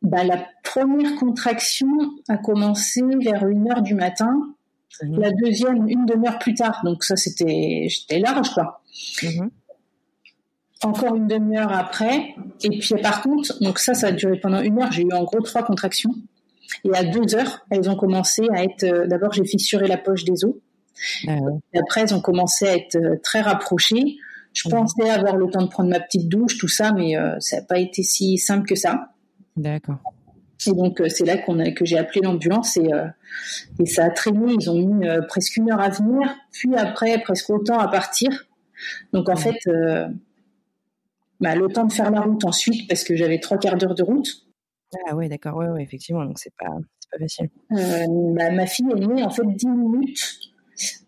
Bah, 0.02 0.24
la 0.24 0.46
première 0.64 1.16
contraction 1.16 1.88
a 2.30 2.38
commencé 2.38 3.02
vers 3.20 3.48
une 3.48 3.70
heure 3.72 3.82
du 3.82 3.96
matin. 3.96 4.54
La 5.02 5.32
deuxième, 5.32 5.88
une 5.88 6.06
demi-heure 6.06 6.40
plus 6.40 6.54
tard. 6.54 6.82
Donc 6.84 7.04
ça, 7.04 7.16
c'était, 7.16 7.88
j'étais 7.90 8.20
large, 8.20 8.50
quoi. 8.54 8.82
Mhm. 9.24 9.50
Encore 10.84 11.16
une 11.16 11.28
demi-heure 11.28 11.72
après. 11.72 12.36
Et 12.64 12.70
puis 12.70 12.96
par 13.02 13.22
contre, 13.22 13.60
donc 13.62 13.80
ça, 13.80 13.96
ça 13.96 14.08
a 14.08 14.12
duré 14.12 14.40
pendant 14.40 14.62
une 14.62 14.80
heure. 14.80 14.92
J'ai 14.92 15.04
eu 15.04 15.14
en 15.14 15.24
gros 15.24 15.42
trois 15.42 15.64
contractions. 15.64 16.14
Et 16.84 16.94
à 16.94 17.04
deux 17.04 17.36
heures, 17.36 17.66
elles 17.70 17.90
ont 17.90 17.96
commencé 17.96 18.44
à 18.54 18.64
être. 18.64 18.84
Euh, 18.84 19.08
d'abord, 19.08 19.34
j'ai 19.34 19.46
fissuré 19.46 19.88
la 19.88 19.98
poche 19.98 20.24
des 20.24 20.46
os. 20.46 20.56
Ah 21.28 21.36
et 21.74 21.80
après, 21.80 22.02
elles 22.02 22.14
ont 22.14 22.22
commencé 22.22 22.68
à 22.68 22.76
être 22.76 22.96
euh, 22.96 23.16
très 23.24 23.42
rapprochées. 23.42 24.18
Je 24.54 24.70
pensais 24.70 25.08
avoir 25.10 25.36
le 25.36 25.48
temps 25.52 25.62
de 25.62 25.70
prendre 25.70 25.90
ma 25.90 26.00
petite 26.00 26.28
douche, 26.30 26.58
tout 26.58 26.68
ça, 26.68 26.92
mais 26.92 27.16
euh, 27.16 27.40
ça 27.40 27.58
n'a 27.58 27.62
pas 27.64 27.78
été 27.78 28.02
si 28.02 28.38
simple 28.40 28.68
que 28.68 28.76
ça. 28.76 29.10
D'accord. 29.56 30.00
Et 30.66 30.74
donc 30.74 31.04
c'est 31.10 31.26
là 31.26 31.38
qu'on 31.38 31.64
que 31.72 31.86
j'ai 31.86 32.00
appelé 32.00 32.22
l'ambulance 32.22 32.78
et, 32.78 32.90
et 33.80 33.86
ça 33.86 34.06
a 34.06 34.10
traîné. 34.10 34.56
Ils 34.60 34.72
ont 34.72 34.74
mis 34.74 35.08
presque 35.28 35.56
une 35.58 35.72
heure 35.72 35.80
à 35.80 35.90
venir, 35.90 36.36
puis 36.52 36.76
après 36.76 37.22
presque 37.22 37.52
autant 37.52 37.78
à 37.78 37.88
partir. 37.88 38.48
Donc 39.14 39.30
en 39.30 39.36
fait, 39.36 39.60
bah, 41.40 41.54
le 41.54 41.68
temps 41.68 41.86
de 41.86 41.94
faire 41.94 42.10
la 42.10 42.22
route 42.22 42.44
ensuite 42.44 42.88
parce 42.90 43.04
que 43.04 43.16
j'avais 43.16 43.40
trois 43.40 43.60
quarts 43.60 43.78
d'heure 43.78 43.94
de 43.94 44.02
route. 44.02 44.47
Ah 45.08 45.16
ouais, 45.16 45.28
d'accord, 45.30 45.56
ouais, 45.58 45.68
ouais, 45.68 45.84
effectivement, 45.84 46.24
donc 46.24 46.40
c'est 46.40 46.54
pas, 46.58 46.70
pas 47.12 47.20
facile. 47.20 47.50
Bah, 47.70 48.52
ma 48.52 48.66
fille 48.66 48.90
est 48.92 49.06
née 49.06 49.24
en 49.24 49.30
fait 49.30 49.46
dix 49.46 49.68
minutes 49.68 50.20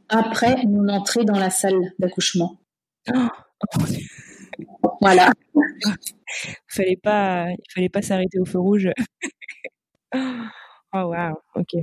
après 0.09 0.65
mon 0.65 0.89
entrée 0.89 1.23
dans 1.23 1.37
la 1.37 1.49
salle 1.49 1.93
d'accouchement. 1.99 2.59
Oh, 3.13 3.27
voilà. 5.01 5.31
fallait 6.67 6.99
pas, 7.01 7.47
il 7.51 7.73
fallait 7.73 7.89
pas 7.89 8.01
s'arrêter 8.01 8.39
au 8.39 8.45
feu 8.45 8.59
rouge. 8.59 8.89
oh 10.13 10.17
wow, 10.93 11.33
ok. 11.55 11.75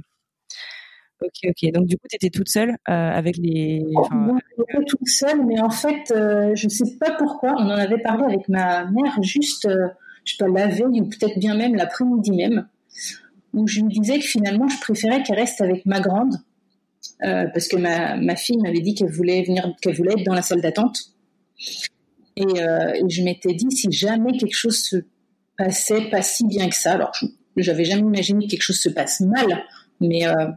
Ok, 1.22 1.49
ok. 1.49 1.72
Donc 1.72 1.86
du 1.86 1.97
coup, 1.97 2.07
tu 2.11 2.16
étais 2.16 2.28
toute 2.28 2.49
seule 2.49 2.76
euh, 2.88 3.11
avec 3.11 3.38
les. 3.38 3.82
Enfin, 3.97 4.36
j'étais 4.59 4.84
toute 4.84 5.09
seule, 5.09 5.47
mais 5.47 5.59
en 5.61 5.70
fait, 5.70 6.11
euh, 6.11 6.55
je 6.55 6.66
ne 6.66 6.70
sais 6.70 6.99
pas 6.99 7.12
pourquoi. 7.12 7.55
On 7.59 7.64
en 7.64 7.70
avait 7.70 8.03
parlé 8.03 8.24
avec 8.24 8.49
ma 8.49 8.84
mère 8.84 9.22
juste, 9.22 9.64
euh, 9.64 9.88
je 10.27 10.35
sais 10.35 10.45
pas, 10.45 10.49
la 10.49 10.66
veille 10.66 11.01
ou 11.01 11.07
peut-être 11.09 11.39
bien 11.39 11.55
même 11.55 11.74
l'après-midi 11.74 12.33
même, 12.33 12.68
où 13.55 13.66
je 13.66 13.81
lui 13.81 13.89
disais 13.89 14.18
que 14.18 14.24
finalement, 14.27 14.68
je 14.68 14.79
préférais 14.81 15.22
qu'elle 15.22 15.39
reste 15.39 15.62
avec 15.62 15.87
ma 15.87 16.01
grande, 16.01 16.35
parce 17.20 17.68
que 17.68 17.77
ma, 17.77 18.16
ma 18.16 18.37
fille 18.37 18.59
m'avait 18.59 18.81
dit 18.81 18.95
qu'elle 18.95 19.11
voulait 19.11 19.43
venir, 19.43 19.74
qu'elle 19.81 19.95
voulait 19.95 20.12
être 20.12 20.24
dans 20.24 20.35
la 20.35 20.43
salle 20.43 20.61
d'attente. 20.61 21.16
Euh, 22.39 22.93
et, 22.93 23.09
je 23.09 23.22
m'étais 23.22 23.55
dit, 23.55 23.70
si 23.70 23.91
jamais 23.91 24.37
quelque 24.37 24.55
chose 24.55 24.79
se 24.79 24.97
passait 25.57 26.11
pas 26.11 26.22
si 26.22 26.47
bien 26.47 26.68
que 26.68 26.74
ça, 26.74 26.93
alors 26.93 27.12
j'avais 27.57 27.85
jamais 27.85 28.03
imaginé 28.03 28.45
que 28.45 28.51
quelque 28.51 28.62
chose 28.62 28.79
se 28.79 28.91
passe 28.91 29.20
mal, 29.20 29.64
mais 30.01 30.27
euh, 30.27 30.49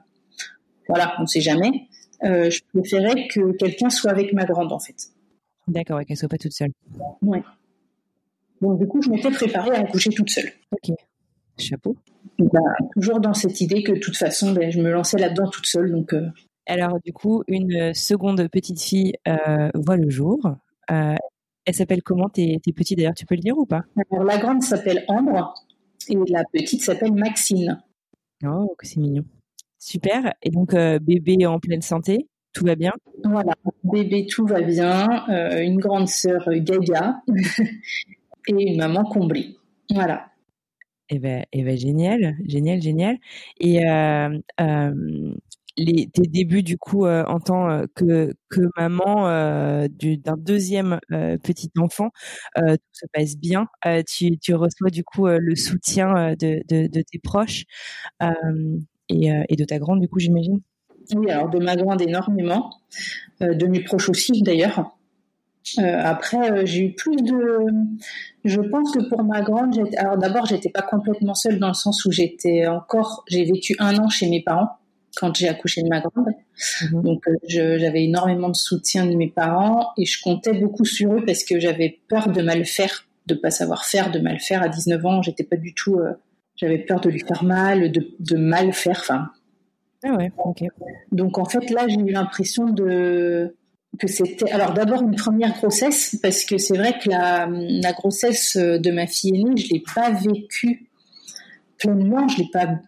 voilà, 0.88 1.16
on 1.20 1.22
ne 1.22 1.28
sait 1.28 1.42
jamais. 1.42 1.88
Euh, 2.24 2.50
je 2.50 2.60
préférais 2.74 3.28
que 3.30 3.56
quelqu'un 3.56 3.90
soit 3.90 4.12
avec 4.12 4.34
ma 4.34 4.44
grande, 4.44 4.74
en 4.74 4.80
fait. 4.80 4.98
D'accord, 5.68 6.02
et 6.02 6.06
qu'elle 6.06 6.18
soit 6.18 6.28
pas 6.28 6.38
toute 6.38 6.52
seule. 6.52 6.72
Ouais. 7.22 7.42
Donc 8.62 8.80
du 8.80 8.88
coup, 8.88 9.02
je 9.02 9.10
m'étais 9.10 9.32
préparée 9.32 9.72
à 9.72 9.80
accoucher 9.82 10.10
toute 10.10 10.30
seule. 10.30 10.52
Ok. 10.72 10.96
Chapeau. 11.58 11.96
Bah, 12.38 12.60
toujours 12.94 13.20
dans 13.20 13.34
cette 13.34 13.60
idée 13.60 13.84
que 13.84 13.92
de 13.92 14.00
toute 14.00 14.16
façon, 14.16 14.54
ben, 14.54 14.72
je 14.72 14.80
me 14.80 14.92
lançais 14.92 15.18
là-dedans 15.18 15.50
toute 15.50 15.66
seule. 15.66 15.92
Donc, 15.92 16.16
Alors 16.66 17.00
du 17.04 17.12
coup, 17.12 17.44
une 17.48 17.94
seconde 17.94 18.48
petite 18.50 18.82
fille 18.82 19.14
voit 19.74 19.98
le 19.98 20.10
jour. 20.10 20.40
Elle 20.88 21.76
s'appelle 21.76 22.02
comment? 22.02 22.30
Tes, 22.30 22.60
tes 22.64 22.74
petits 22.74 22.96
d'ailleurs 22.96 23.14
Tu 23.14 23.26
peux 23.26 23.36
le 23.36 23.42
dire 23.42 23.58
ou 23.58 23.66
pas? 23.66 23.84
Alors 24.12 24.24
la 24.24 24.38
grande 24.38 24.64
s'appelle 24.64 25.04
Ambre 25.08 25.54
et 26.08 26.16
la 26.28 26.44
petite 26.52 26.82
s'appelle 26.82 27.14
Maxine. 27.14 27.80
Oh, 28.46 28.74
que 28.78 28.88
c'est 28.88 29.00
mignon. 29.00 29.24
Super. 29.78 30.34
Et 30.42 30.50
donc 30.50 30.74
euh, 30.74 31.00
bébé 31.00 31.46
en 31.46 31.60
pleine 31.60 31.82
santé, 31.82 32.28
tout 32.54 32.66
va 32.66 32.76
bien? 32.76 32.92
Voilà, 33.24 33.54
bébé 33.84 34.26
tout 34.26 34.46
va 34.46 34.62
bien. 34.62 35.08
Euh, 35.30 35.62
une 35.62 35.78
grande 35.78 36.08
sœur 36.08 36.50
Gaga 36.50 37.22
et 38.50 38.72
une 38.72 38.78
maman 38.78 39.04
comblée. 39.04 39.56
Voilà. 39.94 40.28
Eh 41.10 41.18
ben, 41.18 41.44
eh 41.52 41.64
ben 41.64 41.78
génial, 41.78 42.36
génial, 42.46 42.82
génial. 42.82 43.18
Et 43.60 43.84
euh, 43.88 44.30
les, 45.80 46.08
tes 46.08 46.28
débuts 46.28 46.64
du 46.64 46.78
coup 46.78 47.06
euh, 47.06 47.24
en 47.26 47.40
tant 47.40 47.70
euh, 47.70 47.86
que, 47.96 48.34
que 48.50 48.62
maman 48.78 49.28
euh, 49.28 49.88
d'un 50.00 50.38
deuxième 50.38 51.00
petit 51.44 51.72
enfant, 51.78 52.10
tout 52.56 52.78
se 52.92 53.06
passe 53.14 53.38
bien. 53.38 53.68
Tu, 54.08 54.38
tu, 54.38 54.54
reçois 54.54 54.90
du 54.90 55.04
coup 55.04 55.28
le 55.28 55.56
soutien 55.56 56.34
de, 56.34 56.62
de, 56.68 56.88
de 56.88 57.02
tes 57.02 57.20
proches 57.20 57.64
et, 59.10 59.30
et, 59.50 59.56
de 59.56 59.66
ta 59.66 59.80
grande 59.80 60.02
du 60.02 60.08
coup 60.08 60.20
j'imagine? 60.20 60.60
Oui, 61.16 61.32
alors 61.32 61.50
de 61.50 61.60
ma 61.60 61.76
grande 61.76 62.02
énormément, 62.02 62.72
de 63.40 63.66
mes 63.66 63.82
proches 63.84 64.10
aussi 64.10 64.42
d'ailleurs. 64.42 64.99
Après, 65.78 66.66
j'ai 66.66 66.86
eu 66.88 66.94
plus 66.94 67.16
de. 67.18 67.68
Je 68.46 68.62
pense 68.62 68.92
que 68.92 69.08
pour 69.10 69.24
ma 69.24 69.42
grande, 69.42 69.78
alors 69.98 70.18
d'abord, 70.18 70.46
j'étais 70.46 70.70
pas 70.70 70.82
complètement 70.82 71.36
seule 71.36 71.60
dans 71.60 71.68
le 71.68 71.74
sens 71.74 72.06
où 72.06 72.12
j'étais 72.12 72.68
encore, 72.68 73.24
j'ai 73.28 73.44
vécu 73.46 73.76
un 73.80 73.98
an 73.98 74.10
chez 74.10 74.30
mes 74.30 74.42
parents 74.42 74.80
quand 75.16 75.36
j'ai 75.36 75.50
accouché 75.50 75.84
de 75.84 75.90
ma 75.90 76.00
grande. 76.00 76.34
Mhm. 76.92 77.02
Donc 77.02 77.28
euh, 77.28 77.36
j'avais 77.48 78.04
énormément 78.04 78.50
de 78.50 78.56
soutien 78.56 79.06
de 79.06 79.16
mes 79.16 79.30
parents 79.30 79.92
et 79.98 80.06
je 80.06 80.22
comptais 80.22 80.54
beaucoup 80.54 80.86
sur 80.86 81.14
eux 81.14 81.26
parce 81.26 81.44
que 81.44 81.60
j'avais 81.60 82.00
peur 82.08 82.30
de 82.30 82.42
mal 82.42 82.66
faire, 82.66 83.06
de 83.26 83.36
pas 83.36 83.52
savoir 83.52 83.86
faire, 83.86 84.12
de 84.12 84.20
mal 84.20 84.40
faire. 84.40 84.62
À 84.62 84.70
19 84.70 85.06
ans, 85.06 85.22
j'étais 85.22 85.44
pas 85.44 85.58
du 85.58 85.74
tout. 85.74 85.96
Euh, 86.00 86.14
j'avais 86.56 86.80
peur 86.80 87.00
de 87.00 87.10
lui 87.10 87.20
faire 87.20 87.44
mal, 87.44 87.92
de, 87.92 88.08
de 88.20 88.38
mal 88.38 88.74
faire. 88.74 88.98
Enfin. 89.00 89.30
Ah 90.04 90.14
ouais. 90.16 90.32
Ok. 90.38 90.64
Donc 91.12 91.38
en 91.38 91.46
fait 91.46 91.70
là, 91.70 91.88
j'ai 91.88 92.00
eu 92.00 92.12
l'impression 92.12 92.70
de 92.70 93.56
que 93.98 94.08
c'était 94.08 94.52
alors 94.52 94.74
d'abord 94.74 95.02
une 95.02 95.16
première 95.16 95.58
grossesse 95.58 96.18
parce 96.22 96.46
que 96.46 96.58
c'est 96.58 96.78
vrai 96.78 96.98
que 97.00 97.10
la, 97.10 97.94
grossesse 97.94 98.56
de 98.56 98.92
ma 98.92 99.08
fille 99.08 99.36
aînée, 99.36 99.58
je 99.58 99.74
l'ai 99.74 99.84
pas 99.94 100.12
vécue 100.12 100.90
pleinement, 101.78 102.28
je 102.28 102.38
l'ai 102.38 102.50
pas 102.52 102.80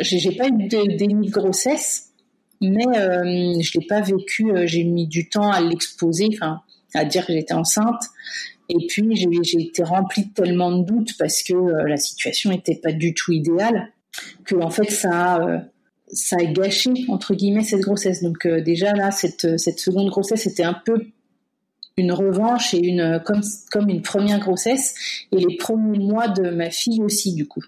j'ai 0.00 0.32
pas 0.32 0.48
eu 0.48 0.68
de 0.68 0.96
déni 0.96 1.28
de 1.28 1.32
grossesse, 1.32 2.10
mais 2.60 2.86
euh, 2.96 3.60
je 3.60 3.78
l'ai 3.78 3.86
pas 3.86 4.00
vécu. 4.00 4.50
Euh, 4.50 4.66
j'ai 4.66 4.84
mis 4.84 5.06
du 5.06 5.28
temps 5.28 5.50
à 5.50 5.60
l'exposer, 5.60 6.28
enfin, 6.34 6.60
à 6.94 7.04
dire 7.04 7.26
que 7.26 7.32
j'étais 7.32 7.54
enceinte. 7.54 8.02
Et 8.68 8.86
puis 8.86 9.16
j'ai 9.16 9.60
été 9.62 9.82
remplie 9.82 10.26
de 10.26 10.32
tellement 10.34 10.72
de 10.72 10.84
doutes 10.84 11.16
parce 11.18 11.42
que 11.42 11.54
euh, 11.54 11.88
la 11.88 11.96
situation 11.96 12.50
n'était 12.50 12.74
pas 12.74 12.92
du 12.92 13.14
tout 13.14 13.32
idéale 13.32 13.92
que 14.44 14.56
en 14.56 14.68
fait 14.68 14.90
ça 14.90 15.36
a, 15.36 15.62
ça 16.12 16.36
a 16.40 16.44
gâché 16.44 16.90
entre 17.08 17.34
guillemets 17.34 17.64
cette 17.64 17.80
grossesse. 17.80 18.22
Donc 18.22 18.46
déjà 18.46 18.92
là 18.92 19.10
cette 19.10 19.58
cette 19.58 19.80
seconde 19.80 20.10
grossesse 20.10 20.46
était 20.46 20.64
un 20.64 20.74
peu 20.84 21.06
une 21.96 22.12
revanche 22.12 22.74
et 22.74 22.78
une 22.78 23.20
comme 23.24 23.42
comme 23.72 23.88
une 23.88 24.02
première 24.02 24.40
grossesse 24.40 24.94
et 25.32 25.38
les 25.38 25.56
premiers 25.56 25.98
mois 25.98 26.28
de 26.28 26.50
ma 26.50 26.70
fille 26.70 27.02
aussi 27.02 27.34
du 27.34 27.46
coup 27.46 27.62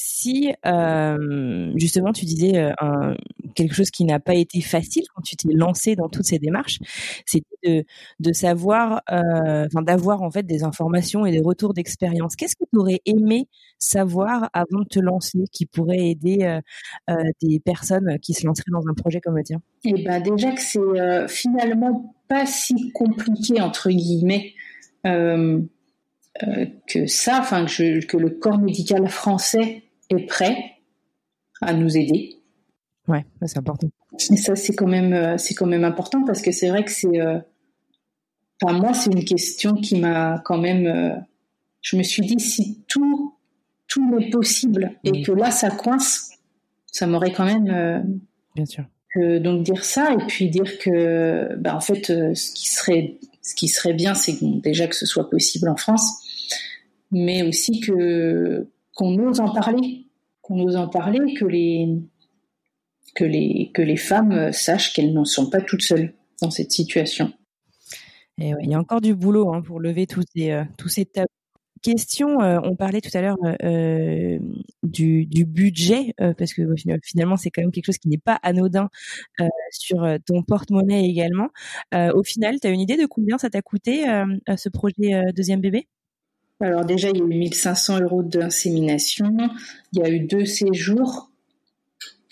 si 0.00 0.52
euh, 0.66 1.72
justement 1.76 2.12
tu 2.12 2.24
disais 2.24 2.56
euh, 2.56 3.14
quelque 3.54 3.74
chose 3.74 3.90
qui 3.90 4.04
n'a 4.04 4.18
pas 4.18 4.34
été 4.34 4.62
facile 4.62 5.04
quand 5.14 5.20
tu 5.20 5.36
t'es 5.36 5.52
lancé 5.52 5.94
dans 5.94 6.08
toutes 6.08 6.24
ces 6.24 6.38
démarches, 6.38 6.78
c'était 7.26 7.84
de, 8.18 8.32
savoir, 8.32 9.02
euh, 9.10 9.66
enfin 9.66 9.82
d'avoir 9.82 10.22
en 10.22 10.30
fait 10.30 10.44
des 10.44 10.64
informations 10.64 11.26
et 11.26 11.32
des 11.32 11.40
retours 11.40 11.74
d'expérience. 11.74 12.34
Qu'est-ce 12.34 12.56
que 12.56 12.64
tu 12.72 12.78
aurais 12.78 13.02
aimé 13.04 13.46
savoir 13.78 14.48
avant 14.54 14.80
de 14.80 14.88
te 14.88 15.00
lancer, 15.00 15.44
qui 15.52 15.66
pourrait 15.66 16.08
aider 16.08 16.60
des 17.42 17.60
personnes 17.60 18.18
qui 18.20 18.32
se 18.32 18.46
lanceraient 18.46 18.72
dans 18.72 18.88
un 18.88 18.94
projet 18.94 19.20
comme 19.20 19.36
le 19.36 19.42
tien? 19.42 19.60
Eh 19.84 20.02
ben 20.02 20.22
déjà 20.22 20.52
que 20.52 20.60
c'est 20.60 21.28
finalement 21.28 22.14
pas 22.28 22.46
si 22.46 22.90
compliqué 22.92 23.60
entre 23.60 23.90
guillemets 23.90 24.54
que 25.04 27.06
ça, 27.06 27.38
enfin 27.40 27.66
que, 27.66 28.04
que, 28.06 28.16
le 28.16 28.30
corps 28.30 28.58
médical 28.58 29.06
français 29.08 29.82
est 30.10 30.26
prêt 30.26 30.56
à 31.60 31.72
nous 31.72 31.96
aider. 31.96 32.36
Ouais, 33.08 33.24
c'est 33.46 33.58
important. 33.58 33.88
Et 34.30 34.36
ça, 34.36 34.56
c'est 34.56 34.74
quand 34.74 34.86
même, 34.86 35.38
c'est 35.38 35.54
quand 35.54 35.66
même 35.66 35.84
important 35.84 36.24
parce 36.24 36.42
que 36.42 36.52
c'est 36.52 36.68
vrai 36.68 36.84
que 36.84 36.90
c'est, 36.90 37.20
enfin 38.62 38.72
moi, 38.72 38.94
c'est 38.94 39.10
une 39.10 39.24
question 39.24 39.74
qui 39.74 39.98
m'a 39.98 40.40
quand 40.44 40.58
même, 40.58 41.24
je 41.82 41.96
me 41.96 42.02
suis 42.02 42.24
dit 42.24 42.38
si 42.38 42.82
tout, 42.88 43.34
tout 43.88 44.18
est 44.18 44.30
possible 44.30 44.92
et 45.04 45.22
que 45.22 45.32
là 45.32 45.50
ça 45.50 45.70
coince, 45.70 46.30
ça 46.86 47.06
m'aurait 47.06 47.32
quand 47.32 47.46
même. 47.46 48.20
Bien 48.54 48.66
sûr. 48.66 48.84
donc 49.16 49.62
dire 49.62 49.84
ça 49.84 50.12
et 50.12 50.26
puis 50.26 50.50
dire 50.50 50.78
que, 50.78 51.56
bah, 51.56 51.74
en 51.74 51.80
fait, 51.80 52.06
ce 52.06 52.54
qui 52.54 52.68
serait 52.68 53.18
ce 53.42 53.54
qui 53.54 53.68
serait 53.68 53.94
bien, 53.94 54.14
c'est 54.14 54.36
déjà 54.40 54.86
que 54.86 54.94
ce 54.94 55.06
soit 55.06 55.30
possible 55.30 55.68
en 55.68 55.76
France, 55.76 56.04
mais 57.10 57.42
aussi 57.42 57.80
que 57.80 58.68
qu'on 59.00 59.18
ose 59.26 59.40
en 59.40 59.50
parler, 59.50 60.06
qu'on 60.42 60.60
ose 60.60 60.76
en 60.76 60.86
parler, 60.86 61.32
que 61.34 61.46
les 61.46 61.88
que 63.14 63.24
les 63.24 63.70
que 63.72 63.80
les 63.80 63.96
femmes 63.96 64.52
sachent 64.52 64.92
qu'elles 64.92 65.14
n'en 65.14 65.24
sont 65.24 65.48
pas 65.48 65.62
toutes 65.62 65.82
seules 65.82 66.12
dans 66.42 66.50
cette 66.50 66.70
situation. 66.70 67.32
Et 68.38 68.52
il 68.62 68.70
y 68.70 68.74
a 68.74 68.78
encore 68.78 69.00
du 69.00 69.14
boulot 69.14 69.52
hein, 69.52 69.62
pour 69.62 69.80
lever 69.80 70.06
tous 70.06 70.22
ces 70.34 70.50
euh, 70.52 70.64
tous 70.76 70.88
ces 70.88 71.06
tabous 71.06 71.40
question, 71.82 72.40
euh, 72.40 72.58
on 72.62 72.76
parlait 72.76 73.00
tout 73.00 73.16
à 73.16 73.20
l'heure 73.20 73.36
euh, 73.62 74.38
du, 74.82 75.26
budget, 75.46 76.14
euh, 76.20 76.34
parce 76.34 76.52
que 76.54 76.62
finalement 77.02 77.36
c'est 77.36 77.50
quand 77.50 77.62
même 77.62 77.72
quelque 77.72 77.86
chose 77.86 77.98
qui 77.98 78.08
n'est 78.08 78.18
pas 78.18 78.38
anodin 78.42 78.88
sur 79.70 80.06
ton 80.26 80.42
porte-monnaie 80.42 81.08
également. 81.08 81.48
au 81.92 82.22
final, 82.22 82.60
tu 82.60 82.66
as 82.66 82.70
une 82.70 82.80
idée 82.80 82.96
de 82.96 83.06
combien 83.06 83.38
ça 83.38 83.50
t'a 83.50 83.62
coûté 83.62 84.04
ce 84.56 84.68
projet 84.68 85.32
deuxième 85.34 85.60
bébé? 85.60 85.86
Alors 86.60 86.84
déjà, 86.84 87.08
il 87.08 87.16
y 87.16 87.20
a 87.20 87.24
eu 87.24 87.28
1500 87.28 88.00
euros 88.00 88.22
d'insémination, 88.22 89.34
il 89.92 90.00
y 90.00 90.02
a 90.02 90.10
eu 90.10 90.20
deux 90.20 90.44
séjours, 90.44 91.30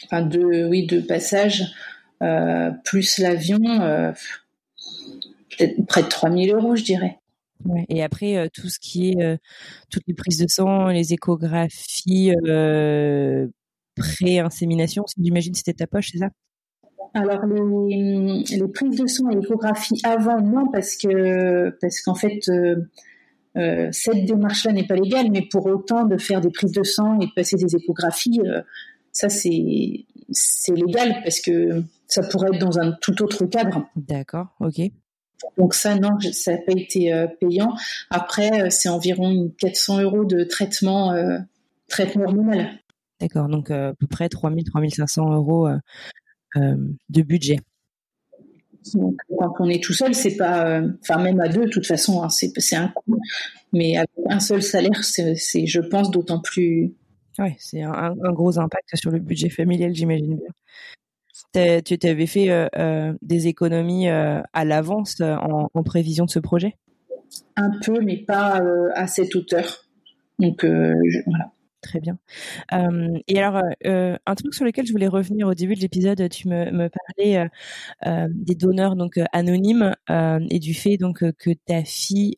enfin 0.05 0.23
deux, 0.23 0.67
oui, 0.67 0.87
deux 0.87 1.05
passages, 1.05 1.65
plus 2.85 3.19
l'avion, 3.19 3.59
peut-être 5.57 5.87
près 5.87 6.03
de 6.03 6.09
3000 6.09 6.53
euros, 6.53 6.77
je 6.77 6.85
dirais. 6.85 7.19
Et 7.89 8.03
après, 8.03 8.51
tout 8.53 8.69
ce 8.69 8.79
qui 8.79 9.11
est 9.11 9.39
toutes 9.91 10.05
les 10.07 10.15
prises 10.15 10.39
de 10.39 10.47
sang, 10.47 10.89
les 10.89 11.15
échographies 11.15 12.33
pré-insémination, 13.97 15.05
j'imagine 15.19 15.55
c'était 15.55 15.73
ta 15.73 15.87
poche, 15.87 16.11
c'est 16.13 16.19
ça? 16.19 16.29
Alors 17.15 17.47
les, 17.47 18.45
les, 18.45 18.69
prises 18.69 19.01
de 19.01 19.07
sang 19.07 19.31
et 19.31 19.37
l'échographie 19.37 19.99
avant, 20.05 20.41
non, 20.43 20.71
parce 20.71 20.97
que 20.97 21.71
parce 21.81 22.03
qu'en 22.03 22.15
fait 22.15 22.41
cette 23.93 24.25
démarche-là 24.25 24.73
n'est 24.73 24.87
pas 24.87 24.95
légale, 24.95 25.31
mais 25.31 25.43
pour 25.51 25.67
autant 25.67 26.05
de 26.05 26.17
faire 26.17 26.41
des 26.41 26.51
prises 26.51 26.73
de 26.73 26.85
sang 26.85 27.21
et 27.21 27.27
de 27.27 27.33
passer 27.33 27.57
des 27.57 27.75
échographies, 27.77 28.41
ça 29.13 29.29
c'est 29.29 30.07
c'est 30.31 30.75
légal 30.75 31.21
parce 31.23 31.41
que 31.41 31.83
ça 32.07 32.23
pourrait 32.23 32.49
être 32.55 32.61
dans 32.61 32.79
un 32.79 32.93
tout 33.01 33.23
autre 33.23 33.47
cadre. 33.47 33.87
D'accord, 33.97 34.49
ok. 34.61 34.81
Donc 35.57 35.75
ça, 35.75 35.97
non, 35.97 36.19
ça 36.33 36.53
n'a 36.53 36.59
pas 36.59 36.73
été 36.73 37.13
euh, 37.13 37.27
payant. 37.41 37.75
Après, 38.11 38.63
euh, 38.63 38.71
c'est 38.71 38.89
environ 38.89 39.53
400 39.59 40.01
euros 40.01 40.25
de 40.25 40.45
traitement, 40.45 41.13
euh, 41.13 41.39
traitement 41.89 42.25
hormonal. 42.25 42.71
D'accord, 43.21 43.49
donc 43.49 43.71
à 43.71 43.95
peu 43.99 44.07
près 44.07 44.29
3000, 44.29 44.65
3500 44.65 45.33
euros 45.35 45.69
de 46.55 47.23
budget. 47.23 47.59
Donc, 48.95 49.17
quand 49.39 49.55
on 49.61 49.69
est 49.69 49.83
tout 49.83 49.93
seul, 49.93 50.15
c'est 50.15 50.37
pas, 50.37 50.81
enfin 51.03 51.23
même 51.23 51.41
à 51.41 51.49
deux, 51.49 51.67
de 51.67 51.71
toute 51.71 51.87
façon, 51.87 52.23
hein, 52.23 52.29
c'est 52.29 52.77
un 52.77 52.89
coût. 52.89 53.19
Mais 53.73 53.97
avec 53.97 54.11
un 54.31 54.41
seul 54.41 54.63
salaire, 54.63 55.05
c'est, 55.05 55.67
je 55.67 55.81
pense, 55.81 56.11
d'autant 56.11 56.41
plus. 56.41 56.95
Oui, 57.39 57.51
c'est 57.59 57.83
un, 57.83 57.93
un, 57.93 58.33
gros 58.33 58.59
impact 58.59 58.97
sur 58.97 59.11
le 59.11 59.19
budget 59.19 59.51
familial, 59.51 59.95
j'imagine 59.95 60.37
bien 60.37 60.55
tu 61.53 62.07
avais 62.07 62.27
fait 62.27 62.51
euh, 62.51 62.67
euh, 62.77 63.13
des 63.23 63.47
économies 63.47 64.09
euh, 64.09 64.41
à 64.53 64.65
l'avance 64.65 65.21
en, 65.21 65.83
prévision 65.83 66.25
de 66.25 66.31
ce 66.31 66.39
projet? 66.39 66.77
Un 67.57 67.71
peu, 67.85 68.01
mais 68.01 68.19
pas 68.19 68.61
à 68.95 69.07
cette 69.07 69.35
hauteur. 69.35 69.85
Donc 70.39 70.65
voilà. 70.65 71.53
Très 71.89 72.01
bien. 72.01 72.19
et 73.29 73.39
alors, 73.39 73.63
un 73.83 74.35
truc 74.35 74.53
sur 74.53 74.67
lequel 74.67 74.85
je 74.85 74.93
voulais 74.93 75.09
revenir 75.09 75.47
au 75.49 75.55
début 75.55 75.75
de 75.75 75.81
l'épisode, 75.81 76.29
tu 76.29 76.47
me, 76.49 76.89
parlais 76.89 77.49
des 78.05 78.55
donneurs 78.55 78.95
donc 78.95 79.19
anonymes 79.33 79.95
et 80.11 80.59
du 80.59 80.75
fait 80.75 80.99
donc 80.99 81.25
que 81.39 81.51
ta 81.65 81.85
fille 81.85 82.37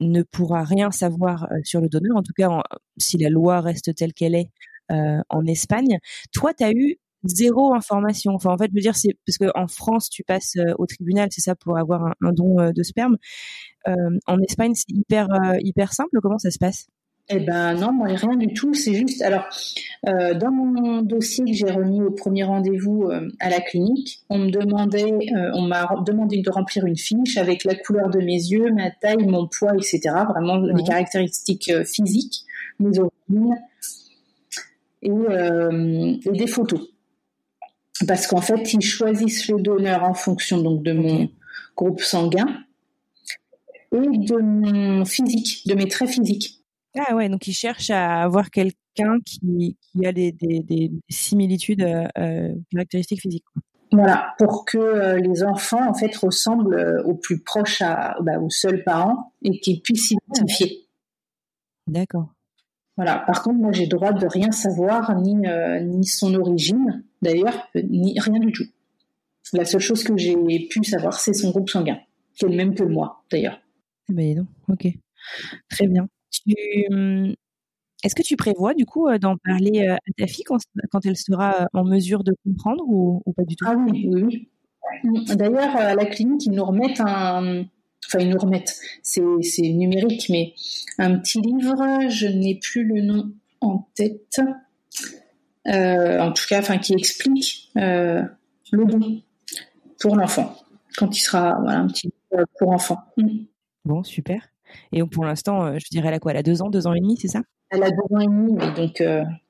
ne 0.00 0.22
pourra 0.22 0.62
rien 0.62 0.92
savoir 0.92 1.48
sur 1.64 1.80
le 1.80 1.88
donneur, 1.88 2.16
en 2.16 2.22
tout 2.22 2.32
cas 2.36 2.62
si 2.98 3.18
la 3.18 3.30
loi 3.30 3.60
reste 3.60 3.92
telle 3.96 4.12
qu'elle 4.12 4.36
est 4.36 4.52
en 4.88 5.44
Espagne. 5.46 5.98
Toi, 6.32 6.54
tu 6.54 6.62
as 6.62 6.70
eu 6.70 6.98
zéro 7.24 7.74
information. 7.74 8.32
Enfin, 8.36 8.50
en 8.50 8.58
fait, 8.58 8.68
je 8.70 8.76
veux 8.76 8.80
dire, 8.80 8.94
c'est 8.94 9.16
parce 9.26 9.38
qu'en 9.38 9.66
France, 9.66 10.08
tu 10.08 10.22
passes 10.22 10.56
au 10.78 10.86
tribunal, 10.86 11.30
c'est 11.32 11.40
ça, 11.40 11.56
pour 11.56 11.78
avoir 11.78 12.14
un, 12.22 12.32
don 12.32 12.70
de 12.70 12.82
sperme. 12.84 13.16
En 13.86 14.38
Espagne, 14.40 14.74
c'est 14.76 14.86
hyper 14.88 15.92
simple. 15.92 16.20
Comment 16.22 16.38
ça 16.38 16.52
se 16.52 16.58
passe? 16.58 16.86
Eh 17.30 17.40
ben 17.40 17.74
non, 17.74 17.92
moi 17.92 18.08
rien 18.08 18.36
du 18.36 18.52
tout. 18.54 18.74
C'est 18.74 18.94
juste, 18.94 19.22
alors 19.22 19.44
dans 20.04 20.50
mon 20.50 21.02
dossier 21.02 21.44
que 21.44 21.52
j'ai 21.52 21.70
remis 21.70 22.00
au 22.00 22.10
premier 22.10 22.44
rendez-vous 22.44 23.10
à 23.40 23.50
la 23.50 23.60
clinique, 23.60 24.20
on 24.30 24.38
me 24.38 24.50
demandait, 24.50 25.12
on 25.54 25.62
m'a 25.62 25.88
demandé 26.06 26.40
de 26.40 26.50
remplir 26.50 26.86
une 26.86 26.96
fiche 26.96 27.36
avec 27.36 27.64
la 27.64 27.74
couleur 27.74 28.08
de 28.08 28.18
mes 28.18 28.32
yeux, 28.32 28.72
ma 28.72 28.90
taille, 28.90 29.26
mon 29.26 29.46
poids, 29.46 29.74
etc. 29.74 30.00
Vraiment 30.28 30.56
les 30.58 30.82
caractéristiques 30.82 31.70
physiques, 31.84 32.44
mes 32.80 32.98
origines 32.98 33.56
et, 35.02 36.28
et 36.28 36.38
des 36.38 36.46
photos 36.46 36.80
parce 38.06 38.26
qu'en 38.26 38.40
fait, 38.40 38.72
ils 38.72 38.82
choisissent 38.82 39.48
le 39.48 39.60
donneur 39.60 40.04
en 40.04 40.14
fonction 40.14 40.60
donc 40.60 40.82
de 40.82 40.92
mon 40.92 41.28
groupe 41.76 42.00
sanguin 42.00 42.46
et 43.92 44.18
de 44.18 44.36
mon 44.36 45.04
physique, 45.04 45.66
de 45.66 45.74
mes 45.74 45.88
traits 45.88 46.10
physiques. 46.10 46.57
Ah 47.06 47.14
ouais, 47.14 47.28
donc 47.28 47.46
ils 47.46 47.54
cherchent 47.54 47.90
à 47.90 48.22
avoir 48.22 48.50
quelqu'un 48.50 49.18
qui, 49.24 49.76
a 50.04 50.12
des, 50.12 50.90
similitudes 51.08 51.82
euh, 51.82 52.08
euh, 52.18 52.54
caractéristiques 52.70 53.20
physiques. 53.20 53.44
Voilà, 53.92 54.34
pour 54.38 54.64
que 54.64 54.78
euh, 54.78 55.18
les 55.18 55.44
enfants 55.44 55.88
en 55.88 55.94
fait 55.94 56.14
ressemblent 56.16 57.02
au 57.06 57.14
plus 57.14 57.42
proche 57.42 57.80
à, 57.80 58.16
bah, 58.20 58.38
aux 58.38 58.50
seuls 58.50 58.84
parents 58.84 59.32
et 59.42 59.60
qu'ils 59.60 59.80
puissent 59.80 60.08
s'identifier. 60.08 60.86
D'accord. 61.86 62.34
Voilà. 62.96 63.20
Par 63.26 63.42
contre, 63.42 63.58
moi, 63.58 63.72
j'ai 63.72 63.86
droit 63.86 64.12
de 64.12 64.26
rien 64.26 64.50
savoir, 64.50 65.14
ni, 65.20 65.36
ni 65.82 66.04
son 66.04 66.34
origine, 66.34 67.04
d'ailleurs, 67.22 67.68
ni 67.76 68.18
rien 68.18 68.40
du 68.40 68.52
tout. 68.52 68.66
La 69.52 69.64
seule 69.64 69.80
chose 69.80 70.02
que 70.02 70.16
j'ai 70.16 70.36
pu 70.68 70.84
savoir, 70.84 71.18
c'est 71.18 71.32
son 71.32 71.50
groupe 71.50 71.70
sanguin, 71.70 71.98
qui 72.34 72.44
est 72.44 72.48
le 72.48 72.56
même 72.56 72.74
que 72.74 72.82
moi, 72.82 73.22
d'ailleurs. 73.30 73.60
Eh 74.10 74.12
ben 74.12 74.36
non, 74.36 74.46
ok. 74.68 74.88
Très 75.70 75.86
bien. 75.86 76.08
Est-ce 78.04 78.14
que 78.14 78.22
tu 78.22 78.36
prévois, 78.36 78.74
du 78.74 78.86
coup, 78.86 79.08
euh, 79.08 79.18
d'en 79.18 79.36
parler 79.36 79.88
euh, 79.88 79.94
à 79.94 80.12
ta 80.16 80.26
fille 80.26 80.44
quand, 80.44 80.58
elle 81.04 81.16
sera 81.16 81.62
euh, 81.62 81.66
en 81.74 81.84
mesure 81.84 82.22
de 82.22 82.34
comprendre 82.44 82.84
ou, 82.86 83.22
pas 83.36 83.44
du 83.44 83.56
tout? 83.56 83.64
Ah 83.68 83.76
oui, 83.76 84.08
oui, 84.08 84.22
oui. 85.04 85.24
D'ailleurs, 85.36 85.76
à 85.76 85.94
la 85.94 86.06
clinique, 86.06 86.46
ils 86.46 86.52
nous 86.52 86.64
remettent 86.64 87.00
un. 87.00 87.64
Enfin, 88.06 88.20
ils 88.20 88.30
nous 88.30 88.38
remettent. 88.38 88.78
C'est 89.02 89.20
numérique, 89.62 90.28
mais 90.30 90.54
un 90.98 91.18
petit 91.18 91.40
livre, 91.40 92.08
je 92.08 92.26
n'ai 92.26 92.54
plus 92.54 92.84
le 92.84 93.02
nom 93.02 93.32
en 93.60 93.88
tête. 93.94 94.40
Euh, 95.66 96.20
en 96.20 96.32
tout 96.32 96.44
cas, 96.48 96.60
enfin 96.60 96.78
qui 96.78 96.94
explique 96.94 97.70
euh, 97.76 98.22
le 98.72 98.84
don 98.86 99.22
pour 100.00 100.16
l'enfant 100.16 100.56
quand 100.96 101.14
il 101.14 101.20
sera 101.20 101.58
voilà, 101.60 101.80
un 101.80 101.88
petit 101.88 102.10
peu 102.30 102.44
pour 102.58 102.70
enfant. 102.70 102.98
Mm. 103.16 103.44
Bon, 103.84 104.02
super. 104.02 104.48
Et 104.92 105.02
pour 105.04 105.24
l'instant, 105.24 105.66
euh, 105.66 105.78
je 105.78 105.86
dirais, 105.90 106.08
elle 106.08 106.14
a 106.14 106.18
quoi? 106.18 106.32
Elle 106.32 106.38
a 106.38 106.42
deux 106.42 106.62
ans, 106.62 106.70
deux 106.70 106.86
ans 106.86 106.94
et 106.94 107.00
demi, 107.00 107.16
c'est 107.16 107.28
ça? 107.28 107.42
Elle 107.70 107.82
a 107.82 107.90
deux 107.90 108.16
ans 108.16 108.20
et 108.20 108.26
demi, 108.26 108.52
mais 108.52 108.72
donc 108.72 109.02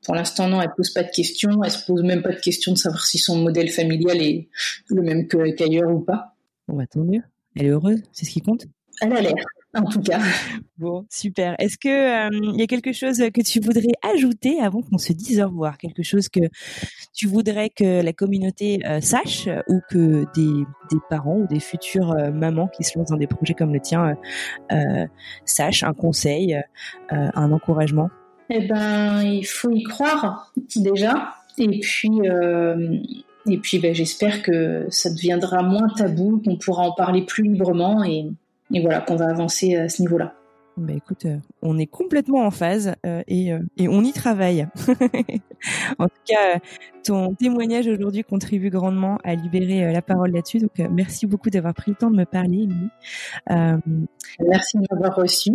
pour 0.04 0.14
l'instant, 0.14 0.48
non, 0.48 0.60
elle 0.60 0.72
pose 0.76 0.90
pas 0.90 1.04
de 1.04 1.10
questions. 1.10 1.62
Elle 1.62 1.70
se 1.70 1.86
pose 1.86 2.02
même 2.02 2.22
pas 2.22 2.32
de 2.32 2.40
questions 2.40 2.72
de 2.72 2.78
savoir 2.78 3.06
si 3.06 3.18
son 3.18 3.36
modèle 3.36 3.70
familial 3.70 4.20
est 4.20 4.48
le 4.88 5.02
même 5.02 5.28
qu'ailleurs 5.28 5.88
ou 5.88 6.00
pas. 6.00 6.34
Bon, 6.66 6.76
bah 6.76 6.86
tant 6.86 7.04
mieux. 7.04 7.22
Elle 7.54 7.66
est 7.66 7.70
heureuse, 7.70 8.02
c'est 8.10 8.24
ce 8.24 8.30
qui 8.30 8.40
compte? 8.40 8.66
Elle 9.00 9.12
a 9.12 9.20
l'air 9.20 9.34
en 9.74 9.84
tout 9.84 10.00
cas. 10.00 10.20
Bon, 10.78 11.04
super. 11.10 11.56
Est-ce 11.58 11.76
que 11.76 11.88
il 11.88 12.54
euh, 12.54 12.56
y 12.56 12.62
a 12.62 12.66
quelque 12.66 12.92
chose 12.92 13.18
que 13.18 13.42
tu 13.42 13.60
voudrais 13.60 13.92
ajouter 14.14 14.60
avant 14.60 14.80
qu'on 14.82 14.98
se 14.98 15.12
dise 15.12 15.40
au 15.40 15.48
revoir? 15.48 15.76
Quelque 15.76 16.02
chose 16.02 16.28
que 16.28 16.40
tu 17.14 17.26
voudrais 17.26 17.68
que 17.70 18.02
la 18.02 18.12
communauté 18.12 18.80
euh, 18.86 19.00
sache 19.00 19.48
ou 19.68 19.80
que 19.90 20.24
des, 20.34 20.64
des, 20.90 20.98
parents 21.10 21.38
ou 21.38 21.46
des 21.46 21.60
futures 21.60 22.12
euh, 22.12 22.30
mamans 22.30 22.68
qui 22.68 22.84
se 22.84 22.98
lancent 22.98 23.10
dans 23.10 23.16
des 23.16 23.26
projets 23.26 23.54
comme 23.54 23.72
le 23.72 23.80
tien 23.80 24.16
sachent 25.44 25.82
Un 25.82 25.94
conseil, 25.94 26.60
un 27.10 27.52
encouragement? 27.52 28.08
Eh 28.50 28.66
ben, 28.66 29.22
il 29.22 29.44
faut 29.44 29.70
y 29.70 29.82
croire 29.82 30.52
déjà. 30.76 31.34
Et 31.58 31.80
puis, 31.80 32.10
et 33.46 33.58
puis, 33.58 33.78
ben, 33.78 33.94
j'espère 33.94 34.42
que 34.42 34.86
ça 34.90 35.10
deviendra 35.10 35.62
moins 35.62 35.88
tabou, 35.88 36.40
qu'on 36.44 36.56
pourra 36.56 36.84
en 36.84 36.92
parler 36.92 37.22
plus 37.22 37.44
librement 37.44 38.04
et 38.04 38.26
et 38.72 38.80
voilà 38.80 39.00
qu'on 39.00 39.16
va 39.16 39.28
avancer 39.28 39.76
à 39.76 39.88
ce 39.88 40.02
niveau-là. 40.02 40.34
Bah 40.78 40.92
écoute, 40.92 41.24
euh, 41.24 41.38
on 41.60 41.76
est 41.76 41.86
complètement 41.86 42.46
en 42.46 42.52
phase 42.52 42.94
euh, 43.04 43.22
et, 43.26 43.52
euh, 43.52 43.58
et 43.76 43.88
on 43.88 44.02
y 44.02 44.12
travaille. 44.12 44.68
en 45.98 46.06
tout 46.06 46.22
cas, 46.24 46.60
ton 47.02 47.34
témoignage 47.34 47.88
aujourd'hui 47.88 48.22
contribue 48.22 48.70
grandement 48.70 49.18
à 49.24 49.34
libérer 49.34 49.92
la 49.92 50.02
parole 50.02 50.30
là-dessus. 50.30 50.58
Donc 50.58 50.78
merci 50.90 51.26
beaucoup 51.26 51.50
d'avoir 51.50 51.74
pris 51.74 51.90
le 51.90 51.96
temps 51.96 52.10
de 52.10 52.16
me 52.16 52.24
parler, 52.24 52.68
Merci 53.48 54.78
de 54.78 54.86
m'avoir 54.92 55.16
reçu 55.16 55.50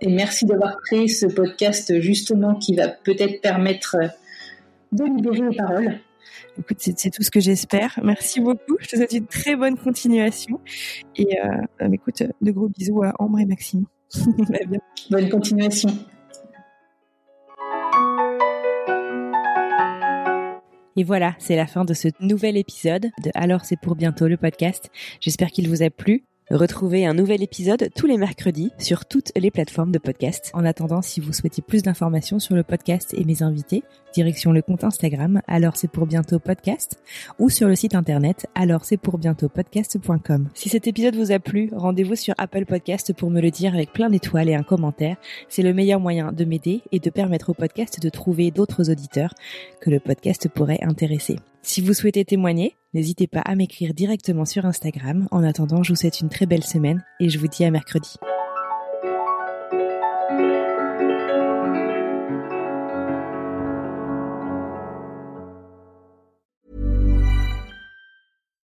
et 0.00 0.12
merci 0.12 0.46
d'avoir 0.46 0.80
créé 0.82 1.08
ce 1.08 1.26
podcast 1.26 1.98
justement 2.00 2.54
qui 2.54 2.76
va 2.76 2.86
peut-être 2.86 3.40
permettre 3.40 3.96
de 4.92 5.04
libérer 5.04 5.50
les 5.50 5.56
paroles. 5.56 5.98
Écoute, 6.58 6.78
c'est 6.78 7.10
tout 7.10 7.22
ce 7.22 7.30
que 7.30 7.40
j'espère. 7.40 7.98
Merci 8.02 8.40
beaucoup. 8.40 8.76
Je 8.80 8.88
te 8.88 8.96
souhaite 8.96 9.12
une 9.12 9.26
très 9.26 9.56
bonne 9.56 9.76
continuation. 9.76 10.60
Et 11.16 11.38
euh, 11.40 11.88
écoute, 11.92 12.22
de 12.40 12.50
gros 12.50 12.68
bisous 12.68 13.02
à 13.02 13.14
Ambre 13.18 13.40
et 13.40 13.46
Maxime. 13.46 13.86
Bonne 15.10 15.28
continuation. 15.28 15.90
Et 20.96 21.04
voilà, 21.04 21.36
c'est 21.38 21.54
la 21.54 21.68
fin 21.68 21.84
de 21.84 21.94
ce 21.94 22.08
nouvel 22.18 22.56
épisode 22.56 23.06
de 23.22 23.30
Alors 23.34 23.64
c'est 23.64 23.78
pour 23.80 23.94
bientôt 23.94 24.26
le 24.26 24.36
podcast. 24.36 24.90
J'espère 25.20 25.52
qu'il 25.52 25.68
vous 25.68 25.84
a 25.84 25.90
plu. 25.90 26.24
Retrouvez 26.50 27.04
un 27.04 27.12
nouvel 27.12 27.42
épisode 27.42 27.90
tous 27.94 28.06
les 28.06 28.16
mercredis 28.16 28.72
sur 28.78 29.04
toutes 29.04 29.32
les 29.36 29.50
plateformes 29.50 29.92
de 29.92 29.98
podcast. 29.98 30.50
En 30.54 30.64
attendant, 30.64 31.02
si 31.02 31.20
vous 31.20 31.34
souhaitez 31.34 31.60
plus 31.60 31.82
d'informations 31.82 32.38
sur 32.38 32.54
le 32.54 32.62
podcast 32.62 33.12
et 33.12 33.24
mes 33.24 33.42
invités, 33.42 33.82
direction 34.14 34.50
le 34.50 34.62
compte 34.62 34.82
Instagram 34.82 35.42
alors 35.46 35.76
c'est 35.76 35.90
pour 35.90 36.06
bientôt 36.06 36.38
podcast 36.38 37.02
ou 37.38 37.50
sur 37.50 37.68
le 37.68 37.76
site 37.76 37.94
internet 37.94 38.46
alors 38.54 38.86
c'est 38.86 38.96
pour 38.96 39.18
bientôt 39.18 39.50
podcast.com. 39.50 40.48
Si 40.54 40.70
cet 40.70 40.86
épisode 40.86 41.16
vous 41.16 41.32
a 41.32 41.38
plu, 41.38 41.68
rendez-vous 41.76 42.16
sur 42.16 42.34
Apple 42.38 42.64
Podcast 42.64 43.12
pour 43.12 43.30
me 43.30 43.42
le 43.42 43.50
dire 43.50 43.74
avec 43.74 43.92
plein 43.92 44.08
d'étoiles 44.08 44.48
et 44.48 44.54
un 44.54 44.62
commentaire. 44.62 45.18
C'est 45.50 45.62
le 45.62 45.74
meilleur 45.74 46.00
moyen 46.00 46.32
de 46.32 46.46
m'aider 46.46 46.80
et 46.92 46.98
de 46.98 47.10
permettre 47.10 47.50
au 47.50 47.54
podcast 47.54 48.00
de 48.00 48.08
trouver 48.08 48.50
d'autres 48.50 48.90
auditeurs 48.90 49.34
que 49.82 49.90
le 49.90 50.00
podcast 50.00 50.48
pourrait 50.48 50.80
intéresser. 50.80 51.36
Si 51.60 51.82
vous 51.82 51.92
souhaitez 51.92 52.24
témoigner, 52.24 52.76
n'hésitez 52.98 53.28
pas 53.28 53.40
à 53.40 53.54
m'écrire 53.54 53.94
directement 53.94 54.44
sur 54.44 54.66
Instagram. 54.66 55.28
En 55.30 55.44
attendant, 55.44 55.84
je 55.84 55.92
vous 55.92 55.96
souhaite 55.96 56.20
une 56.20 56.28
très 56.28 56.46
belle 56.46 56.64
semaine 56.64 57.04
et 57.20 57.28
je 57.28 57.38
vous 57.38 57.46
dis 57.46 57.64
à 57.64 57.70
mercredi. 57.70 58.16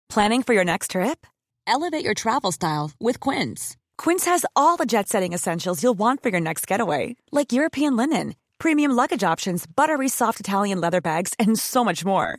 Planning 0.08 0.42
for 0.42 0.52
your 0.52 0.64
next 0.64 0.90
trip? 0.90 1.26
Elevate 1.66 2.04
your 2.04 2.14
travel 2.14 2.52
style 2.52 2.90
with 3.00 3.18
Quince. 3.18 3.76
Quince 3.96 4.26
has 4.26 4.44
all 4.54 4.76
the 4.76 4.84
jet 4.84 5.08
setting 5.08 5.32
essentials 5.32 5.82
you'll 5.82 5.98
want 5.98 6.22
for 6.22 6.28
your 6.28 6.40
next 6.40 6.66
getaway, 6.66 7.16
like 7.32 7.50
European 7.50 7.96
linen, 7.96 8.34
premium 8.58 8.92
luggage 8.92 9.24
options, 9.24 9.64
buttery 9.66 10.08
soft 10.08 10.38
Italian 10.38 10.80
leather 10.82 11.00
bags, 11.00 11.32
and 11.38 11.58
so 11.58 11.82
much 11.82 12.04
more 12.04 12.38